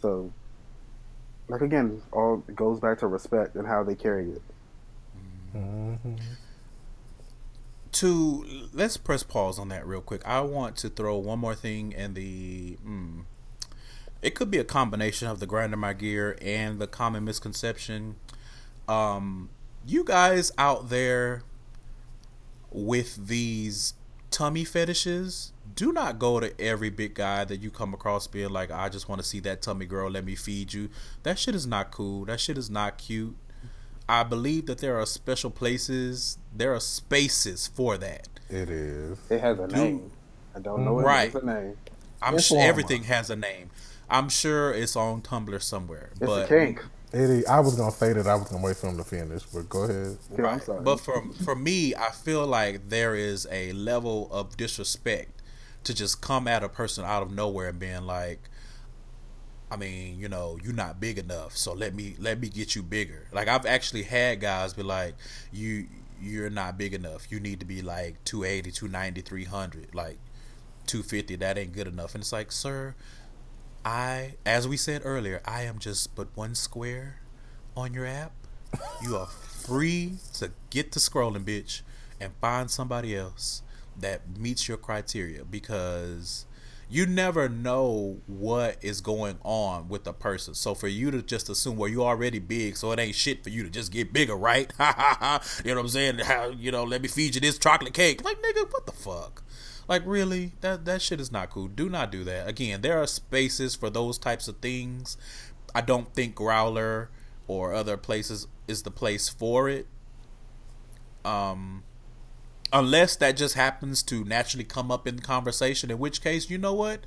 [0.00, 0.32] So,
[1.48, 4.42] like again, all goes back to respect and how they carry it.
[5.54, 6.14] Mm-hmm.
[7.92, 10.22] To let's press pause on that real quick.
[10.26, 12.76] I want to throw one more thing in the.
[12.86, 13.24] Mm,
[14.20, 18.16] it could be a combination of the grinder my gear and the common misconception.
[18.88, 19.50] Um,
[19.86, 21.42] you guys out there
[22.70, 23.94] with these
[24.30, 28.70] tummy fetishes, do not go to every big guy that you come across being like,
[28.70, 30.90] I just want to see that tummy girl, let me feed you.
[31.22, 32.24] That shit is not cool.
[32.24, 33.36] That shit is not cute.
[34.08, 38.28] I believe that there are special places, there are spaces for that.
[38.48, 39.18] It is.
[39.30, 39.72] It has a Dude.
[39.72, 40.12] name.
[40.54, 41.32] I don't know it Right.
[41.32, 41.76] has a name.
[42.22, 42.68] I'm It's sure Walmart.
[42.68, 43.70] everything has a name.
[44.10, 46.10] I'm sure it's on Tumblr somewhere.
[46.20, 46.84] It's but a kink.
[47.12, 47.46] It is.
[47.46, 48.26] I was gonna say that.
[48.26, 50.18] I was gonna wait for him to finish, but go ahead.
[50.32, 50.62] Okay, I'm Right.
[50.62, 50.84] sorry.
[50.84, 55.42] But for for me, I feel like there is a level of disrespect
[55.84, 58.50] to just come at a person out of nowhere and being like,
[59.70, 62.82] I mean, you know, you're not big enough, so let me let me get you
[62.82, 63.26] bigger.
[63.32, 65.14] Like I've actually had guys be like,
[65.52, 65.86] you
[66.20, 67.30] you're not big enough.
[67.30, 70.18] You need to be like 280, 290, 300, like
[70.86, 71.36] 250.
[71.36, 72.14] That ain't good enough.
[72.14, 72.94] And it's like, sir,
[73.84, 77.20] I, as we said earlier, I am just but one square
[77.76, 78.32] on your app.
[79.02, 81.82] You are free to get to scrolling, bitch,
[82.20, 83.62] and find somebody else
[83.98, 86.44] that meets your criteria because
[86.90, 90.54] you never know what is going on with a person.
[90.54, 93.50] So for you to just assume, well, you already big, so it ain't shit for
[93.50, 94.72] you to just get bigger, right?
[94.80, 96.18] you know what I'm saying?
[96.20, 96.84] How you know?
[96.84, 98.24] Let me feed you this chocolate cake.
[98.24, 99.42] Like nigga, what the fuck?
[99.86, 101.68] Like really, that that shit is not cool.
[101.68, 102.48] Do not do that.
[102.48, 105.16] Again, there are spaces for those types of things.
[105.74, 107.08] I don't think Growlr
[107.46, 109.86] or other places is the place for it.
[111.24, 111.82] Um
[112.72, 116.74] unless that just happens to naturally come up in conversation, in which case, you know
[116.74, 117.00] what?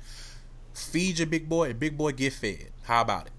[0.74, 2.70] Feed your big boy and big boy get fed.
[2.84, 3.32] How about it?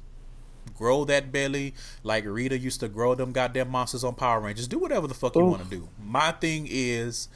[0.76, 4.68] Grow that belly like Rita used to grow them goddamn monsters on Power Rangers.
[4.68, 5.90] Do whatever the fuck you want to do.
[6.02, 7.28] My thing is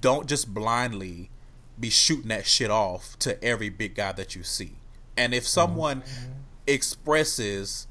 [0.00, 1.30] don't just blindly
[1.78, 4.76] be shooting that shit off to every big guy that you see.
[5.16, 6.32] And if someone mm-hmm.
[6.66, 7.86] expresses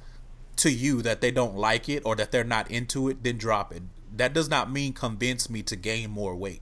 [0.58, 3.74] to you that they don't like it or that they're not into it, then drop
[3.74, 3.84] it.
[4.18, 6.62] That does not mean convince me to gain more weight.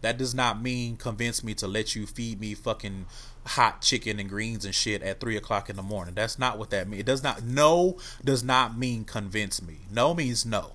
[0.00, 3.06] That does not mean convince me to let you feed me fucking
[3.46, 6.14] hot chicken and greens and shit at three o'clock in the morning.
[6.14, 7.00] That's not what that means.
[7.00, 7.42] It does not.
[7.42, 9.78] No does not mean convince me.
[9.90, 10.72] No means no.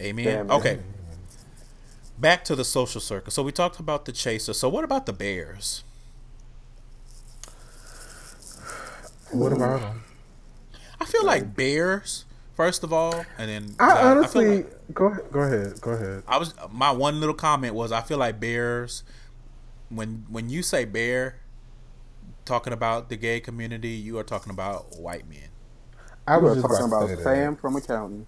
[0.00, 0.24] Amen.
[0.24, 0.78] Damn, okay.
[2.18, 3.30] Back to the social circle.
[3.30, 4.54] So we talked about the chaser.
[4.54, 5.84] So what about the bears?
[9.30, 10.04] What about them?
[11.00, 12.24] I feel like bears,
[12.56, 15.30] first of all, and then I feel honestly like- go ahead.
[15.30, 15.80] Go ahead.
[15.80, 16.22] Go ahead.
[16.26, 19.04] I was my one little comment was I feel like bears
[19.88, 21.36] when when you say bear
[22.44, 25.48] talking about the gay community, you are talking about white men.
[26.26, 27.22] I was were just talking about about to that.
[27.22, 28.26] Sam from accounting.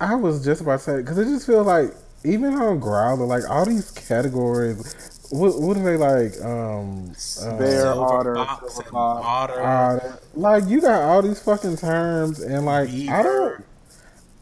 [0.00, 1.94] I was just about to say because it just feels like
[2.24, 5.15] even on Growlr, like all these categories.
[5.30, 6.40] What what are they like?
[6.42, 11.76] Um, uh, Bear, Silver otter, fox silver otter, uh, like you got all these fucking
[11.78, 13.64] terms, and like I don't.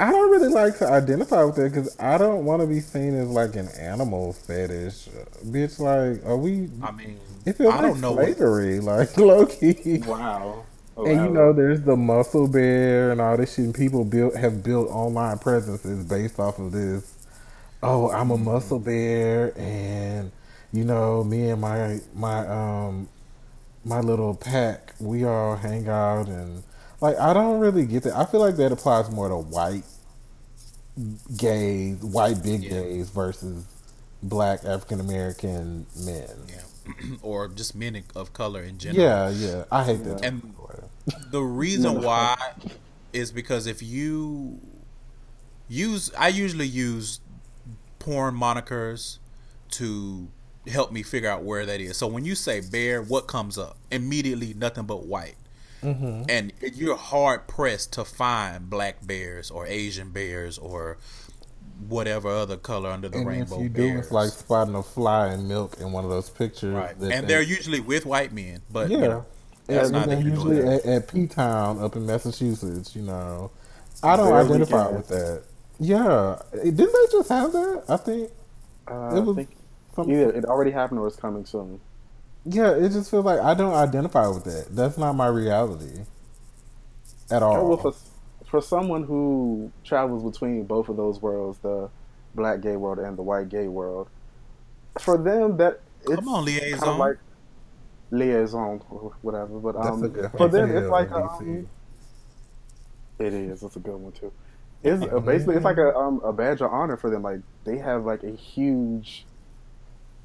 [0.00, 3.14] I don't really like to identify with it because I don't want to be seen
[3.14, 5.08] as like an animal fetish,
[5.46, 5.78] bitch.
[5.78, 6.70] Like, are we?
[6.80, 8.12] I mean, It feels I like don't know.
[8.12, 10.04] What, slavery, like Loki.
[10.04, 10.66] Wow.
[10.96, 11.24] Oh, And wow.
[11.24, 13.64] you know, there's the muscle bear and all this shit.
[13.66, 17.14] And people built have built online presences based off of this.
[17.82, 20.32] Oh, I'm a muscle bear, and
[20.74, 23.08] you know, me and my my um
[23.84, 26.62] my little pack, we all hang out and
[27.00, 28.14] like I don't really get that.
[28.16, 29.84] I feel like that applies more to white
[31.36, 32.70] gays, white big Yeah.
[32.70, 33.64] gays versus
[34.22, 36.28] black African American men.
[36.48, 39.04] yeah, or just men of color in general.
[39.04, 39.64] Yeah, yeah.
[39.70, 40.24] I hate that.
[40.24, 40.54] And
[41.30, 42.36] the reason why
[43.12, 44.60] is because if you
[45.68, 47.20] use I usually use
[47.98, 49.18] porn monikers
[49.72, 50.28] to
[50.66, 51.96] help me figure out where that is.
[51.96, 53.76] So when you say bear, what comes up?
[53.90, 55.36] Immediately nothing but white.
[55.82, 56.24] Mm-hmm.
[56.30, 60.96] And you're hard pressed to find black bears or Asian bears or
[61.88, 64.04] whatever other color under the and rainbow if you do, bears.
[64.06, 66.72] it's like spotting a fly in milk in one of those pictures.
[66.74, 66.98] right.
[66.98, 69.26] that And they- they're usually with white men, but yeah, you know,
[69.68, 72.94] and that's not they're neither usually at, at P Town up in Massachusetts.
[72.94, 73.50] You know,
[74.02, 75.42] I don't Their identify with that.
[75.80, 77.82] Yeah, didn't they just have that?
[77.88, 78.30] I think
[78.86, 79.56] Uh, it was I think
[79.94, 80.14] something.
[80.14, 81.80] either it already happened or it's coming soon.
[82.44, 84.66] Yeah, it just feels like I don't identify with that.
[84.74, 86.04] That's not my reality
[87.30, 87.68] at Oh, all.
[87.68, 87.94] well, for,
[88.46, 91.88] for someone who travels between both of those worlds, the
[92.34, 94.08] black gay world and the white gay world,
[95.00, 96.88] for them that it's Come on, kind liaison.
[96.88, 97.16] of like
[98.10, 99.58] liaison or whatever.
[99.58, 101.68] But um, for them, it's like a, um,
[103.18, 103.62] it is.
[103.62, 104.32] It's a good one too.
[104.82, 107.22] It's uh, basically it's like a um, a badge of honor for them.
[107.22, 109.24] Like they have like a huge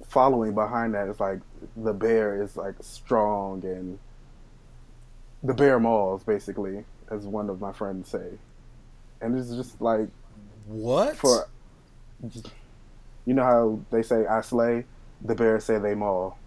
[0.09, 1.39] following behind that is like
[1.77, 3.99] the bear is like strong and
[5.43, 8.31] the bear mauls basically, as one of my friends say,
[9.21, 10.09] and it's just like
[10.65, 11.15] what?
[11.15, 11.47] for
[13.25, 14.85] you know how they say I slay,
[15.23, 16.37] the bears say they maul.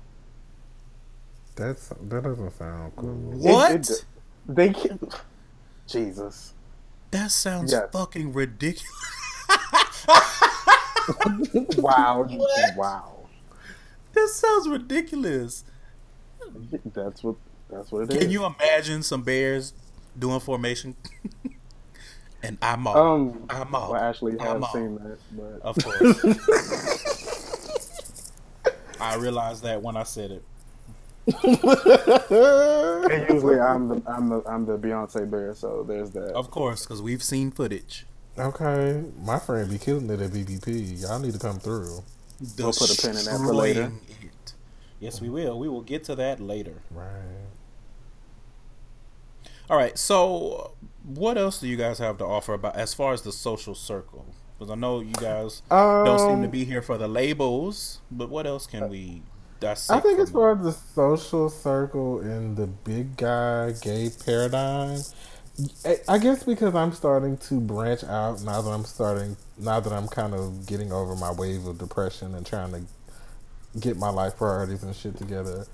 [1.56, 3.14] That's that doesn't sound cool.
[3.14, 3.72] what?
[3.72, 4.04] It- it-
[4.48, 4.98] they can,
[5.86, 6.52] Jesus.
[7.12, 7.88] that sounds Yes.
[7.92, 8.90] fucking ridiculous.
[11.78, 12.26] Wow.
[12.28, 12.76] What?
[12.76, 13.11] wow.
[14.14, 15.64] That sounds ridiculous.
[16.94, 17.36] That's what
[17.70, 18.18] that's what it is.
[18.18, 19.72] Can you imagine some bears
[20.18, 20.94] doing formation?
[22.42, 22.96] and I'm all.
[22.96, 23.92] um I'm all.
[23.92, 24.72] well actually I'm have all.
[24.72, 26.24] seen that, but Of course.
[29.00, 30.44] I realized that when I said it.
[31.26, 31.36] and
[33.30, 36.32] usually I'm the I'm the I'm the Beyonce bear, so there's that.
[36.34, 38.06] Of course, because we've seen footage.
[38.38, 41.00] okay, my friend be killing it at BBP.
[41.02, 42.02] Y'all need to come through.
[42.58, 43.92] We'll put a pin in that for later.
[44.08, 44.54] It.
[45.00, 45.58] Yes, we will.
[45.58, 46.82] We will get to that later.
[46.90, 47.48] Right.
[49.70, 49.98] All right.
[49.98, 50.74] So,
[51.04, 54.26] what else do you guys have to offer about as far as the social circle?
[54.58, 55.62] Because I know you guys
[56.04, 59.22] don't seem to Um, be here for the labels, but what else can we
[59.60, 59.98] dissect?
[59.98, 65.00] I think from as far as the social circle in the big guy gay paradigm,
[65.84, 70.08] I- guess because I'm starting to branch out now that I'm starting, now that I'm
[70.08, 72.82] kind of getting over my wave of depression and trying to
[73.80, 75.66] get my life priorities and shit together.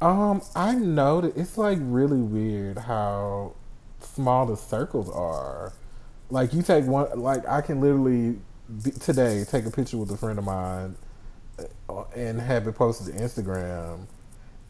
[0.00, 3.54] Um, I know that it's like really weird how
[4.00, 5.72] small the circles are.
[6.30, 8.38] Like you take one, like I can literally
[9.00, 10.96] today take a picture with a friend of mine
[11.88, 14.06] uh, and have it posted to Instagram,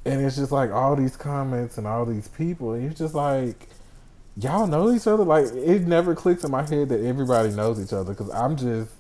[0.05, 3.69] and it's just like all these comments and all these people, and you're just like,
[4.41, 5.24] y'all know each other.
[5.24, 8.91] Like it never clicks in my head that everybody knows each other because I'm just,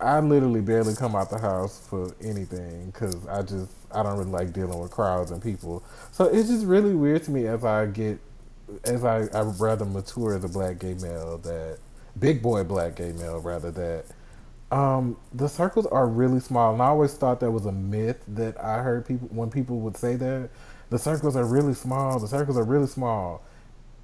[0.00, 4.30] I literally barely come out the house for anything because I just I don't really
[4.30, 5.84] like dealing with crowds and people.
[6.12, 8.20] So it's just really weird to me as I get,
[8.84, 11.78] as I I rather mature as a black gay male that
[12.18, 14.06] big boy black gay male rather that
[14.70, 18.62] Um, the circles are really small, and I always thought that was a myth that
[18.62, 20.50] I heard people when people would say that
[20.90, 22.20] the circles are really small.
[22.20, 23.42] The circles are really small.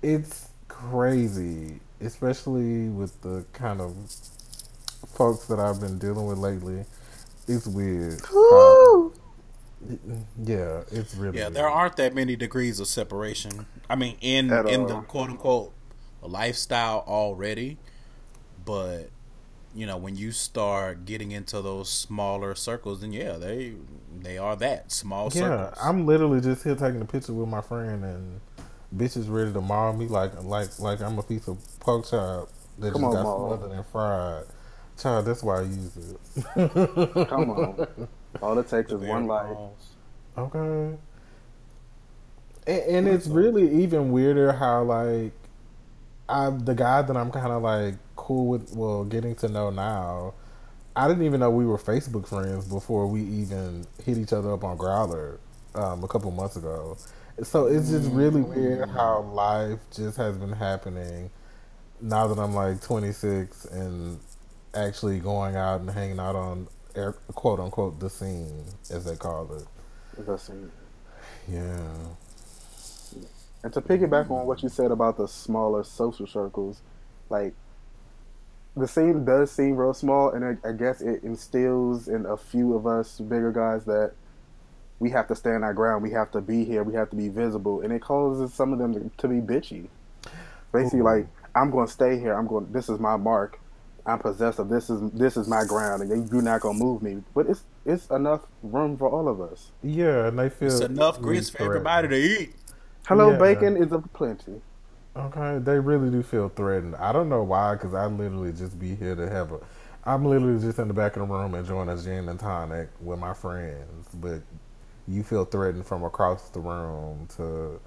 [0.02, 0.48] It's
[0.90, 3.96] crazy, especially with the kind of
[5.08, 6.84] folks that I've been dealing with lately.
[7.48, 8.22] It's weird.
[8.50, 8.88] Uh,
[10.42, 11.54] yeah, it's really Yeah, weird.
[11.54, 13.66] there aren't that many degrees of separation.
[13.88, 14.86] I mean, in At in all.
[14.86, 15.74] the quote unquote
[16.22, 17.78] lifestyle already,
[18.64, 19.10] but
[19.74, 23.74] you know, when you start getting into those smaller circles, then yeah, they
[24.12, 25.76] they are that small Yeah, circles.
[25.82, 28.40] I'm literally just here taking a picture with my friend, and
[28.94, 32.92] bitches ready to maul me like like like I'm a piece of pork chop that
[32.92, 34.44] Come just on, got smothered and fried.
[34.98, 36.18] Child, that's why I use it.
[37.28, 38.08] Come on.
[38.40, 39.56] All it takes is one life.
[40.38, 40.96] Okay.
[42.66, 45.32] And, and it's really even weirder how like
[46.28, 50.34] I the guy that I'm kind of like cool with, well, getting to know now.
[50.96, 54.64] I didn't even know we were Facebook friends before we even hit each other up
[54.64, 55.38] on Growlr
[55.74, 56.96] um, a couple months ago.
[57.42, 61.30] So it's just really weird how life just has been happening
[62.00, 64.20] now that I'm like 26 and
[64.74, 69.52] actually going out and hanging out on air, quote unquote the scene as they call
[69.54, 69.64] it.
[70.16, 70.72] Listen,
[71.48, 71.94] Yeah.
[73.64, 76.82] And to piggyback on what you said about the smaller social circles,
[77.30, 77.54] like
[78.76, 82.74] the scene does seem real small, and I, I guess it instills in a few
[82.74, 84.12] of us bigger guys that
[85.00, 87.28] we have to stand our ground, we have to be here, we have to be
[87.28, 89.90] visible, and it causes some of them to, to be bitchy.
[90.72, 91.02] Basically, Ooh.
[91.02, 92.34] like I'm going to stay here.
[92.34, 92.72] I'm going.
[92.72, 93.58] This is my mark.
[94.06, 97.02] I'm possessed of this is this is my ground, and you're not going to move
[97.02, 97.24] me.
[97.34, 99.72] But it's it's enough room for all of us.
[99.82, 102.56] Yeah, and they feel It's enough grease for everybody to eat.
[103.08, 103.34] Hello, Yeah.
[103.34, 104.62] bacon is of plenty.
[105.16, 106.96] Okay, they really do feel threatened.
[106.96, 109.60] I don't know why, because I literally just be here to have a.
[110.04, 113.18] I'm literally just in the back of the room enjoying a gin and tonic with
[113.18, 114.42] my friends, but
[115.08, 117.80] you feel threatened from across the room to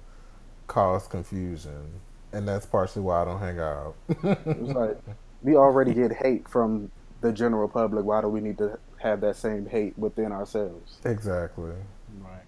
[0.66, 2.00] cause confusion,
[2.32, 3.94] and that's partially why I don't hang out.
[4.08, 4.98] It's like
[5.42, 6.90] we already get hate from
[7.20, 8.04] the general public.
[8.04, 10.98] Why do we need to have that same hate within ourselves?
[11.04, 11.72] exactly.
[12.20, 12.44] Right.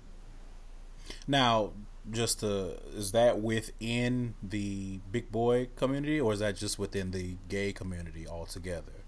[1.26, 1.72] Now,
[2.10, 7.36] just to, is that within the big boy community, or is that just within the
[7.48, 9.04] gay community altogether,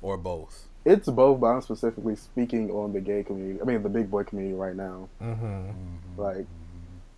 [0.00, 0.68] or both?
[0.84, 3.60] It's both, but I'm specifically speaking on the gay community.
[3.60, 5.08] I mean, the big boy community right now.
[5.20, 5.70] hmm
[6.16, 6.46] Like,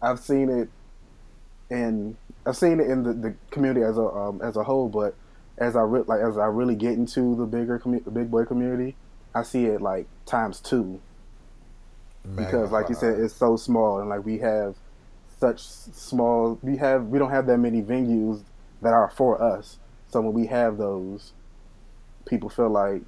[0.02, 0.68] I've seen it
[1.70, 5.16] in I've seen it in the, the community as a um, as a whole, but
[5.58, 8.44] as I re- like as I really get into the bigger commu- the big boy
[8.44, 8.96] community,
[9.34, 11.00] I see it like times two
[12.36, 14.76] because, like you said, it's so small, and like we have
[15.40, 16.58] such small.
[16.62, 18.44] We have we don't have that many venues
[18.82, 19.78] that are for us.
[20.10, 21.32] So when we have those,
[22.26, 23.02] people feel like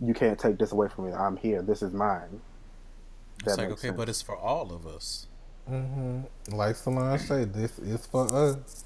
[0.00, 1.12] you can't take this away from me.
[1.12, 1.62] I'm here.
[1.62, 2.40] This is mine.
[3.44, 3.96] It's That like makes okay, sense.
[3.96, 5.26] but it's for all of us.
[5.66, 6.20] hmm
[6.50, 8.84] Like Solange said, this is for us.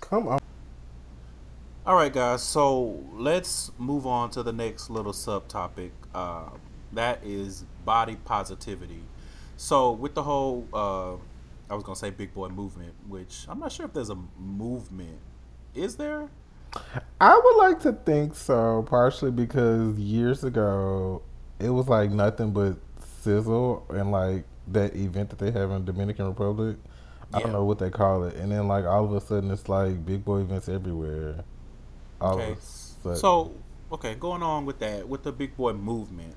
[0.00, 0.38] Come on.
[1.84, 2.42] All right, guys.
[2.42, 5.90] So let's move on to the next little subtopic.
[6.14, 6.50] Uh,
[6.92, 9.02] that is body positivity.
[9.56, 11.14] So with the whole, uh,
[11.70, 15.18] I was gonna say big boy movement, which I'm not sure if there's a movement.
[15.74, 16.28] Is there?
[17.20, 21.22] I would like to think so, partially because years ago
[21.58, 22.76] it was like nothing but
[23.20, 26.76] sizzle and like that event that they have in Dominican Republic.
[27.34, 29.68] I don't know what they call it, and then like all of a sudden it's
[29.68, 31.44] like big boy events everywhere.
[32.20, 32.56] All Okay.
[33.14, 33.54] So,
[33.90, 36.34] okay, going on with that, with the big boy movement,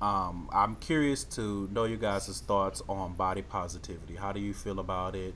[0.00, 4.14] um, I'm curious to know you guys' thoughts on body positivity.
[4.14, 5.34] How do you feel about it?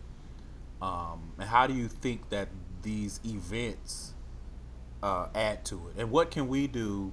[0.81, 2.49] Um, and how do you think that
[2.83, 4.12] these events
[5.03, 6.01] uh, add to it?
[6.01, 7.13] And what can we do,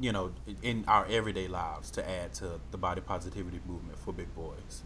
[0.00, 0.32] you know,
[0.62, 4.82] in our everyday lives to add to the body positivity movement for big boys?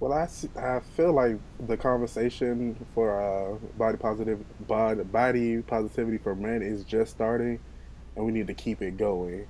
[0.00, 0.28] Well, I,
[0.60, 6.82] I feel like the conversation for uh, body positive body, body positivity for men is
[6.84, 7.60] just starting,
[8.16, 9.46] and we need to keep it going.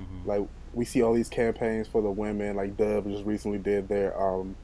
[0.00, 0.26] Mhm.
[0.26, 2.56] Like we see all these campaigns for the women.
[2.56, 4.56] Like Dove just recently did their um,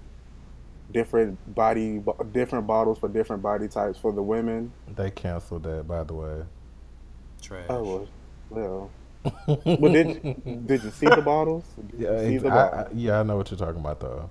[0.92, 4.72] different body different bottles for different body types for the women.
[4.86, 6.42] they canceled that, by the way.
[7.42, 7.70] Trash.
[7.70, 8.08] Oh well,
[8.50, 8.94] well.
[9.78, 11.66] But did did you see the bottles?
[11.76, 14.00] Did Yeah, you see ex- the I, I, yeah, I know what you're talking about
[14.00, 14.30] though.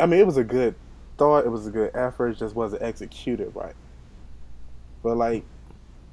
[0.00, 0.76] I mean, it was a good
[1.18, 1.44] thought.
[1.46, 2.30] It was a good effort.
[2.30, 3.76] It just wasn't executed right.
[5.02, 5.46] But like,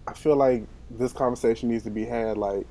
[0.08, 2.38] I feel like this conversation needs to be had.
[2.38, 2.68] Like,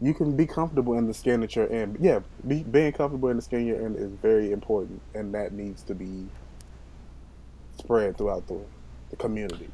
[0.00, 1.96] you can be comfortable in the skin that you're in.
[2.00, 5.82] Yeah, be, being comfortable in the skin you're in is very important, and that needs
[5.84, 6.26] to be
[7.78, 8.60] spread throughout the,
[9.10, 9.68] the community.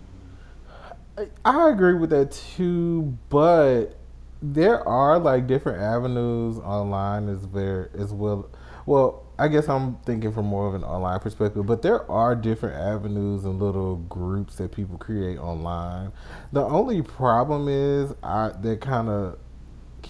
[1.45, 3.97] I agree with that too, but
[4.43, 8.51] there are like different avenues online as there as well.
[8.85, 12.77] Well, I guess I'm thinking from more of an online perspective, but there are different
[12.77, 16.13] avenues and little groups that people create online.
[16.53, 19.39] The only problem is I that kind of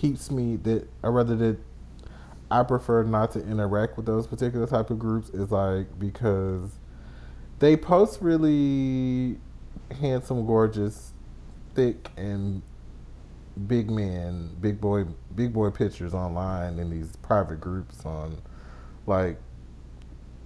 [0.00, 1.58] keeps me that or rather that
[2.50, 6.78] I prefer not to interact with those particular type of groups is like because
[7.58, 9.38] they post really
[10.00, 11.12] handsome, gorgeous,
[11.74, 12.62] thick, and
[13.66, 18.38] big men, big boy, big boy pictures online in these private groups on
[19.06, 19.38] like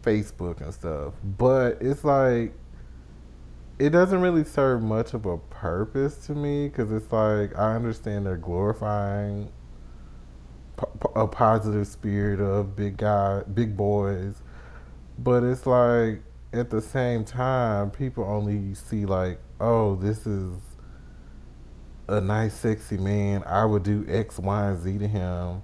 [0.03, 1.15] Facebook and stuff.
[1.23, 2.55] But it's like
[3.81, 8.27] it doesn't really serve much of a purpose to me because it's like I understand
[8.27, 9.51] they're glorifying
[11.17, 14.43] a positive spirit of big guy, big boys,
[15.19, 16.23] but it's like
[16.53, 20.53] at the same time, people only see like, oh, this is
[22.09, 23.43] a nice, sexy man.
[23.47, 25.63] I would do X, Y, and Z to him.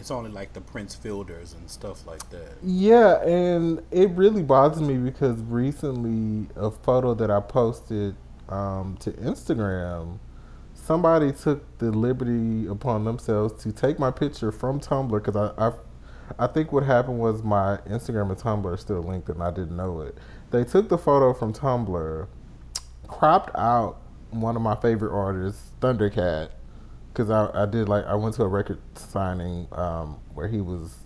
[0.00, 2.56] It's only like the Prince Fielders and stuff like that.
[2.62, 8.16] Yeah, and it really bothers me because recently a photo that I posted
[8.48, 10.18] um, to Instagram,
[10.74, 15.72] somebody took the liberty upon themselves to take my picture from Tumblr because I, I
[16.38, 19.76] I think what happened was my Instagram and Tumblr are still linked and I didn't
[19.76, 20.16] know it.
[20.50, 22.26] They took the photo from Tumblr,
[23.06, 26.50] cropped out one of my favorite artists, Thundercat,
[27.12, 30.96] because I, I did like I went to a record signing um, where he was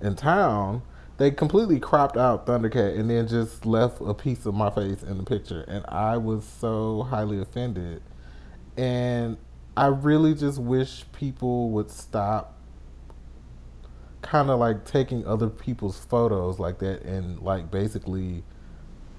[0.00, 0.82] in town.
[1.18, 5.18] They completely cropped out Thundercat and then just left a piece of my face in
[5.18, 8.02] the picture, and I was so highly offended.
[8.76, 9.36] And
[9.76, 12.58] I really just wish people would stop
[14.22, 18.44] kind of like taking other people's photos like that and like basically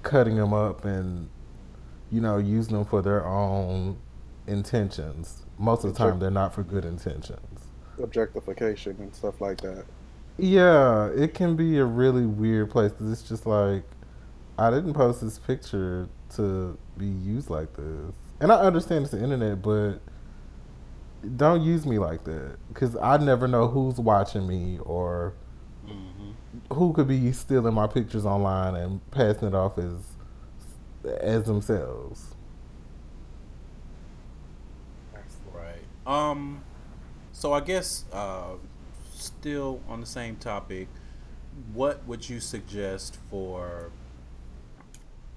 [0.02, 1.28] cutting them up and
[2.10, 3.98] you know using them for their own
[4.46, 5.43] intentions.
[5.58, 7.60] Most of the time, they're not for good intentions.
[8.02, 9.84] Objectification and stuff like that.
[10.36, 13.84] Yeah, it can be a really weird place because it's just like
[14.58, 19.22] I didn't post this picture to be used like this, and I understand it's the
[19.22, 20.00] internet, but
[21.36, 25.34] don't use me like that because I never know who's watching me or
[25.86, 26.30] mm-hmm.
[26.74, 30.14] who could be stealing my pictures online and passing it off as
[31.20, 32.34] as themselves.
[35.52, 35.82] Right.
[36.06, 36.62] Um.
[37.32, 38.54] So I guess uh,
[39.12, 40.88] still on the same topic,
[41.72, 43.90] what would you suggest for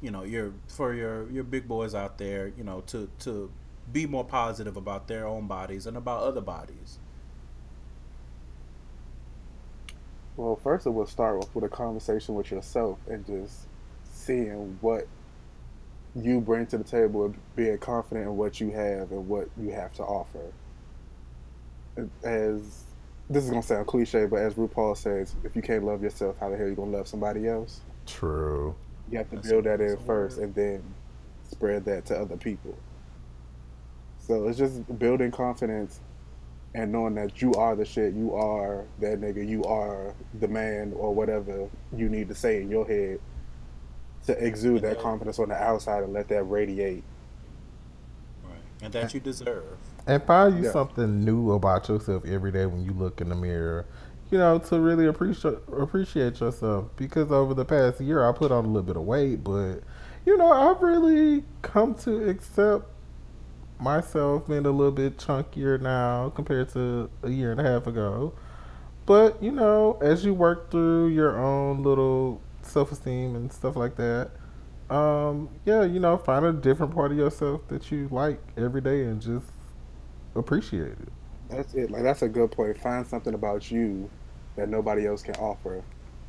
[0.01, 3.51] you know your for your your big boys out there you know to to
[3.91, 6.99] be more positive about their own bodies and about other bodies?
[10.35, 13.67] Well, first it will start with, with a conversation with yourself and just
[14.03, 15.07] seeing what
[16.23, 19.69] you bring to the table and being confident in what you have and what you
[19.71, 20.51] have to offer.
[22.23, 22.83] As
[23.29, 26.49] this is gonna sound cliche, but as RuPaul says, if you can't love yourself, how
[26.49, 27.81] the hell are you gonna love somebody else?
[28.05, 28.75] True.
[29.11, 30.83] You have to That's build that in first and then
[31.49, 32.77] spread that to other people.
[34.19, 36.01] So it's just building confidence
[36.75, 40.93] and knowing that you are the shit, you are that nigga, you are the man
[40.95, 43.19] or whatever you need to say in your head
[44.27, 47.03] to exude that confidence on the outside and let that radiate.
[48.43, 48.53] Right.
[48.81, 49.77] And that you deserve.
[50.05, 50.71] And find you yeah.
[50.71, 53.85] something new about yourself every day when you look in the mirror.
[54.29, 56.89] You know, to really appreciate appreciate yourself.
[56.97, 59.81] Because over the past year I put on a little bit of weight, but
[60.25, 62.85] you know, I've really come to accept
[63.79, 68.33] myself being a little bit chunkier now compared to a year and a half ago.
[69.05, 73.95] But, you know, as you work through your own little self esteem and stuff like
[73.95, 74.31] that,
[74.89, 79.03] um, yeah, you know, find a different part of yourself that you like every day
[79.03, 79.47] and just
[80.35, 81.09] appreciate it.
[81.49, 81.91] That's it.
[81.91, 82.77] Like that's a good point.
[82.77, 84.09] Find something about you
[84.55, 85.83] that nobody else can offer.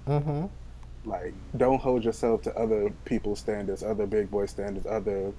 [0.07, 0.47] Mm-hmm.
[1.05, 5.32] Like, don't hold yourself to other people's standards, other big boy standards, other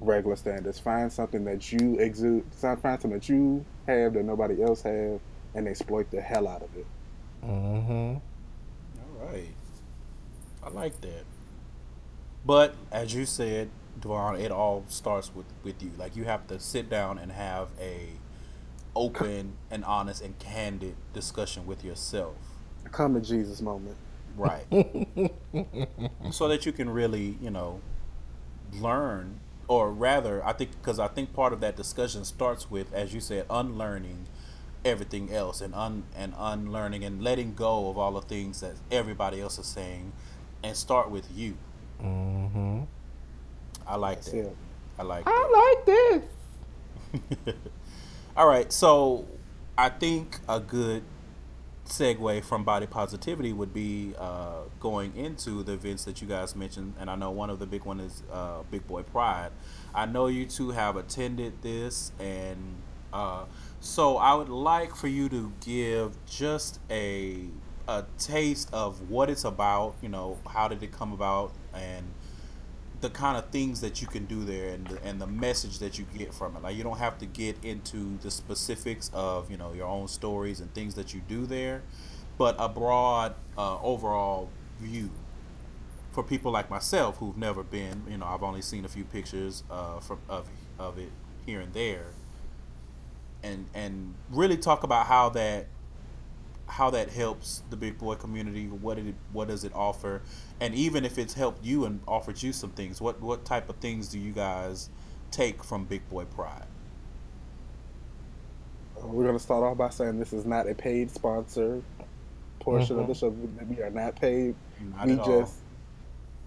[0.00, 0.78] regular standards.
[0.78, 2.44] Find something that you exude.
[2.52, 5.20] Find something that you have that nobody else have,
[5.54, 6.86] and exploit the hell out of it.
[7.44, 8.16] Mm-hmm.
[8.98, 9.54] All right.
[10.62, 11.24] I like that.
[12.44, 15.92] But as you said, Devon, it all starts with with you.
[15.96, 18.08] Like you have to sit down and have a
[18.94, 22.36] open and honest and candid discussion with yourself.
[22.90, 23.96] Come to Jesus moment.
[24.36, 24.64] Right.
[26.30, 27.80] so that you can really, you know,
[28.72, 33.14] learn or rather, I think because I think part of that discussion starts with, as
[33.14, 34.26] you said, unlearning
[34.84, 39.40] everything else and un and unlearning and letting go of all the things that everybody
[39.40, 40.12] else is saying,
[40.62, 41.56] and start with you.
[42.02, 42.82] Mm-hmm.
[43.86, 44.38] I like That's that.
[44.38, 44.56] It.
[44.98, 45.24] I like.
[45.26, 47.54] I like this.
[48.36, 49.26] All right, so
[49.76, 51.02] I think a good
[51.86, 56.94] segue from body positivity would be uh, going into the events that you guys mentioned,
[56.98, 59.50] and I know one of the big one is uh, Big Boy Pride.
[59.94, 62.76] I know you two have attended this, and
[63.12, 63.44] uh,
[63.80, 67.48] so I would like for you to give just a
[67.98, 69.94] a taste of what it's about.
[70.02, 72.06] You know, how did it come about, and
[73.02, 75.98] the kind of things that you can do there and the, and the message that
[75.98, 76.62] you get from it.
[76.62, 80.60] Like you don't have to get into the specifics of you know your own stories
[80.60, 81.82] and things that you do there,
[82.38, 84.48] but a broad uh, overall
[84.80, 85.10] view
[86.12, 88.04] for people like myself who've never been.
[88.08, 91.10] You know, I've only seen a few pictures uh, from of of it
[91.44, 92.06] here and there,
[93.42, 95.66] and and really talk about how that
[96.72, 98.66] how that helps the big boy community.
[98.66, 100.22] What it what does it offer?
[100.58, 103.76] And even if it's helped you and offered you some things, what what type of
[103.76, 104.88] things do you guys
[105.30, 106.64] take from Big Boy Pride?
[109.02, 111.82] We're gonna start off by saying this is not a paid sponsor
[112.58, 113.02] portion mm-hmm.
[113.02, 113.28] of the show.
[113.28, 114.54] We are not paid.
[114.96, 115.52] Not we just all.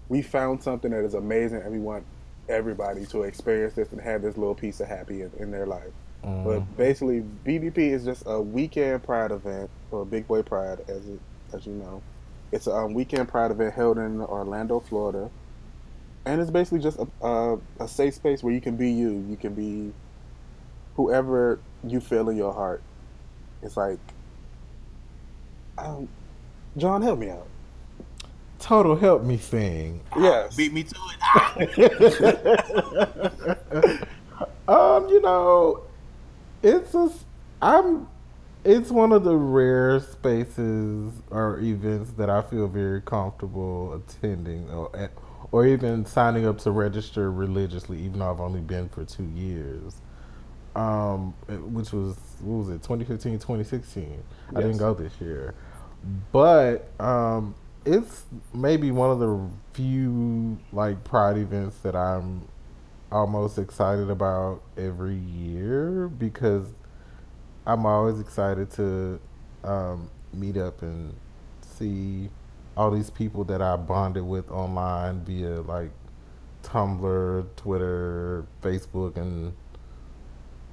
[0.08, 2.04] we found something that is amazing, and we want
[2.48, 5.92] everybody to experience this and have this little piece of happy in, in their life.
[6.26, 6.44] Mm.
[6.44, 11.20] But basically, BBP is just a weekend Pride event or Big Boy Pride, as it,
[11.52, 12.02] as you know.
[12.50, 15.30] It's a um, weekend Pride event held in Orlando, Florida,
[16.24, 19.24] and it's basically just a, a, a safe space where you can be you.
[19.28, 19.92] You can be
[20.96, 22.82] whoever you feel in your heart.
[23.62, 24.00] It's like,
[25.78, 26.08] um,
[26.76, 27.46] John, help me out.
[28.58, 30.00] Total help me thing.
[30.16, 30.56] Yes.
[30.56, 30.94] Beat me to
[31.58, 34.08] it.
[34.68, 35.82] um, you know,
[36.66, 37.10] it's a
[37.62, 38.08] I'm
[38.64, 45.10] it's one of the rare spaces or events that I feel very comfortable attending or
[45.52, 50.00] or even signing up to register religiously even though I've only been for 2 years.
[50.74, 54.02] Um which was what was it 2015 2016.
[54.02, 54.22] Yes.
[54.54, 55.54] I didn't go this year.
[56.32, 57.54] But um
[57.84, 62.42] it's maybe one of the few like pride events that I'm
[63.10, 66.66] almost excited about every year because
[67.66, 69.20] I'm always excited to
[69.64, 71.14] um, meet up and
[71.60, 72.28] see
[72.76, 75.90] all these people that I bonded with online via like
[76.62, 79.54] Tumblr, Twitter, Facebook, and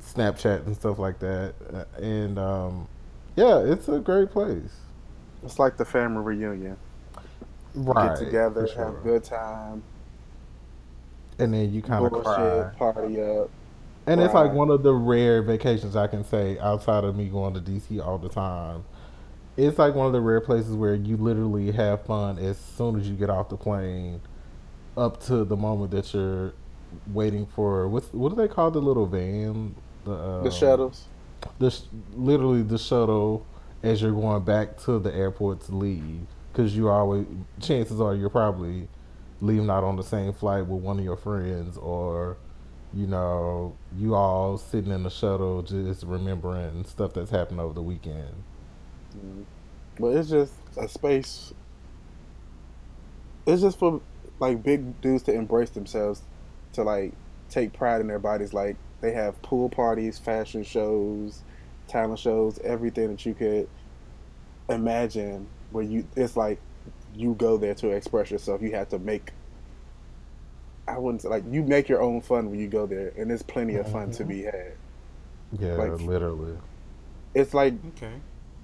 [0.04, 1.54] Snapchat and stuff like that.
[1.98, 2.88] And um,
[3.36, 4.74] yeah, it's a great place.
[5.44, 6.78] It's like the family reunion.
[7.76, 8.18] Right.
[8.20, 8.86] Get together, sure.
[8.86, 9.84] have a good time
[11.40, 13.50] and then you kind of cry, party up.
[14.06, 14.26] And cry.
[14.26, 17.62] it's like one of the rare vacations I can say outside of me going to
[17.62, 18.84] DC all the time.
[19.56, 23.08] It's like one of the rare places where you literally have fun as soon as
[23.08, 24.20] you get off the plane,
[24.98, 26.54] up to the moment that you're
[27.12, 29.76] waiting for what's what do they call the little van?
[30.06, 31.06] The um, the shuttles.
[31.60, 31.76] The
[32.16, 33.46] literally the shuttle
[33.84, 37.26] as you're going back to the airport to leave because you always
[37.60, 38.88] chances are you're probably
[39.44, 42.38] leaving out on the same flight with one of your friends or
[42.94, 47.82] you know you all sitting in the shuttle just remembering stuff that's happened over the
[47.82, 48.34] weekend.
[50.00, 51.54] But it's just a space
[53.46, 54.02] it's just for
[54.39, 56.24] like big dudes to embrace themselves
[56.74, 57.14] to like
[57.50, 58.54] take pride in their bodies.
[58.54, 61.44] Like they have pool parties fashion shows
[61.88, 63.68] talent shows everything that you could
[64.70, 66.60] imagine where you it's like
[67.16, 68.61] you go there to express yourself.
[68.61, 69.32] You have to make.
[70.88, 73.43] I wouldn't say, like you make your own fun when you go there, and there's
[73.43, 74.11] plenty of fun mm-hmm.
[74.11, 74.74] to be had.
[75.59, 76.57] Yeah, like, literally.
[77.34, 78.14] It's like okay.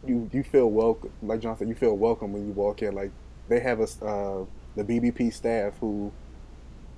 [0.05, 1.11] you you feel welcome.
[1.21, 2.93] Like John said, you feel welcome when you walk in.
[2.93, 3.11] Like
[3.47, 4.45] they have a uh,
[4.75, 6.11] the BBP staff who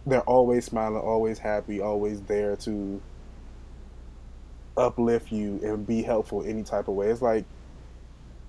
[0.05, 3.01] they're always smiling, always happy, always there to
[4.77, 7.07] uplift you and be helpful any type of way.
[7.07, 7.45] It's like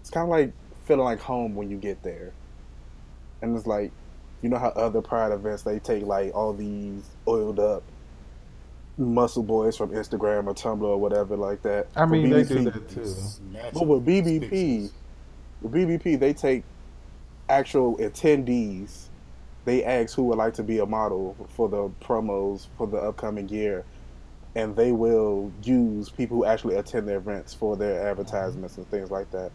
[0.00, 0.52] it's kind of like
[0.86, 2.32] feeling like home when you get there
[3.42, 3.92] and it's like,
[4.40, 7.82] you know how other Pride events they take like all these oiled up
[8.98, 11.88] muscle boys from Instagram or Tumblr or whatever like that.
[11.96, 13.14] I mean, BBP, they do that too.
[13.72, 14.90] But with BBP,
[15.60, 16.64] with BBP, they take
[17.48, 19.06] actual attendees.
[19.64, 23.48] They ask who would like to be a model for the promos for the upcoming
[23.48, 23.84] year,
[24.56, 29.10] and they will use people who actually attend their events for their advertisements and things
[29.10, 29.52] like that.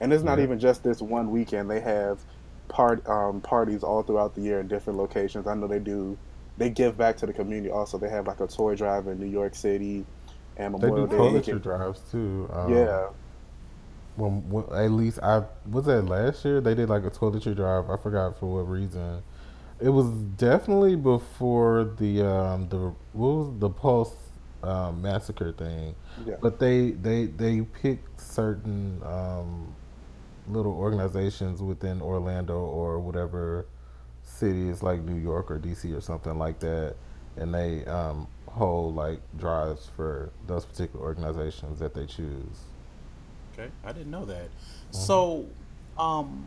[0.00, 0.44] And it's not yeah.
[0.44, 1.70] even just this one weekend.
[1.70, 2.18] They have
[2.68, 5.46] part um, parties all throughout the year in different locations.
[5.46, 6.16] I know they do.
[6.58, 7.70] They give back to the community.
[7.70, 10.04] Also, they have like a toy drive in New York City,
[10.56, 11.58] and Memorial they do Day.
[11.58, 12.48] drives too.
[12.52, 13.08] Um, yeah.
[14.16, 17.90] When, when, at least I was that last year they did like a toiletry drive.
[17.90, 19.22] I forgot for what reason.
[19.78, 20.06] It was
[20.38, 24.14] definitely before the um the what was the Pulse
[24.62, 25.94] um, massacre thing,
[26.26, 26.36] Yeah.
[26.40, 29.74] but they they they picked certain um
[30.48, 33.66] little organizations within Orlando or whatever
[34.22, 36.96] cities like New York or DC or something like that,
[37.36, 42.64] and they um hold like drives for those particular organizations that they choose.
[43.52, 44.48] Okay, I didn't know that.
[44.90, 45.46] So,
[45.98, 46.46] um,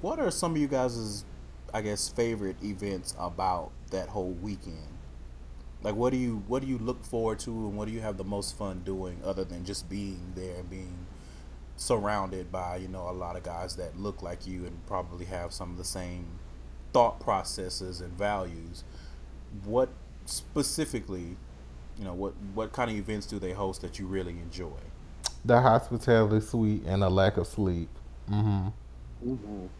[0.00, 1.24] what are some of you guys'
[1.72, 4.98] I guess favorite events about that whole weekend?
[5.82, 8.16] Like, what do you what do you look forward to, and what do you have
[8.16, 11.06] the most fun doing, other than just being there and being
[11.80, 15.52] surrounded by you know a lot of guys that look like you and probably have
[15.52, 16.26] some of the same
[16.92, 18.84] thought processes and values.
[19.64, 19.90] What
[20.26, 21.38] specifically,
[21.98, 24.80] you know, what what kind of events do they host that you really enjoy?
[25.44, 27.90] The hospitality suite and a lack of sleep.
[28.28, 28.68] hmm
[29.24, 29.70] Mhm.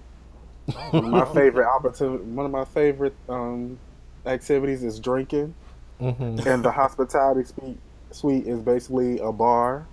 [0.91, 3.81] one of my favorite opportunity, one of my favorite um,
[4.27, 5.57] activities is drinking,
[6.01, 7.83] hmm and the hospitality suite,
[8.13, 9.91] suite is basically a bar.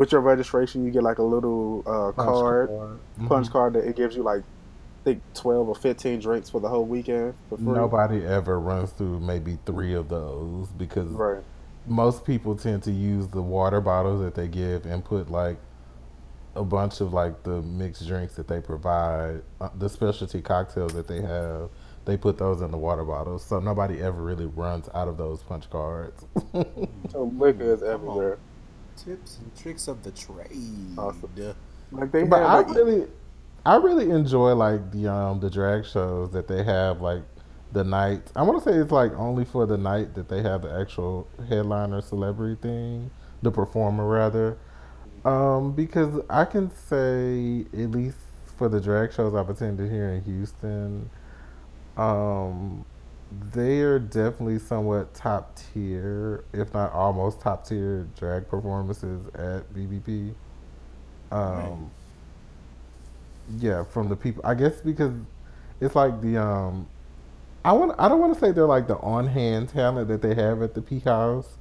[0.00, 2.70] With your registration, you get like a little uh, card,
[3.28, 6.70] punch card that it gives you like, I think twelve or fifteen drinks for the
[6.70, 7.66] whole weekend for free.
[7.66, 11.42] Nobody ever runs through maybe three of those because Right.
[11.86, 15.58] most people tend to use the water bottles that they give and put like
[16.56, 21.08] a bunch of like the mixed drinks that they provide, uh, the specialty cocktails that
[21.08, 21.68] they have.
[22.06, 25.42] They put those in the water bottles, so nobody ever really runs out of those
[25.42, 26.24] punch cards.
[27.12, 28.38] So liquor is everywhere.
[29.04, 30.98] Tips and tricks of the trade.
[30.98, 31.54] Awesome.
[31.92, 33.06] Like they but I have like, really,
[33.64, 37.22] I really enjoy like the um the drag shows that they have like
[37.72, 38.30] the night.
[38.36, 41.26] I want to say it's like only for the night that they have the actual
[41.48, 43.10] headliner celebrity thing,
[43.42, 44.58] the performer rather.
[45.24, 48.18] Um, because I can say at least
[48.56, 51.10] for the drag shows I've attended here in Houston,
[51.96, 52.84] um,
[53.52, 60.34] they are definitely somewhat top tier, if not almost top tier drag performances at BBP.
[61.30, 61.90] Um,
[63.58, 65.12] yeah, from the people, I guess because
[65.80, 66.88] it's like the um,
[67.64, 70.34] I want I don't want to say they're like the on hand talent that they
[70.34, 71.56] have at the P House,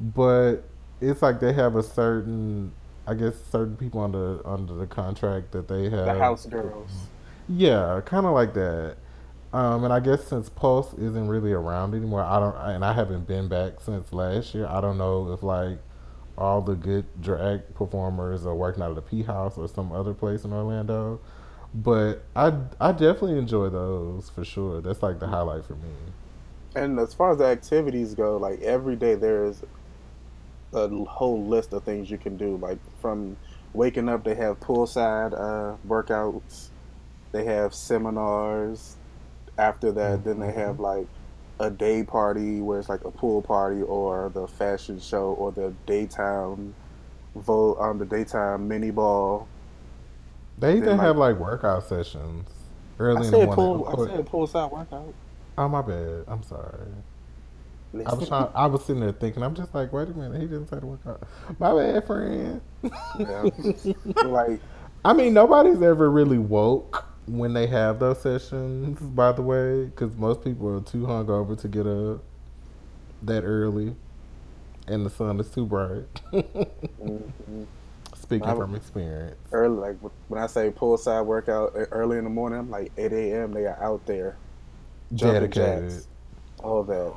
[0.00, 0.64] but
[1.00, 2.72] it's like they have a certain,
[3.06, 6.06] I guess, certain people under under the contract that they have.
[6.06, 6.90] the house girls.
[7.48, 8.96] Yeah, kind of like that.
[9.52, 13.26] Um, and I guess since Pulse isn't really around anymore, I don't, and I haven't
[13.26, 14.66] been back since last year.
[14.66, 15.78] I don't know if like
[16.38, 20.14] all the good drag performers are working out of the P House or some other
[20.14, 21.20] place in Orlando.
[21.74, 24.80] But I, I definitely enjoy those for sure.
[24.80, 25.90] That's like the highlight for me.
[26.74, 29.62] And as far as the activities go, like every day there's
[30.72, 32.56] a whole list of things you can do.
[32.56, 33.36] Like from
[33.74, 36.68] waking up, they have poolside uh, workouts.
[37.32, 38.96] They have seminars.
[39.58, 41.06] After that, then they have like
[41.60, 45.72] a day party where it's like a pool party or the fashion show or the
[45.86, 46.74] daytime
[47.34, 49.48] vote um the daytime mini ball.
[50.58, 52.48] They even like- have like workout sessions
[52.98, 53.54] I early in the said morning.
[53.54, 54.08] pool.
[54.10, 55.14] I said poolside workout.
[55.58, 56.24] Oh my bad.
[56.28, 56.88] I'm sorry.
[58.06, 58.48] I was trying.
[58.54, 59.42] I was sitting there thinking.
[59.42, 60.40] I'm just like, wait a minute.
[60.40, 61.22] He didn't say the workout.
[61.58, 62.60] My bad, friend.
[63.18, 63.50] Yeah.
[64.24, 64.60] like
[65.04, 68.98] I mean, nobody's ever really woke when they have those sessions.
[69.00, 72.22] By the way, because most people are too hungover to get up
[73.22, 73.94] that early,
[74.88, 76.04] and the sun is too bright.
[76.32, 77.66] mhm.
[78.14, 79.36] Speaking I- from experience.
[79.52, 79.96] early, like
[80.28, 83.52] when I say poolside workout early in the morning, I'm like 8 a.m.
[83.52, 84.36] They are out there,
[85.14, 85.90] jumping Dedicated.
[85.90, 86.08] jacks,
[86.62, 87.14] all that.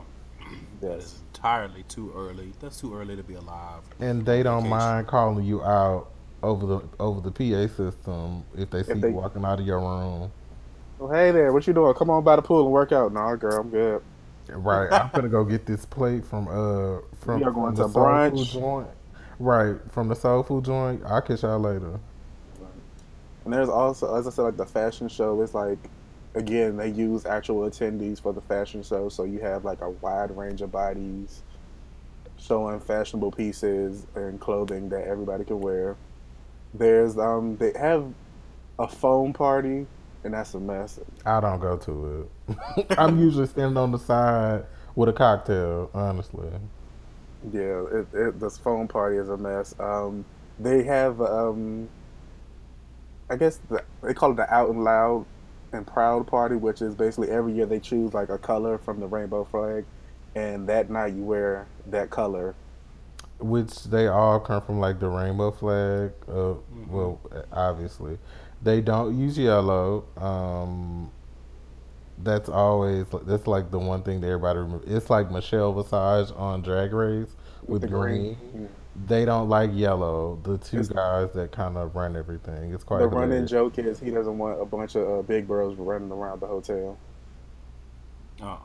[0.82, 2.54] That Yes, is entirely too early.
[2.60, 3.82] That's too early to be alive.
[4.00, 6.12] and they don't mind calling you out
[6.46, 9.80] over the over the PA system if they see they- you walking out of your
[9.80, 10.32] room.
[11.00, 11.94] well, hey there, what you doing?
[11.96, 13.12] Come on by the pool and work out.
[13.14, 14.02] Nah, girl, I'm good.
[14.48, 17.90] Right, I'm gonna go get this plate from uh from, are going from the to
[17.90, 18.88] soul food joint.
[19.40, 21.02] Right from the soul food joint.
[21.06, 22.00] I'll catch y'all later.
[23.44, 25.78] And there's also, as I said, like the fashion show is like,
[26.36, 30.36] again, they use actual attendees for the fashion show, so you have like a wide
[30.36, 31.42] range of bodies
[32.38, 35.96] showing fashionable pieces and clothing that everybody can wear.
[36.78, 38.06] There's um, they have
[38.80, 39.86] a foam party,
[40.24, 41.00] and that's a mess.
[41.26, 42.88] I don't go to it.
[42.98, 44.66] I'm usually standing on the side
[44.96, 45.90] with a cocktail.
[45.94, 46.50] Honestly,
[47.52, 49.76] Yeah, it, it, this foam party is a mess.
[49.80, 50.26] Um,
[50.60, 51.90] they have, um,
[53.30, 55.26] I guess the, they call it the Out and Loud
[55.72, 59.08] and Proud party, which is basically every year they choose like a color from the
[59.08, 59.86] rainbow flag,
[60.36, 62.56] and that night you wear that color.
[63.40, 66.12] Which they all come from like the rainbow flag.
[66.28, 66.56] Uh,
[66.90, 67.20] Well,
[67.52, 68.18] obviously,
[68.64, 70.06] they don't use yellow.
[70.18, 71.12] Um,
[72.24, 74.84] that's always that's like the one thing that everybody remember.
[74.88, 77.36] It's like Michelle Visage on Drag Race
[77.68, 78.38] with, the green.
[78.54, 78.70] green.
[79.08, 80.40] They don't like yellow.
[80.44, 82.74] The two It's- guys that kind of run everything.
[82.74, 85.76] It's quite The running joke is he doesn't want a bunch of uh, big bros
[85.78, 86.98] running around the hotel.
[88.42, 88.58] Uh uh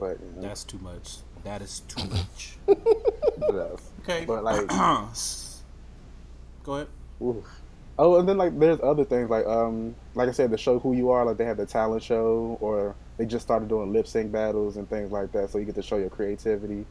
[0.00, 1.18] But you know, That's too much.
[1.44, 2.56] That is too much.
[2.66, 3.90] yes.
[4.02, 4.24] Okay.
[4.26, 4.68] But, like-
[6.64, 6.88] Go ahead.
[7.22, 7.44] Oof.
[7.98, 10.94] Oh, and then like there's other things like um like I said the show Who
[10.94, 14.32] You Are like they have the talent show or they just started doing lip sync
[14.32, 16.84] battles and things like that so you get to show your creativity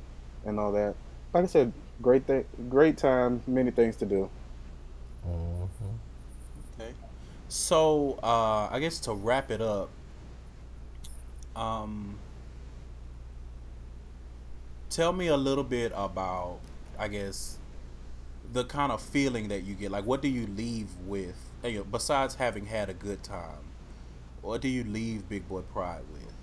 [0.46, 0.96] and all that.
[1.34, 4.30] Like I said, great thing, great time, many things to do.
[5.28, 5.68] Mhm.
[6.80, 6.92] Okay.
[7.50, 9.90] So, uh, I guess to wrap it up,
[11.56, 12.18] um,
[14.94, 16.60] tell me a little bit about,
[17.00, 17.58] I guess,
[18.54, 19.92] the kind of feeling that you get.
[19.92, 21.36] Like, what do you leave with?
[21.64, 23.66] You know, besides having had a good time,
[24.42, 26.34] what do you leave Big Boy Pride with?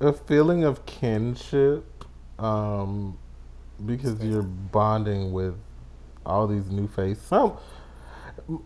[0.00, 2.04] a feeling of kinship
[2.38, 3.16] um
[3.86, 5.54] because you're bonding with
[6.26, 7.56] all these new faces some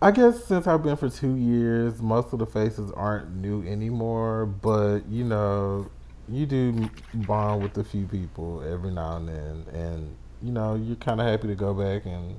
[0.02, 4.44] i guess since i've been for two years most of the faces aren't new anymore
[4.46, 5.88] but you know
[6.30, 10.96] you do bond with a few people every now and then and you know you're
[10.96, 12.36] kind of happy to go back and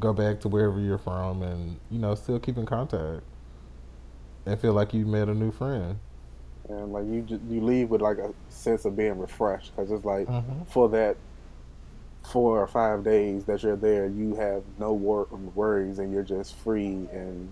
[0.00, 3.22] go back to wherever you're from and you know still keep in contact
[4.46, 5.98] and feel like you met a new friend
[6.68, 10.26] And like you you leave with like a sense of being refreshed because it's like
[10.28, 10.66] Mhm.
[10.68, 11.16] for that
[12.22, 16.54] four or five days that you're there, you have no wor- worries and you're just
[16.54, 17.48] free and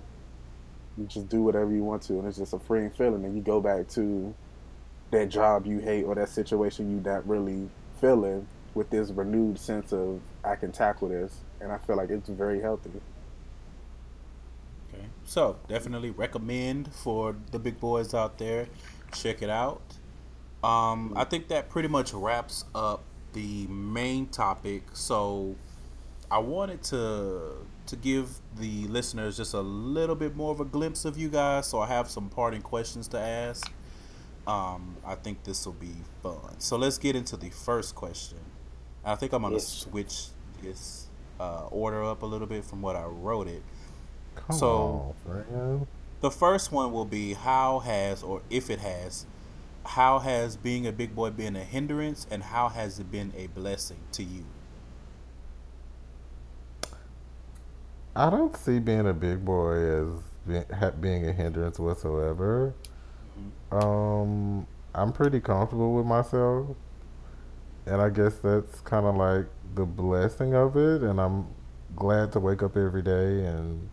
[0.97, 3.24] you just do whatever you want to, and it's just a freeing feeling.
[3.24, 4.32] And you go back to
[5.11, 7.69] that job you hate or that situation you not really
[8.01, 12.28] feeling with this renewed sense of I can tackle this, and I feel like it's
[12.28, 12.91] very healthy.
[14.93, 15.05] Okay.
[15.24, 18.69] So definitely recommend for the big boys out there.
[19.12, 19.82] Check it out.
[20.62, 24.82] Um, I think that pretty much wraps up the main topic.
[24.93, 25.57] So
[26.31, 31.05] I wanted to to give the listeners just a little bit more of a glimpse
[31.05, 31.66] of you guys.
[31.66, 33.73] So I have some parting questions to ask.
[34.46, 36.58] Um, I think this will be fun.
[36.58, 38.38] So let's get into the first question.
[39.04, 39.68] I think I'm gonna Yes.
[39.68, 40.28] switch
[40.62, 41.06] this
[41.38, 43.62] uh, order up a little bit from what I wrote it.
[44.34, 45.86] Come So- on.
[46.20, 49.24] The first one will be how has or if it has,
[49.86, 53.46] how has being a big boy been a hindrance and how has it been a
[53.46, 54.44] blessing to you?
[58.14, 60.08] I don't see being a big boy as
[61.00, 62.74] being a hindrance whatsoever.
[63.73, 66.69] Um, I'm pretty comfortable with myself,
[67.86, 71.02] and I guess that's kind of like the blessing of it.
[71.02, 71.47] And I'm
[71.97, 73.89] glad to wake up every day and,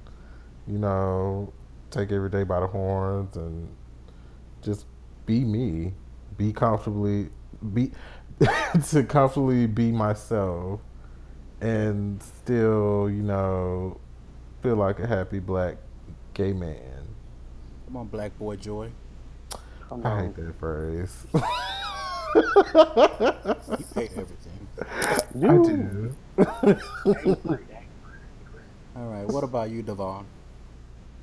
[0.68, 1.54] you know,
[1.92, 3.70] take every day by the horns and
[4.62, 4.86] just
[5.26, 5.94] be me,
[6.38, 7.30] be comfortably,
[7.74, 7.92] be
[8.90, 10.80] to comfortably be myself,
[11.62, 14.00] and still, you know,
[14.62, 15.78] feel like a happy black
[16.34, 17.08] gay man.
[17.86, 18.92] Come on, Black Boy Joy.
[19.90, 20.26] Come I on.
[20.26, 21.28] hate that phrase.
[23.80, 24.70] You hate everything.
[25.50, 26.16] I do.
[28.96, 29.28] All right.
[29.28, 30.26] What about you, Devon?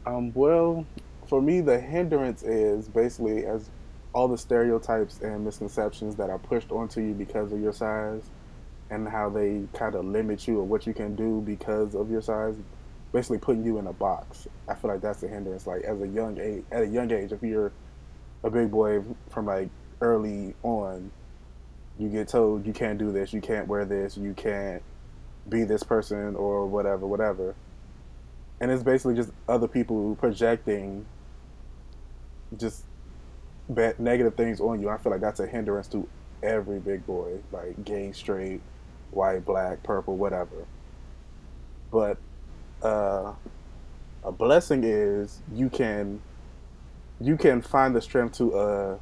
[0.07, 0.86] Um, well,
[1.27, 3.70] for me, the hindrance is basically as
[4.15, 8.23] all the stereotypes and misconceptions that are pushed onto you because of your size,
[8.91, 12.23] and how they kind of limit you or what you can do because of your
[12.23, 12.57] size,
[13.12, 14.47] basically putting you in a box.
[14.69, 15.66] I feel like that's a hindrance.
[15.66, 17.73] Like as a young age, at a young age, if you're
[18.45, 21.11] a big boy from like early on,
[21.99, 24.83] you get told you can't do this, you can't wear this, you can't
[25.49, 27.57] be this person or whatever, whatever
[28.61, 31.05] and it's basically just other people projecting
[32.57, 32.85] just
[33.69, 34.89] bad, negative things on you.
[34.89, 36.09] I feel like that's a hindrance to
[36.43, 38.61] every big boy, like gay, straight,
[39.11, 40.66] white, black, purple, whatever.
[41.91, 42.19] But
[42.83, 43.33] uh,
[44.23, 46.21] a blessing is you can
[47.20, 48.99] you can find the strength to uh,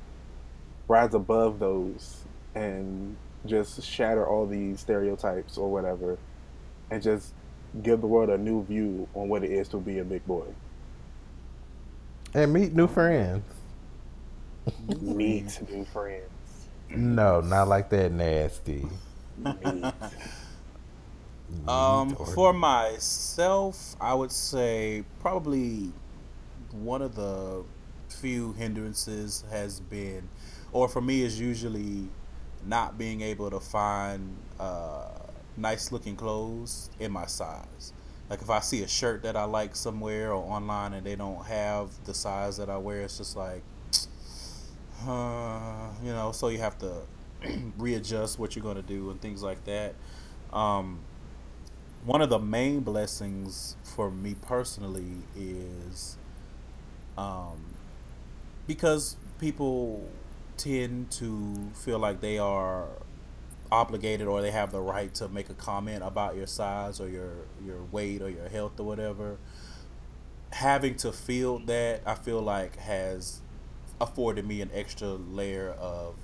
[0.89, 2.25] rise above those
[2.55, 3.17] and
[3.47, 6.19] just shatter all these stereotypes or whatever,
[6.91, 7.35] and just
[7.83, 10.47] give the world a new view on what it is to be a big boy.
[12.35, 13.45] and meet new friends.
[15.01, 16.69] Meet new friends.
[16.95, 18.87] No, not like that nasty.
[19.39, 19.95] Meet.
[21.69, 25.93] Um, for myself, I would say probably
[26.71, 27.65] one of the
[28.13, 30.29] few hindrances has been,
[30.73, 32.09] or for me, is usually
[32.67, 35.09] not being able to find uh,
[35.57, 37.93] nice looking clothes in my size.
[38.31, 41.45] Like if I see a shirt that I like somewhere or online and they don't
[41.47, 43.63] have the size that I wear, it's just like,
[45.07, 46.33] uh, you know.
[46.33, 47.03] So you have to
[47.79, 49.95] readjust what you're gonna do and things like that.
[50.53, 51.01] Um,
[52.05, 56.17] one of the main blessings for me personally is
[57.17, 57.72] um,
[58.75, 60.09] because people
[60.57, 62.87] tend to feel like they are
[63.71, 67.33] obligated or they have the right to make a comment about your size or your
[67.67, 69.37] your weight or your health or whatever
[70.53, 73.41] having to feel that i feel like has
[74.01, 76.15] afforded me an extra layer of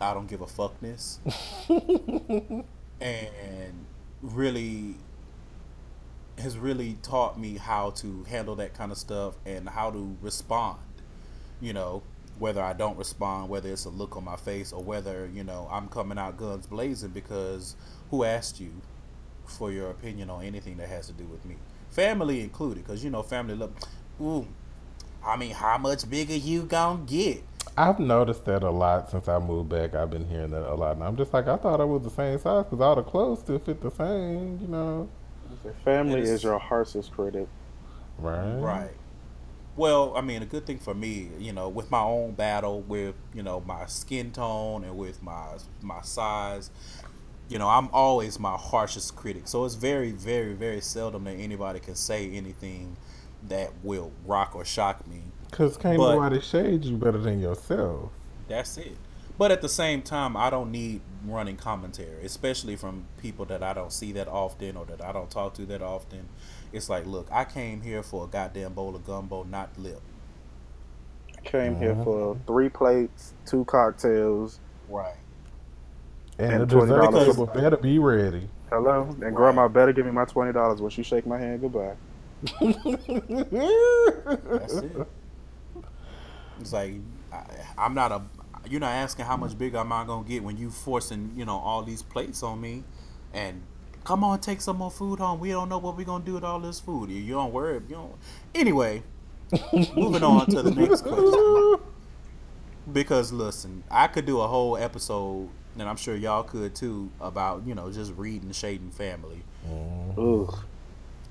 [0.00, 1.18] i don't give a fuckness.
[3.00, 3.86] And
[4.22, 4.94] really
[6.38, 10.78] has really taught me how to handle that kind of stuff and how to respond
[11.62, 12.02] you know
[12.38, 15.68] whether I don't respond, whether it's a look on my face, or whether you know
[15.70, 17.76] I'm coming out guns blazing because
[18.10, 18.72] who asked you
[19.46, 21.56] for your opinion on anything that has to do with me,
[21.90, 23.72] family included, because you know family look,
[24.20, 24.46] ooh,
[25.24, 27.44] I mean, how much bigger you gonna get?
[27.76, 29.94] I've noticed that a lot since I moved back.
[29.94, 32.10] I've been hearing that a lot, and I'm just like, I thought I was the
[32.10, 35.08] same size because all the clothes still fit the same, you know.
[35.84, 37.46] Family is your harshest critic.
[38.18, 38.58] Right.
[38.58, 38.90] Right.
[39.74, 43.14] Well, I mean, a good thing for me, you know, with my own battle with,
[43.32, 46.70] you know, my skin tone and with my my size,
[47.48, 49.48] you know, I'm always my harshest critic.
[49.48, 52.96] So it's very, very, very seldom that anybody can say anything
[53.48, 55.22] that will rock or shock me.
[55.50, 58.10] Because can't But- nobody shade you better than yourself.
[58.48, 58.96] That's it.
[59.38, 63.72] But at the same time, I don't need running commentary, especially from people that I
[63.72, 66.28] don't see that often or that I don't talk to that often.
[66.72, 70.00] It's like, look, I came here for a goddamn bowl of gumbo, not lip.
[71.38, 72.04] I came here Mhm.
[72.04, 74.60] for three plates, two cocktails.
[74.88, 75.16] Right.
[76.38, 78.48] And, And the dessert $20 table better be ready.
[78.70, 81.94] Hello, and grandma better give me my twenty dollars when she shake my hand goodbye.
[84.50, 85.08] That's it.
[86.60, 86.94] It's like
[87.32, 87.44] I,
[87.78, 88.22] I'm not a.
[88.70, 91.56] You're not asking how much bigger am I gonna get when you forcing you know
[91.58, 92.84] all these plates on me,
[93.32, 93.62] and
[94.04, 95.40] come on take some more food home.
[95.40, 97.10] We don't know what we're gonna do with all this food.
[97.10, 97.74] You, you don't worry.
[97.88, 98.14] You don't.
[98.54, 99.02] Anyway,
[99.96, 101.86] moving on to the next question.
[102.92, 105.48] Because listen, I could do a whole episode,
[105.78, 110.42] and I'm sure y'all could too, about you know just reading shading family mm-hmm.
[110.42, 110.64] Ugh.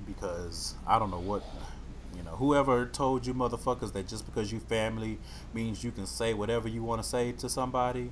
[0.08, 1.44] because I don't know what
[2.16, 2.32] you know.
[2.32, 5.20] Whoever told you motherfuckers that just because you family
[5.54, 8.12] means you can say whatever you want to say to somebody.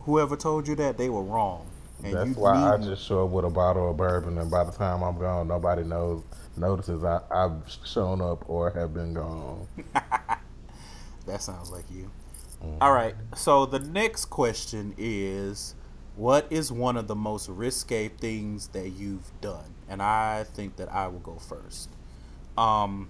[0.00, 1.66] Whoever told you that they were wrong.
[2.04, 4.72] And That's why I just show up with a bottle of bourbon, and by the
[4.72, 6.22] time I'm gone, nobody knows
[6.56, 9.66] notices I, I've shown up or have been gone.
[11.26, 12.10] That sounds like you.
[12.80, 13.14] All right.
[13.34, 15.74] So the next question is
[16.14, 19.74] what is one of the most risque things that you've done?
[19.88, 21.90] And I think that I will go first.
[22.56, 23.08] Um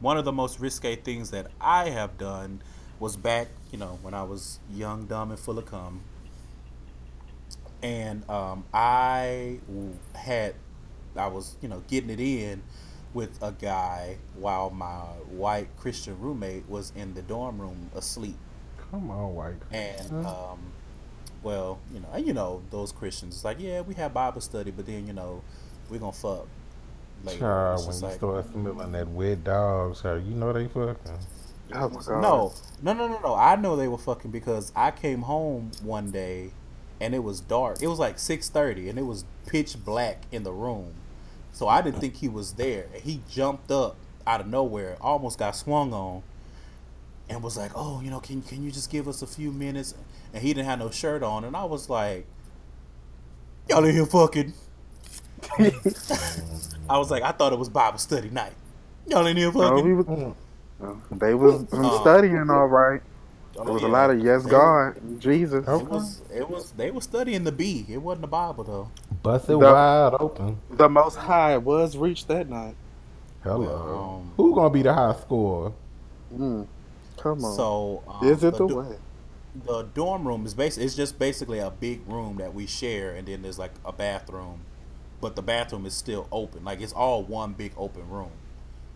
[0.00, 2.62] one of the most risque things that I have done
[2.98, 6.02] was back, you know, when I was young, dumb, and full of cum.
[7.82, 10.54] And um, I w- had,
[11.16, 12.62] I was, you know, getting it in
[13.14, 15.00] with a guy while my
[15.30, 18.36] white Christian roommate was in the dorm room asleep.
[18.90, 19.54] Come on, white.
[19.72, 20.72] And um,
[21.42, 23.36] well, you know, and you know those Christians.
[23.36, 25.42] It's like, yeah, we have Bible study, but then you know,
[25.88, 26.46] we're gonna fuck
[27.24, 27.38] later.
[27.38, 30.96] It's Child, when you like, start smelling that wet dog, child, you know they fucking.
[31.72, 32.20] Oh my god.
[32.20, 32.52] no,
[32.82, 33.34] no, no, no, no.
[33.34, 36.52] I know they were fucking because I came home one day,
[37.00, 37.82] and it was dark.
[37.82, 40.92] It was like six thirty, and it was pitch black in the room.
[41.52, 42.86] So I didn't think he was there.
[42.94, 43.96] He jumped up
[44.26, 46.22] out of nowhere, almost got swung on,
[47.28, 49.94] and was like, "Oh, you know, can can you just give us a few minutes?"
[50.34, 52.26] And he didn't have no shirt on, and I was like,
[53.68, 54.54] "Y'all in here fucking?"
[56.88, 58.54] I was like, I thought it was Bible study night.
[59.06, 59.84] Y'all in here No, fucking?
[59.84, 60.36] we was, no,
[61.10, 61.90] they was Oh.
[62.00, 63.02] studying all right.
[63.64, 63.88] There was yeah.
[63.88, 65.66] a lot of yes, They- God, Jesus.
[65.68, 65.84] Okay.
[65.84, 66.22] It was.
[66.34, 66.70] It was.
[66.72, 67.86] They were studying the B.
[67.88, 68.88] It wasn't the Bible though.
[69.22, 70.58] Bust it The- wide open.
[70.70, 72.74] The Most High was reached that night.
[73.42, 73.60] Hello.
[73.60, 75.72] Well, um, Who gonna be the high scorer?
[76.34, 76.66] Mm.
[77.16, 77.56] Come on.
[77.56, 78.96] So um, is it the do- way?
[79.66, 83.26] the dorm room is basically it's just basically a big room that we share, and
[83.28, 84.60] then there's like a bathroom,
[85.20, 86.64] but the bathroom is still open.
[86.64, 88.30] Like it's all one big open room.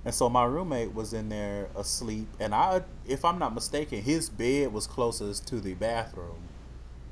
[0.05, 4.29] And so my roommate was in there asleep, and I, if I'm not mistaken, his
[4.29, 6.49] bed was closest to the bathroom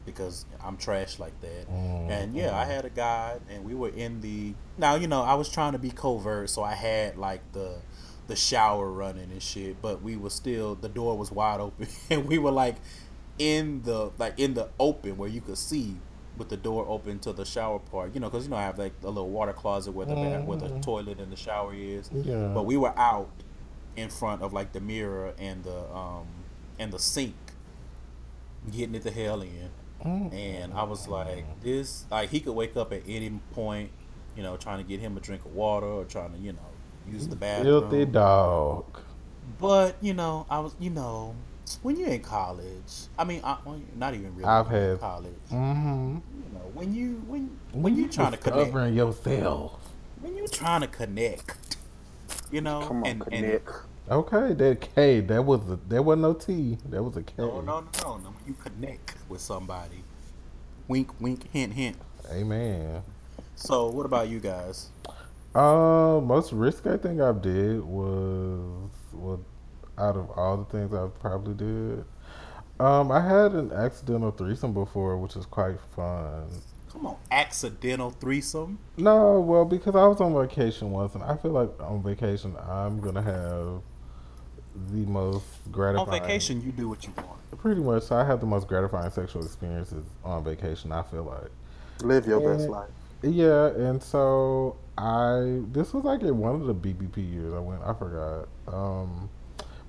[0.05, 1.71] because I'm trash like that.
[1.71, 2.55] Mm, and yeah, mm.
[2.55, 4.55] I had a guy, and we were in the.
[4.77, 7.77] Now you know I was trying to be covert, so I had like the
[8.27, 12.27] the shower running and shit, but we were still the door was wide open, and
[12.27, 12.77] we were like
[13.39, 15.97] in the like in the open where you could see
[16.43, 18.15] with the door open to the shower part.
[18.15, 20.45] You know, because you know I have like a little water closet where the bath,
[20.45, 20.83] where the Mhm.
[20.83, 22.11] toilet and the shower is.
[22.13, 22.51] Yeah.
[22.55, 23.29] But we were out
[23.97, 26.27] in front of like the mirror and the um
[26.79, 27.35] and the sink,
[28.73, 29.71] getting it the hell in.
[30.05, 30.35] Mm.
[30.35, 33.91] And I was like, this like he could wake up at any point,
[34.37, 36.69] you know, trying to get him a drink of water or trying to you know
[37.11, 37.89] use the bathroom.
[37.89, 38.85] Filthy dog.
[39.61, 41.35] But you know, I was you know
[41.83, 42.93] when you're in college.
[43.17, 43.57] I mean, I,
[43.97, 44.45] not even really.
[44.45, 45.33] I've when you're in had- college.
[45.51, 46.19] Mm-hmm.
[46.75, 49.79] You know, when you when when you trying to connect, Discovering yourself.
[50.21, 51.77] when you trying to connect,
[52.51, 53.71] you know, Come on, and, and connect.
[54.11, 57.35] Okay, that K, that was a, there was no T, that was a K.
[57.39, 60.03] no, no, no, no, no, you connect with somebody.
[60.89, 61.97] Wink, wink, hint, hint.
[62.31, 63.03] Amen.
[63.55, 64.89] So, what about you guys?
[65.55, 69.45] Uh, most risky thing I did was well,
[69.99, 72.05] out of all the things I probably did.
[72.83, 76.49] Um, I had an accidental threesome before, which was quite fun.
[76.91, 78.81] Come on, accidental threesome.
[78.97, 83.01] No, well, because I was on vacation once, and I feel like on vacation I'm
[83.01, 83.83] gonna have
[84.91, 86.09] the most gratifying.
[86.09, 87.39] On vacation, you do what you want.
[87.59, 90.91] Pretty much, so I have the most gratifying sexual experiences on vacation.
[90.91, 91.53] I feel like.
[92.03, 92.91] Live your best life.
[93.23, 97.81] Yeah, and so I this was like in one of the BBP years I went.
[97.85, 98.49] I forgot.
[98.67, 99.31] Um,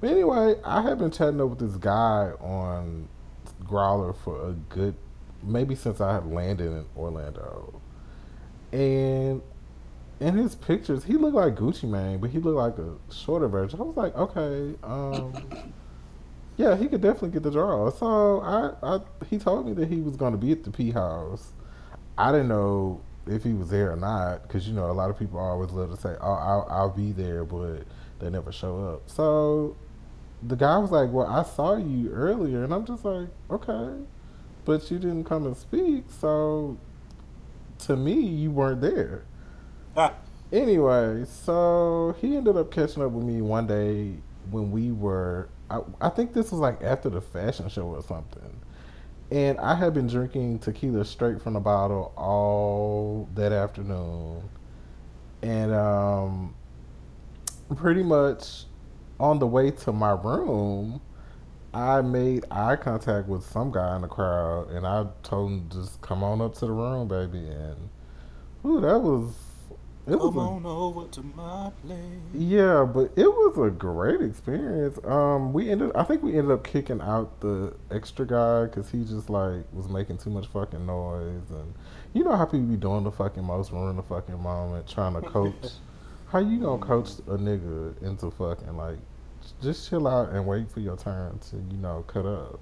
[0.03, 3.07] but anyway, I have been chatting up with this guy on
[3.63, 4.95] Growlr for a good
[5.41, 7.79] maybe since I had landed in Orlando,
[8.73, 9.41] and
[10.19, 13.79] in his pictures he looked like Gucci Mane, but he looked like a shorter version.
[13.79, 15.33] I was like, okay, um.
[16.55, 17.89] Yeah, he could definitely get the draw.
[17.89, 20.91] So I, I, he told me that he was going to be at the P
[20.91, 21.51] House.
[22.15, 25.17] I didn't know if he was there or not because you know a lot of
[25.17, 27.85] people always love to say, "Oh, I'll, I'll be there," but
[28.19, 29.09] they never show up.
[29.09, 29.75] So
[30.47, 33.91] the guy was like, "Well, I saw you earlier," and I'm just like, "Okay,
[34.65, 36.77] but you didn't come and speak, so
[37.79, 39.23] to me, you weren't there."
[39.95, 40.13] Ah,
[40.51, 44.13] Anyway, so he ended up catching up with me one day
[44.51, 45.49] when we were.
[45.69, 48.59] I, I think this was like after the fashion show or something.
[49.31, 54.43] And I had been drinking tequila straight from the bottle all that afternoon.
[55.41, 56.53] And um,
[57.75, 58.65] pretty much
[59.19, 61.01] on the way to my room,
[61.73, 64.69] I made eye contact with some guy in the crowd.
[64.69, 67.39] And I told him, just come on up to the room, baby.
[67.39, 67.89] And
[68.65, 69.33] ooh, that was.
[70.05, 71.97] It was a on over to my place.
[72.33, 74.99] yeah, but it was a great experience.
[75.05, 75.93] Um, we ended.
[75.95, 79.87] I think we ended up kicking out the extra guy because he just like was
[79.87, 81.73] making too much fucking noise, and
[82.11, 85.21] you know how people be doing the fucking most, ruin the fucking moment, trying to
[85.21, 85.55] coach.
[86.33, 88.97] how you gonna coach a nigga into fucking like?
[89.61, 92.59] Just chill out and wait for your turn to you know cut up.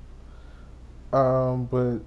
[1.18, 2.00] Um, but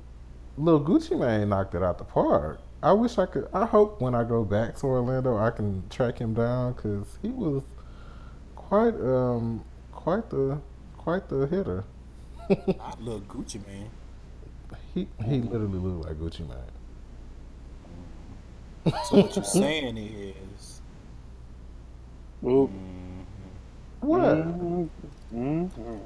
[0.58, 2.60] Lil Gucci Mane knocked it out the park.
[2.82, 3.48] I wish I could.
[3.54, 7.28] I hope when I go back to Orlando, I can track him down because he
[7.28, 7.62] was
[8.56, 10.60] quite, um, quite the,
[10.98, 11.84] quite the hitter.
[13.00, 13.88] Love Gucci man.
[14.92, 16.58] he he literally looked like Gucci Mane.
[19.06, 20.73] So what you're saying is,
[22.46, 22.70] Oop.
[22.70, 23.24] mm,
[24.00, 24.20] What?
[24.20, 24.90] Mhm.
[25.32, 26.00] Mhm.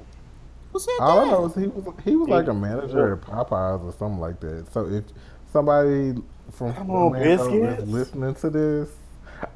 [0.73, 3.85] who said All I know is he was he was like a manager at Popeyes
[3.85, 4.67] or something like that.
[4.73, 5.05] So if
[5.53, 6.15] somebody
[6.53, 8.91] from Come on, Orlando is listening to this,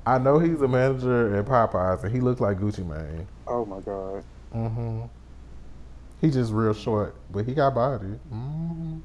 [0.06, 3.26] I know he's a manager at Popeyes and he looked like Gucci Mane.
[3.46, 4.24] Oh my god.
[4.52, 5.02] hmm
[6.20, 8.18] He just real short, but he got body.
[8.30, 8.98] hmm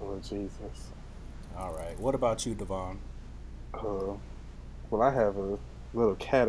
[0.00, 0.90] Lord Jesus.
[1.56, 1.98] All right.
[1.98, 2.98] What about you, Devon?
[3.74, 4.14] Uh,
[4.90, 5.58] well, I have a
[5.94, 6.48] little cat.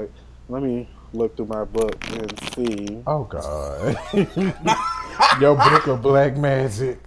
[0.49, 3.01] Let me look through my book and see.
[3.07, 3.97] Oh God,
[5.41, 6.99] your book of black magic.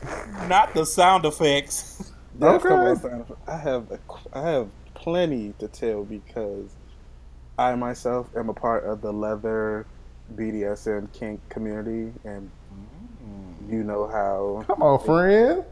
[0.48, 2.12] Not the sound effects.
[2.38, 2.74] That's Okay.
[2.74, 3.00] okay.
[3.00, 3.24] Sign.
[3.46, 3.98] I have a,
[4.32, 6.70] I have plenty to tell because
[7.58, 9.86] I myself am a part of the leather
[10.34, 12.50] BDSM kink community, and
[13.24, 13.72] mm.
[13.72, 14.64] you know how.
[14.66, 15.64] Come on, friend.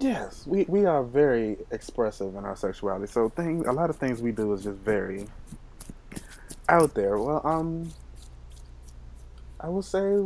[0.00, 3.10] Yes, we, we are very expressive in our sexuality.
[3.10, 5.26] So thing a lot of things we do is just very
[6.68, 7.18] out there.
[7.18, 7.92] Well, um,
[9.60, 10.16] I will say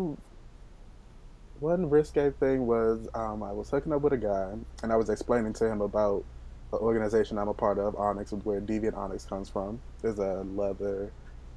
[1.61, 5.11] one risque thing was um, I was hooking up with a guy and I was
[5.11, 6.24] explaining to him about
[6.70, 9.81] the organization I'm a part of, Onyx, where Deviant Onyx comes from.
[10.01, 11.12] There's a leather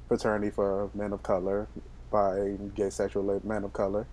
[0.06, 1.66] fraternity for men of color
[2.10, 4.06] by gay sexual men of color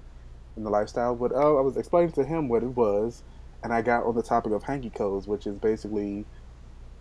[0.57, 1.15] in the lifestyle.
[1.15, 3.21] But oh, I was explaining to him what it was,
[3.63, 6.25] and I got on the topic of hanky codes, which is basically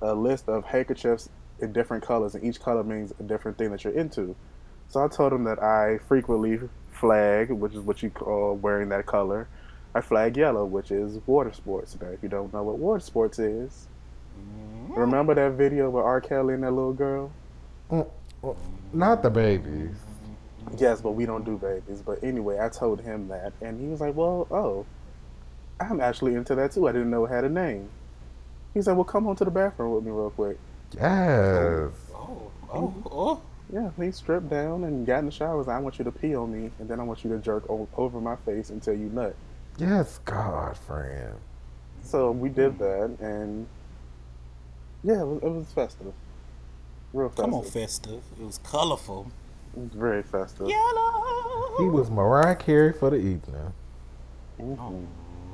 [0.01, 1.28] a list of handkerchiefs
[1.60, 4.34] in different colors, and each color means a different thing that you're into.
[4.89, 6.59] So I told him that I frequently
[6.90, 9.48] flag, which is what you call wearing that color.
[9.94, 11.97] I flag yellow, which is water sports.
[12.01, 13.89] Now, if you don't know what water sports is,
[14.39, 14.94] Mm-hmm.
[14.98, 16.20] remember that video with R.
[16.20, 17.30] Kelly and that little girl?
[18.93, 19.94] Not the babies.
[20.78, 22.02] Yes, but we don't do babies.
[22.02, 24.86] But anyway, I told him that, and he was like, "Well, oh,
[25.90, 26.88] I'm actually into that too.
[26.88, 27.88] I didn't know it had a name."
[28.74, 30.59] He said, "Well, come on to the bathroom with me real quick."
[30.94, 31.92] Yes.
[32.14, 33.40] Oh, oh, oh.
[33.72, 35.56] Yeah, he stripped down and got in the shower.
[35.56, 37.38] Was like, I want you to pee on me, and then I want you to
[37.38, 39.34] jerk o- over my face until you nut.
[39.78, 41.34] Yes, God, friend.
[42.02, 43.66] So we did that, and
[45.02, 46.12] yeah, it was, it was festive.
[47.14, 47.44] Real festive.
[47.44, 48.22] Come on, festive.
[48.38, 49.30] It was colorful.
[49.74, 50.68] It was very festive.
[50.68, 51.76] Yellow.
[51.78, 53.72] He was Mariah Carey for the evening.
[54.60, 55.06] Mhm.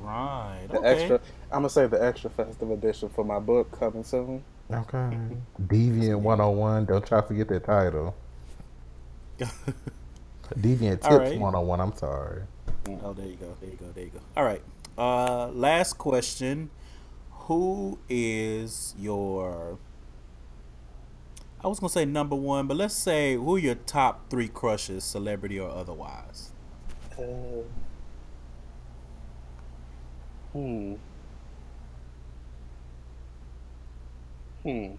[0.09, 0.67] Right.
[0.69, 0.87] The okay.
[0.87, 1.21] extra,
[1.51, 4.43] I'm gonna save the extra festive edition for my book coming soon.
[4.71, 5.17] Okay.
[5.67, 6.85] Deviant 101.
[6.85, 8.15] Don't try to forget that title.
[10.59, 11.39] Deviant All Tips right.
[11.39, 11.79] 101.
[11.79, 12.41] I'm sorry.
[13.03, 13.55] Oh, there you go.
[13.61, 13.85] There you go.
[13.93, 14.19] There you go.
[14.35, 14.61] All right.
[14.97, 16.71] Uh, last question.
[17.31, 19.77] Who is your?
[21.63, 25.03] I was gonna say number one, but let's say who are your top three crushes,
[25.03, 26.51] celebrity or otherwise?
[27.17, 27.63] Uh,
[30.53, 30.93] hmm.
[34.63, 34.93] Hmm.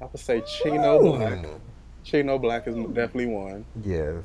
[0.00, 1.44] I would say Chino Black.
[2.04, 3.64] Chino Black is definitely one.
[3.82, 4.22] Yes.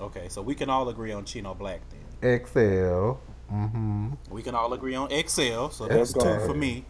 [0.00, 2.40] Okay, so we can all agree on Chino Black then.
[2.44, 3.18] XL.
[3.52, 4.10] Mm-hmm.
[4.30, 6.84] We can all agree on XL, so That's that's two for me.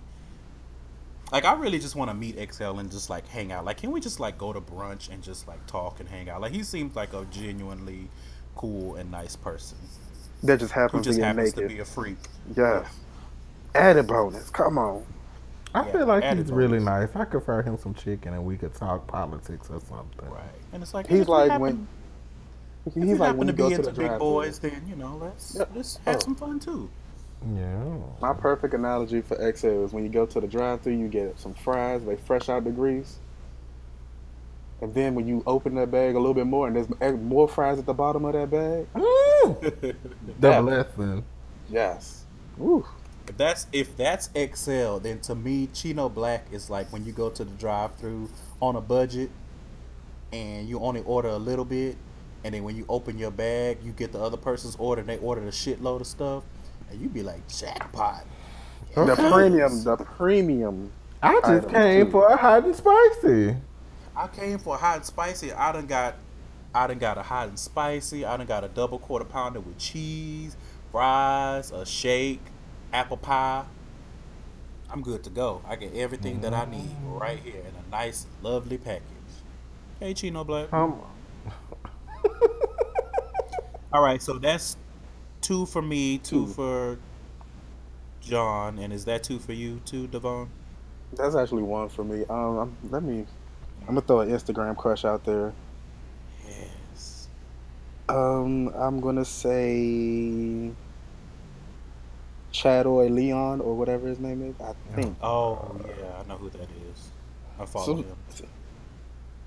[1.32, 3.64] Like I really just want to meet XL and just like hang out.
[3.64, 6.40] Like, can we just like go to brunch and just like talk and hang out?
[6.40, 8.08] Like, he seems like a genuinely
[8.54, 9.78] cool and nice person
[10.42, 11.68] That just who happens just to get happens naked.
[11.70, 12.16] to be a freak.
[12.56, 12.86] Yes.
[13.74, 14.50] Added bonus.
[14.50, 15.04] Come on.
[15.74, 17.08] I Yeah, feel like added he's really nice.
[17.14, 20.28] I could fry him some chicken and we could talk politics or something.
[20.28, 20.42] Right.
[20.72, 21.88] And it's like He's if like happen- when
[22.86, 24.18] if he's you like happen when to you go be to into the big drive
[24.18, 25.70] boys, then you know let's Yep.
[25.74, 26.20] let's have Oh.
[26.20, 26.90] some fun too.
[27.56, 27.94] Yeah.
[28.20, 31.54] My perfect analogy for XL is when you go to the drive-through, you get some
[31.54, 32.04] fries.
[32.04, 33.18] They fresh out the grease,
[34.80, 36.88] and then when you open that bag a little bit more, and there's
[37.20, 38.86] more fries at the bottom of that bag.
[38.94, 39.96] the
[40.42, 40.60] Yeah.
[40.60, 41.24] blessing.
[41.68, 42.26] Yes.
[42.60, 42.86] Ooh.
[43.28, 47.30] If that's if that's XL, then to me Chino Black is like when you go
[47.30, 48.30] to the drive-through
[48.60, 49.30] on a budget,
[50.32, 51.96] and you only order a little bit,
[52.44, 55.18] and then when you open your bag, you get the other person's order, and they
[55.18, 56.44] order a shitload of stuff,
[56.90, 58.26] and you be like jackpot.
[59.04, 59.16] The Okay.
[59.16, 60.92] premium, the premium.
[61.22, 62.10] I just came too.
[62.10, 63.56] for a hot and spicy.
[64.20, 65.50] I came for hot and spicy.
[65.50, 66.16] I done got,
[66.74, 68.26] I done got a hot and spicy.
[68.26, 70.58] I done got a double quarter pounder with cheese,
[70.92, 72.42] fries, a shake,
[72.92, 73.64] apple pie.
[74.90, 75.62] I'm good to go.
[75.66, 79.04] I get everything that I need right here in a nice, lovely package.
[80.00, 80.70] Hey, Chino Black.
[80.70, 81.00] Um,
[83.92, 84.76] All right, so that's
[85.40, 86.46] two for me, two Two.
[86.46, 86.98] for
[88.20, 90.50] John, and is that two for you too, Devon?
[91.14, 92.26] That's actually one for me.
[92.28, 93.24] Um, I'm, let me.
[93.82, 95.52] I'm gonna throw an Instagram crush out there.
[96.46, 97.28] Yes.
[98.08, 100.70] Um, I'm gonna say
[102.52, 104.54] Chadoy Leon or whatever his name is.
[104.60, 105.16] I think.
[105.22, 107.10] Oh yeah, I know who that is.
[107.58, 108.16] I follow So- him.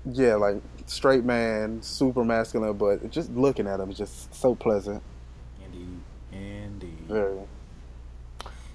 [0.06, 5.02] Yeah, like straight man, super masculine, but just looking at him is just so pleasant.
[5.64, 6.00] Indeed,
[6.32, 6.98] indeed.
[7.08, 7.38] Very.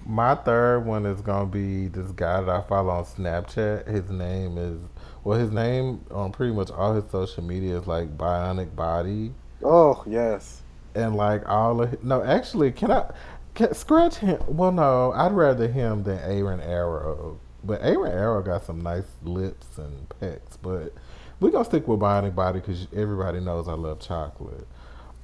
[0.04, 3.86] my third one is gonna be this guy that I follow on Snapchat.
[3.86, 4.80] His name is
[5.24, 10.02] well, his name on pretty much all his social media is like Bionic Body, Oh
[10.06, 10.62] yes.
[10.94, 13.10] and like all of no, actually, can I
[13.54, 14.40] can, scratch him?
[14.46, 17.40] Well, no, I'd rather him than Aaron Arrow.
[17.62, 20.94] But Aaron Arrow got some nice lips and pecs, but
[21.40, 24.66] we're gonna stick with Bionic Body because everybody knows I love chocolate.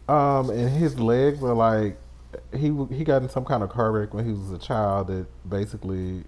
[0.09, 1.99] Um, and his legs are like
[2.53, 5.27] he he got in some kind of car wreck when he was a child that
[5.49, 6.25] basically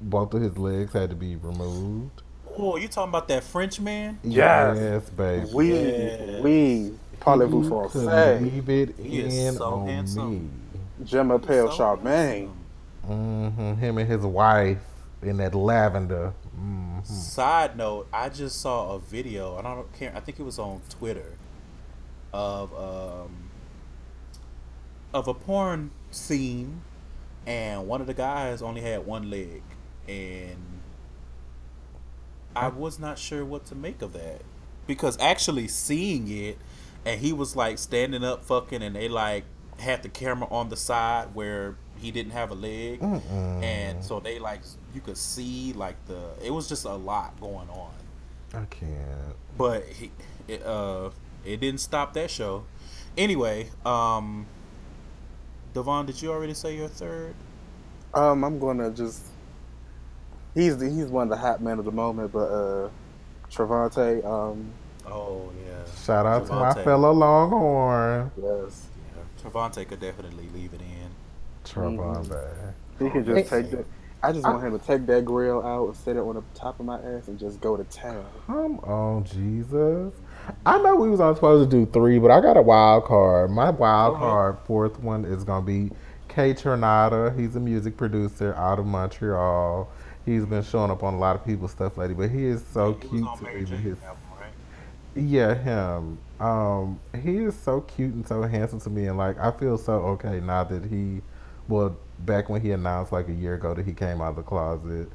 [0.00, 2.22] both of his legs had to be removed.
[2.56, 4.18] Oh, you talking about that French man?
[4.22, 4.76] Yes.
[4.78, 5.46] yes, baby.
[5.52, 6.40] We Yeah.
[6.40, 8.42] we parlez-vous You français.
[8.44, 10.30] leave it He is in so on handsome.
[10.34, 10.50] me.
[11.04, 12.50] Gemma Pale So Charmaine.
[13.06, 13.46] handsome.
[13.46, 14.78] hmm Him and his wife
[15.22, 16.32] in that lavender.
[16.54, 19.58] hmm Side note: I just saw a video.
[19.58, 20.12] and I don't care.
[20.14, 21.32] I think it was on Twitter
[22.32, 23.50] of um
[25.12, 26.82] of a porn scene,
[27.46, 29.62] and one of the guys only had one leg,
[30.08, 30.73] and
[32.56, 34.42] I was not sure what to make of that
[34.86, 36.58] because actually seeing it,
[37.04, 39.44] and he was like standing up fucking, and they like
[39.78, 43.62] had the camera on the side where he didn't have a leg, Mm-mm.
[43.62, 44.60] and so they like
[44.94, 47.90] you could see like the it was just a lot going on
[48.52, 49.34] I can't.
[49.58, 50.10] but he
[50.46, 51.10] it, uh
[51.44, 52.64] it didn't stop that show
[53.16, 54.46] Anyway, um,
[55.72, 57.34] Devon, did you already say your third?
[58.12, 59.22] Um, I'm gonna just.
[60.54, 62.90] He's the, he's one of the hot men of the moment, but uh,
[63.50, 64.24] Trevante.
[64.24, 64.72] Um,
[65.06, 65.84] Oh yeah.
[66.06, 68.32] Shout out to my fellow Longhorn.
[68.36, 71.10] yes, Yeah, Trevante could definitely leave it in.
[71.64, 72.28] Trevon
[72.98, 73.50] he can just Hey.
[73.50, 73.86] take that.
[74.22, 76.80] I just want him to take that grill out and sit it on the top
[76.80, 78.26] of my ass and just go to town.
[78.46, 80.14] Come on, Jesus.
[80.66, 83.50] I know we was only supposed to do three, but I got a wild card.
[83.50, 84.16] My wild Okay.
[84.16, 85.92] card, fourth one, is gonna be
[86.28, 87.38] Kaytranada.
[87.38, 89.88] He's a music producer out of Montreal.
[90.24, 92.94] He's been showing up on a lot of people's stuff lately, but he is so
[92.94, 93.64] He cute to Mary me.
[93.70, 94.52] with Jane His, album, right?
[95.14, 96.18] yeah, him.
[96.40, 99.94] Um, he is so cute and so handsome to me, and like I feel so
[100.18, 101.22] okay now that he,
[101.68, 104.42] well, back when he announced like a year ago that he came out of the
[104.42, 105.08] closet,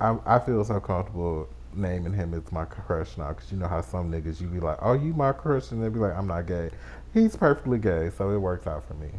[0.00, 3.80] I I feel so comfortable naming him as my crush now because you know how
[3.80, 6.46] some niggas you be like, oh you my crush, and they be like, I'm not
[6.46, 6.70] gay.
[7.14, 9.10] He's perfectly gay, so it works out for me.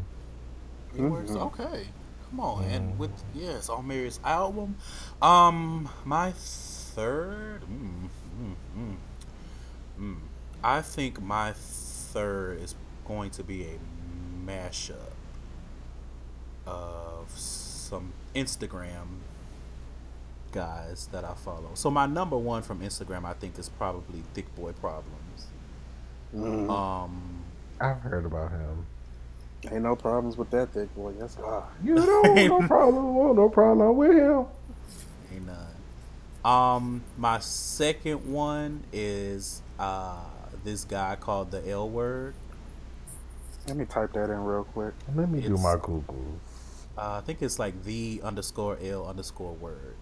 [0.95, 1.35] It works.
[1.35, 1.37] Mhm.
[1.37, 1.87] Okay.
[2.33, 2.63] Come on.
[2.63, 4.75] And with yes, on Mary's album.
[5.21, 7.61] Um, my third.
[7.61, 8.09] Mm,
[8.41, 8.95] mm, mm,
[9.99, 10.17] mm.
[10.63, 12.73] I think my third is
[13.07, 13.77] going to be a
[14.43, 15.13] mashup
[16.65, 19.19] of some Instagram
[20.51, 21.69] guys that I follow.
[21.75, 25.47] So my number one from Instagram, I think, is probably Thick Boy Problems.
[26.33, 26.67] Mhm.
[26.67, 27.43] Um,
[27.79, 28.87] I've heard about him.
[29.71, 31.13] Ain't no problems with that thick boy.
[31.19, 31.63] Yes, God.
[31.83, 34.45] You don't want no problem, want no problem with him.
[35.33, 35.67] Ain't none.
[36.43, 40.17] Um, my second one is uh
[40.63, 42.35] this guy called the L Word.
[43.67, 44.93] Let me type that in real quick.
[45.15, 46.39] Let me do my Google.
[46.97, 49.95] Uh, I think it's like the underscore L underscore word.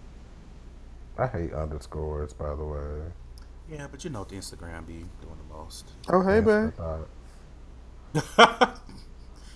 [1.17, 3.01] I hate underscores, by the way.
[3.69, 5.91] Yeah, but you know the Instagram be doing the most.
[6.09, 6.77] Oh, hey, That's
[8.13, 8.67] babe.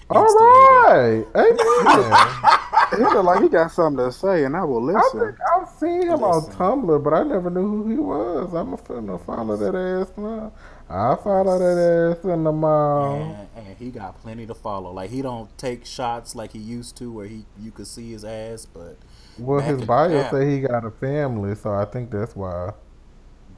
[0.10, 0.60] what I thought.
[0.60, 0.90] All Instigator.
[0.94, 2.22] right, amen.
[2.95, 5.19] He look like he got something to say, and I will I listen.
[5.19, 8.53] think I've seen him on Tumblr, but I never knew who he was.
[8.53, 10.53] I'm finna follow that ass now.
[10.90, 13.38] I follow that ass in the mall.
[13.38, 14.91] And, and he got plenty to follow.
[14.91, 18.26] Like he don't take shots like he used to, where he you could see his
[18.26, 18.65] ass.
[18.65, 18.98] But
[19.38, 20.30] Well, his bio yeah.
[20.30, 22.73] say he got a family, so I think that's why.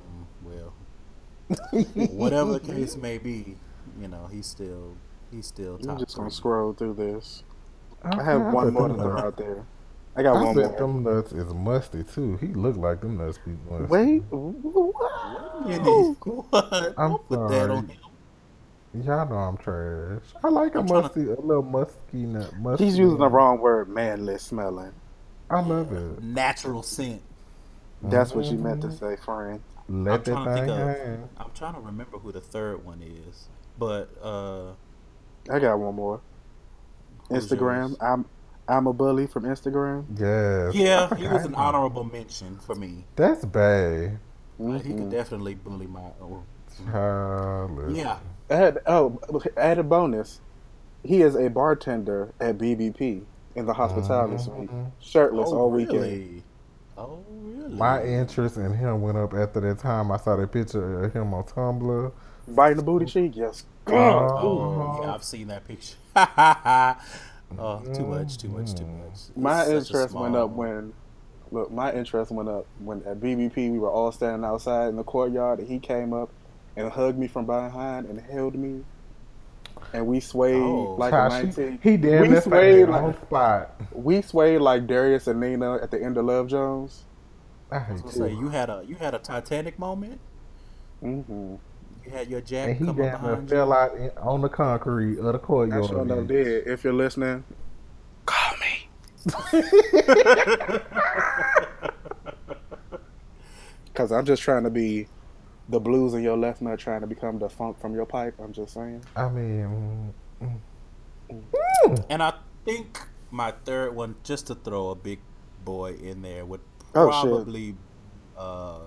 [0.01, 0.73] Mm, well,
[2.07, 3.57] whatever the case may be,
[3.99, 4.97] you know he's still
[5.31, 6.35] he's still I'm just gonna three.
[6.35, 7.43] scroll through this.
[8.05, 9.65] Okay, I have I one more to throw out there.
[10.15, 10.79] I got I one bet more.
[10.79, 12.37] them nuts is musty too.
[12.37, 13.85] He looked like them nuts be musty.
[13.85, 15.67] Wait, what?
[15.67, 16.15] Minute.
[16.23, 16.93] What?
[16.97, 17.71] I'm Don't put that sorry.
[17.71, 17.97] on him.
[19.03, 20.21] Y'all know I'm trash.
[20.43, 22.57] I like a I'm tryna- musty, a little musky nut.
[22.57, 24.93] Musky He's using the wrong word, manly smelling.
[25.49, 26.21] I love it.
[26.23, 27.21] Natural scent.
[28.01, 29.61] That's what you meant to say, friend.
[29.89, 31.29] Let that I'm trying to thing think of- hang.
[31.37, 33.47] I'm trying to remember who the third one is,
[33.77, 34.71] but uh,
[35.49, 36.21] I got one more.
[37.29, 37.89] Instagram.
[37.89, 37.97] yours?
[38.01, 38.25] I'm
[38.69, 40.05] I'm a bully from Instagram.
[40.17, 40.75] Yes.
[40.75, 43.05] Yeah, he was an about honorable mention for me.
[43.15, 44.17] That's Bay.
[44.59, 46.01] Like, he could definitely bully my.
[46.21, 46.43] Oh,
[46.85, 48.19] Child, yeah,
[48.49, 49.19] I had, oh,
[49.55, 50.41] added bonus.
[51.03, 53.23] He is a bartender at BBP
[53.55, 54.91] in the hospitality suite, Mhm.
[54.99, 56.01] shirtless oh all weekend.
[56.01, 56.43] really?
[56.97, 57.73] Oh really?
[57.75, 60.11] My interest in him went up after that time.
[60.11, 62.11] I saw that picture of him on Tumblr.
[62.49, 63.65] Biting the booty cheek, yes.
[63.89, 63.91] Oh.
[63.91, 64.43] God.
[64.43, 65.95] Oh yeah, I've seen that picture.
[66.15, 69.19] oh, too much, too much, too much.
[69.35, 70.93] My It's such a interest went up when,
[71.51, 75.03] look, my interest went up when at BBP we were all standing outside in the
[75.03, 76.29] courtyard and he came up
[76.75, 78.83] and hugged me from behind and held me,
[79.93, 80.95] and we swayed Oh.
[80.99, 81.79] like Child, a nineteen.
[81.81, 82.21] he did.
[82.21, 83.81] we swayed swayed on like spot.
[83.93, 87.03] we swayed like Darius and Nina at the end of Love Jones.
[87.71, 88.41] I I hate was gonna say you.
[88.41, 90.19] you had a you had a Titanic moment.
[91.03, 91.55] Mm-hmm.
[92.07, 93.57] You had your And he come up damn near behind you.
[93.57, 95.85] fell out in, on the concrete of the I courtyard.
[95.85, 96.65] sure enough did.
[96.67, 97.43] If you're listening,
[98.25, 98.89] call me.
[103.93, 105.07] Cause I'm just trying to be
[105.69, 108.35] the blues in your left nut, trying to become the funk from your pipe.
[108.39, 109.03] I'm just saying.
[109.15, 112.99] I mean, mm, And I think
[113.31, 115.19] my third one, just to throw a big
[115.65, 116.61] boy in there, would
[116.95, 117.75] Oh, probably
[118.37, 118.79] uh,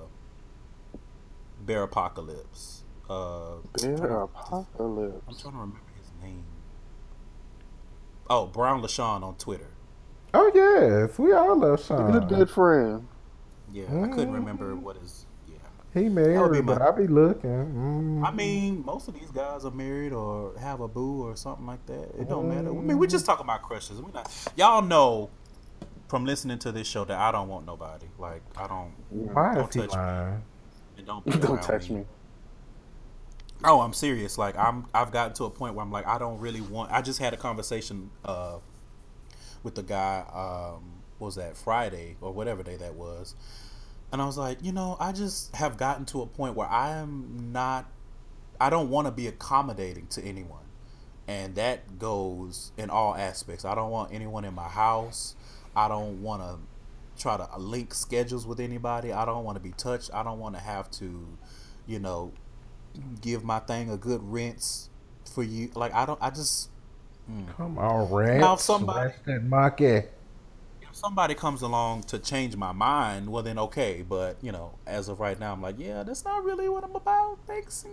[1.66, 2.79] Bear Apocalypse.
[3.10, 5.22] Uh, Bear apocalypse.
[5.28, 6.44] I'm trying to remember his name.
[8.28, 9.66] Oh, Brown LaShawn on Twitter.
[10.32, 12.14] oh yes, we all love Sean.
[12.14, 13.08] a good friend.
[13.72, 15.26] Yeah, I couldn't remember what his.
[15.48, 15.54] Yeah,
[15.92, 16.32] He That would be
[16.62, 17.50] married, my- but I be looking.
[17.50, 18.24] Mm.
[18.26, 21.84] I mean, most of these guys are married or have a boo or something like
[21.86, 22.14] that.
[22.16, 22.68] It don't matter.
[22.70, 24.00] I mean, we just talking about crushes.
[24.00, 24.30] We not.
[24.56, 25.30] Y'all know
[26.06, 28.06] from listening to this show that I don't want nobody.
[28.20, 28.92] Like I don't.
[29.10, 29.96] why don't is he touch me.
[29.96, 30.42] lying?
[30.98, 31.24] It don't.
[31.24, 32.04] Be Don't around touch me.
[33.62, 34.38] Oh, I'm serious.
[34.38, 36.90] Like I'm, I've gotten to a point where I'm like, I don't really want.
[36.92, 38.58] I just had a conversation uh,
[39.62, 40.24] with the guy.
[40.32, 43.34] Um, was that Friday or whatever day that was?
[44.12, 46.96] And I was like, you know, I just have gotten to a point where I
[46.96, 47.86] am not.
[48.60, 50.64] I don't want to be accommodating to anyone,
[51.28, 53.64] and that goes in all aspects.
[53.64, 55.36] I don't want anyone in my house.
[55.76, 56.58] I don't want to
[57.22, 59.12] try to link schedules with anybody.
[59.12, 60.10] I don't want to be touched.
[60.12, 61.26] I don't want to have to,
[61.86, 62.32] you know,
[63.20, 64.88] give my thing a good rinse
[65.24, 65.70] for you.
[65.74, 66.18] Like I don't.
[66.22, 66.70] I just.
[67.30, 67.56] Mm.
[67.56, 68.40] Come on, rinse.
[68.40, 69.12] Now somebody.
[69.26, 69.42] that.
[70.82, 74.04] If somebody comes along to change my mind, well then okay.
[74.06, 76.96] But you know, as of right now, I'm like, yeah, that's not really what I'm
[76.96, 77.38] about.
[77.46, 77.86] Thanks.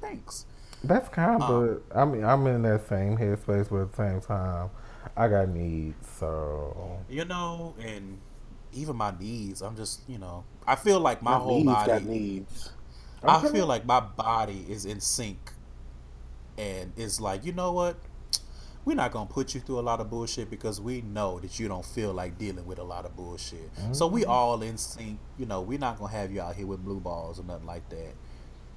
[0.00, 0.46] Thanks.
[0.82, 1.50] That's kind of.
[1.50, 4.70] Um, I mean, I'm in that same headspace, but at the same time,
[5.16, 6.08] I got needs.
[6.18, 8.18] So you know, and
[8.72, 11.92] even my needs, I'm just you know, I feel like my, my whole needs body.
[11.92, 12.04] got
[13.26, 13.44] needs.
[13.44, 15.52] I feel like my body is in sync
[16.56, 17.96] and it's like, you know what?
[18.84, 21.68] We're not gonna put you through a lot of bullshit because we know that you
[21.68, 23.74] don't feel like dealing with a lot of bullshit.
[23.76, 23.94] Mm-hmm.
[23.94, 24.30] So we mm-hmm.
[24.30, 25.18] all in sync.
[25.38, 27.88] You know, we're not gonna have you out here with blue balls or nothing like
[27.88, 28.12] that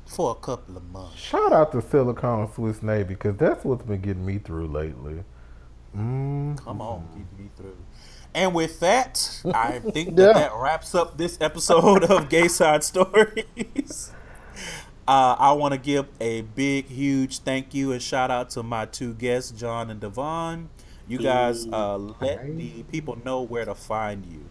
[0.05, 1.19] for a couple of months.
[1.19, 5.23] Shout out to Silicone Swiss Navy because that's what's been getting me through lately.
[5.93, 6.55] Mm-hmm.
[6.55, 7.77] Come on, get me through.
[8.33, 10.33] And with that, I think that yeah.
[10.33, 14.11] that wraps up this episode of Gay Side Stories.
[15.07, 18.85] Uh, I want to give a big, huge thank you and shout out to my
[18.85, 20.69] two guests, John and Devon.
[21.07, 24.49] You guys uh, let the people know where to find you.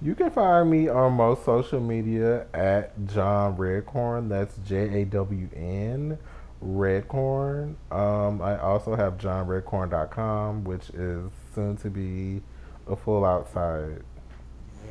[0.00, 4.28] You can find me on most social media at Jawn Redcorn.
[4.28, 6.16] That's J A W N
[6.64, 7.74] Redcorn.
[7.90, 12.40] Um, I also have jawnredcorn.com, which is soon to be
[12.86, 14.04] a full outside.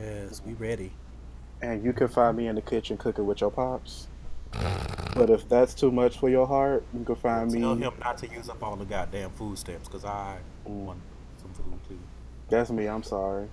[0.02, 0.92] Yes, we ready.
[1.62, 4.08] And you can find me in the kitchen cooking with your pops.
[4.52, 7.82] But if that's too much for your heart, you can find Tell me.
[7.82, 11.00] Tell him not to use up all the goddamn food stamps because I want
[11.42, 12.00] some food too.
[12.50, 12.88] That's me.
[12.88, 13.48] I'm sorry.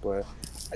[0.00, 0.24] But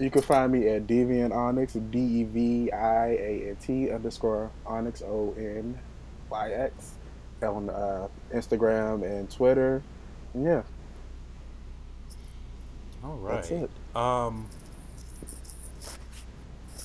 [0.01, 4.51] you can find me at Deviant Onyx, D E V I A N T underscore
[4.67, 5.79] Onyx O N
[6.29, 6.95] Y X
[7.43, 9.83] on uh, Instagram and Twitter.
[10.35, 10.63] And yeah.
[13.05, 13.37] All right.
[13.37, 13.71] That's it.
[13.95, 14.47] Um.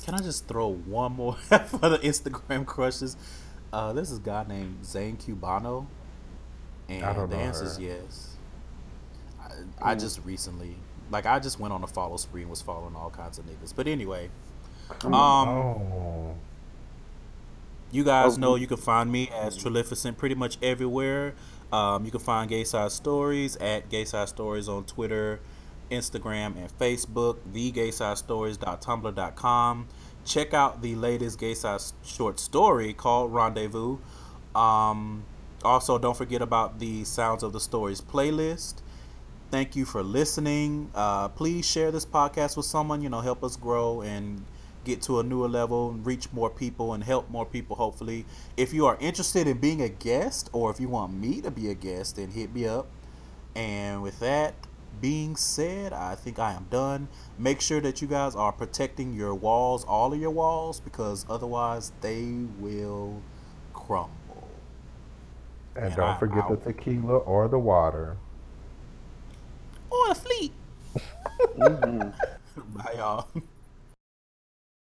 [0.08, 3.18] Can I just throw one more for the Instagram crushes?
[3.74, 5.86] Uh, this is a guy named Zane Cubano,
[6.88, 8.38] and the answer is yes.
[9.38, 10.78] I, I, just recently,
[11.12, 13.74] like, I just went on a follow spree and was following all kinds of niggas.
[13.76, 14.30] But anyway,
[15.04, 16.36] um, oh.
[17.92, 18.40] you guys oh.
[18.40, 21.34] know you can find me as Trilificent pretty much everywhere.
[21.74, 25.42] Um, you can find Gay Side Stories at Gay Side Stories on Twitter,
[25.90, 29.88] Instagram, and Facebook, thegaysidestories.tumblr.com.
[30.26, 33.98] Check out the latest Gay Side short story called Rendezvous.
[34.54, 35.24] Um,
[35.64, 38.76] also, don't forget about the Sounds of the Stories playlist.
[39.50, 40.92] Thank you for listening.
[40.94, 44.44] Uh, please share this podcast with someone, you know, help us grow and
[44.88, 48.74] get to a newer level and reach more people and help more people hopefully if
[48.74, 51.74] you are interested in being a guest or if you want me to be a
[51.74, 52.88] guest then hit me up
[53.54, 54.54] and with that
[55.02, 57.08] being said, I think I am done.
[57.38, 61.92] Make sure that you guys are protecting your walls, all of your walls, because otherwise
[62.02, 62.26] they
[62.60, 63.22] will
[63.74, 64.50] crumble.
[65.76, 68.18] And, and don't I, forget I, the tequila or the water.
[69.90, 70.54] Or the fleet.
[71.58, 72.10] mm-hmm.
[72.78, 73.28] Bye, y'all.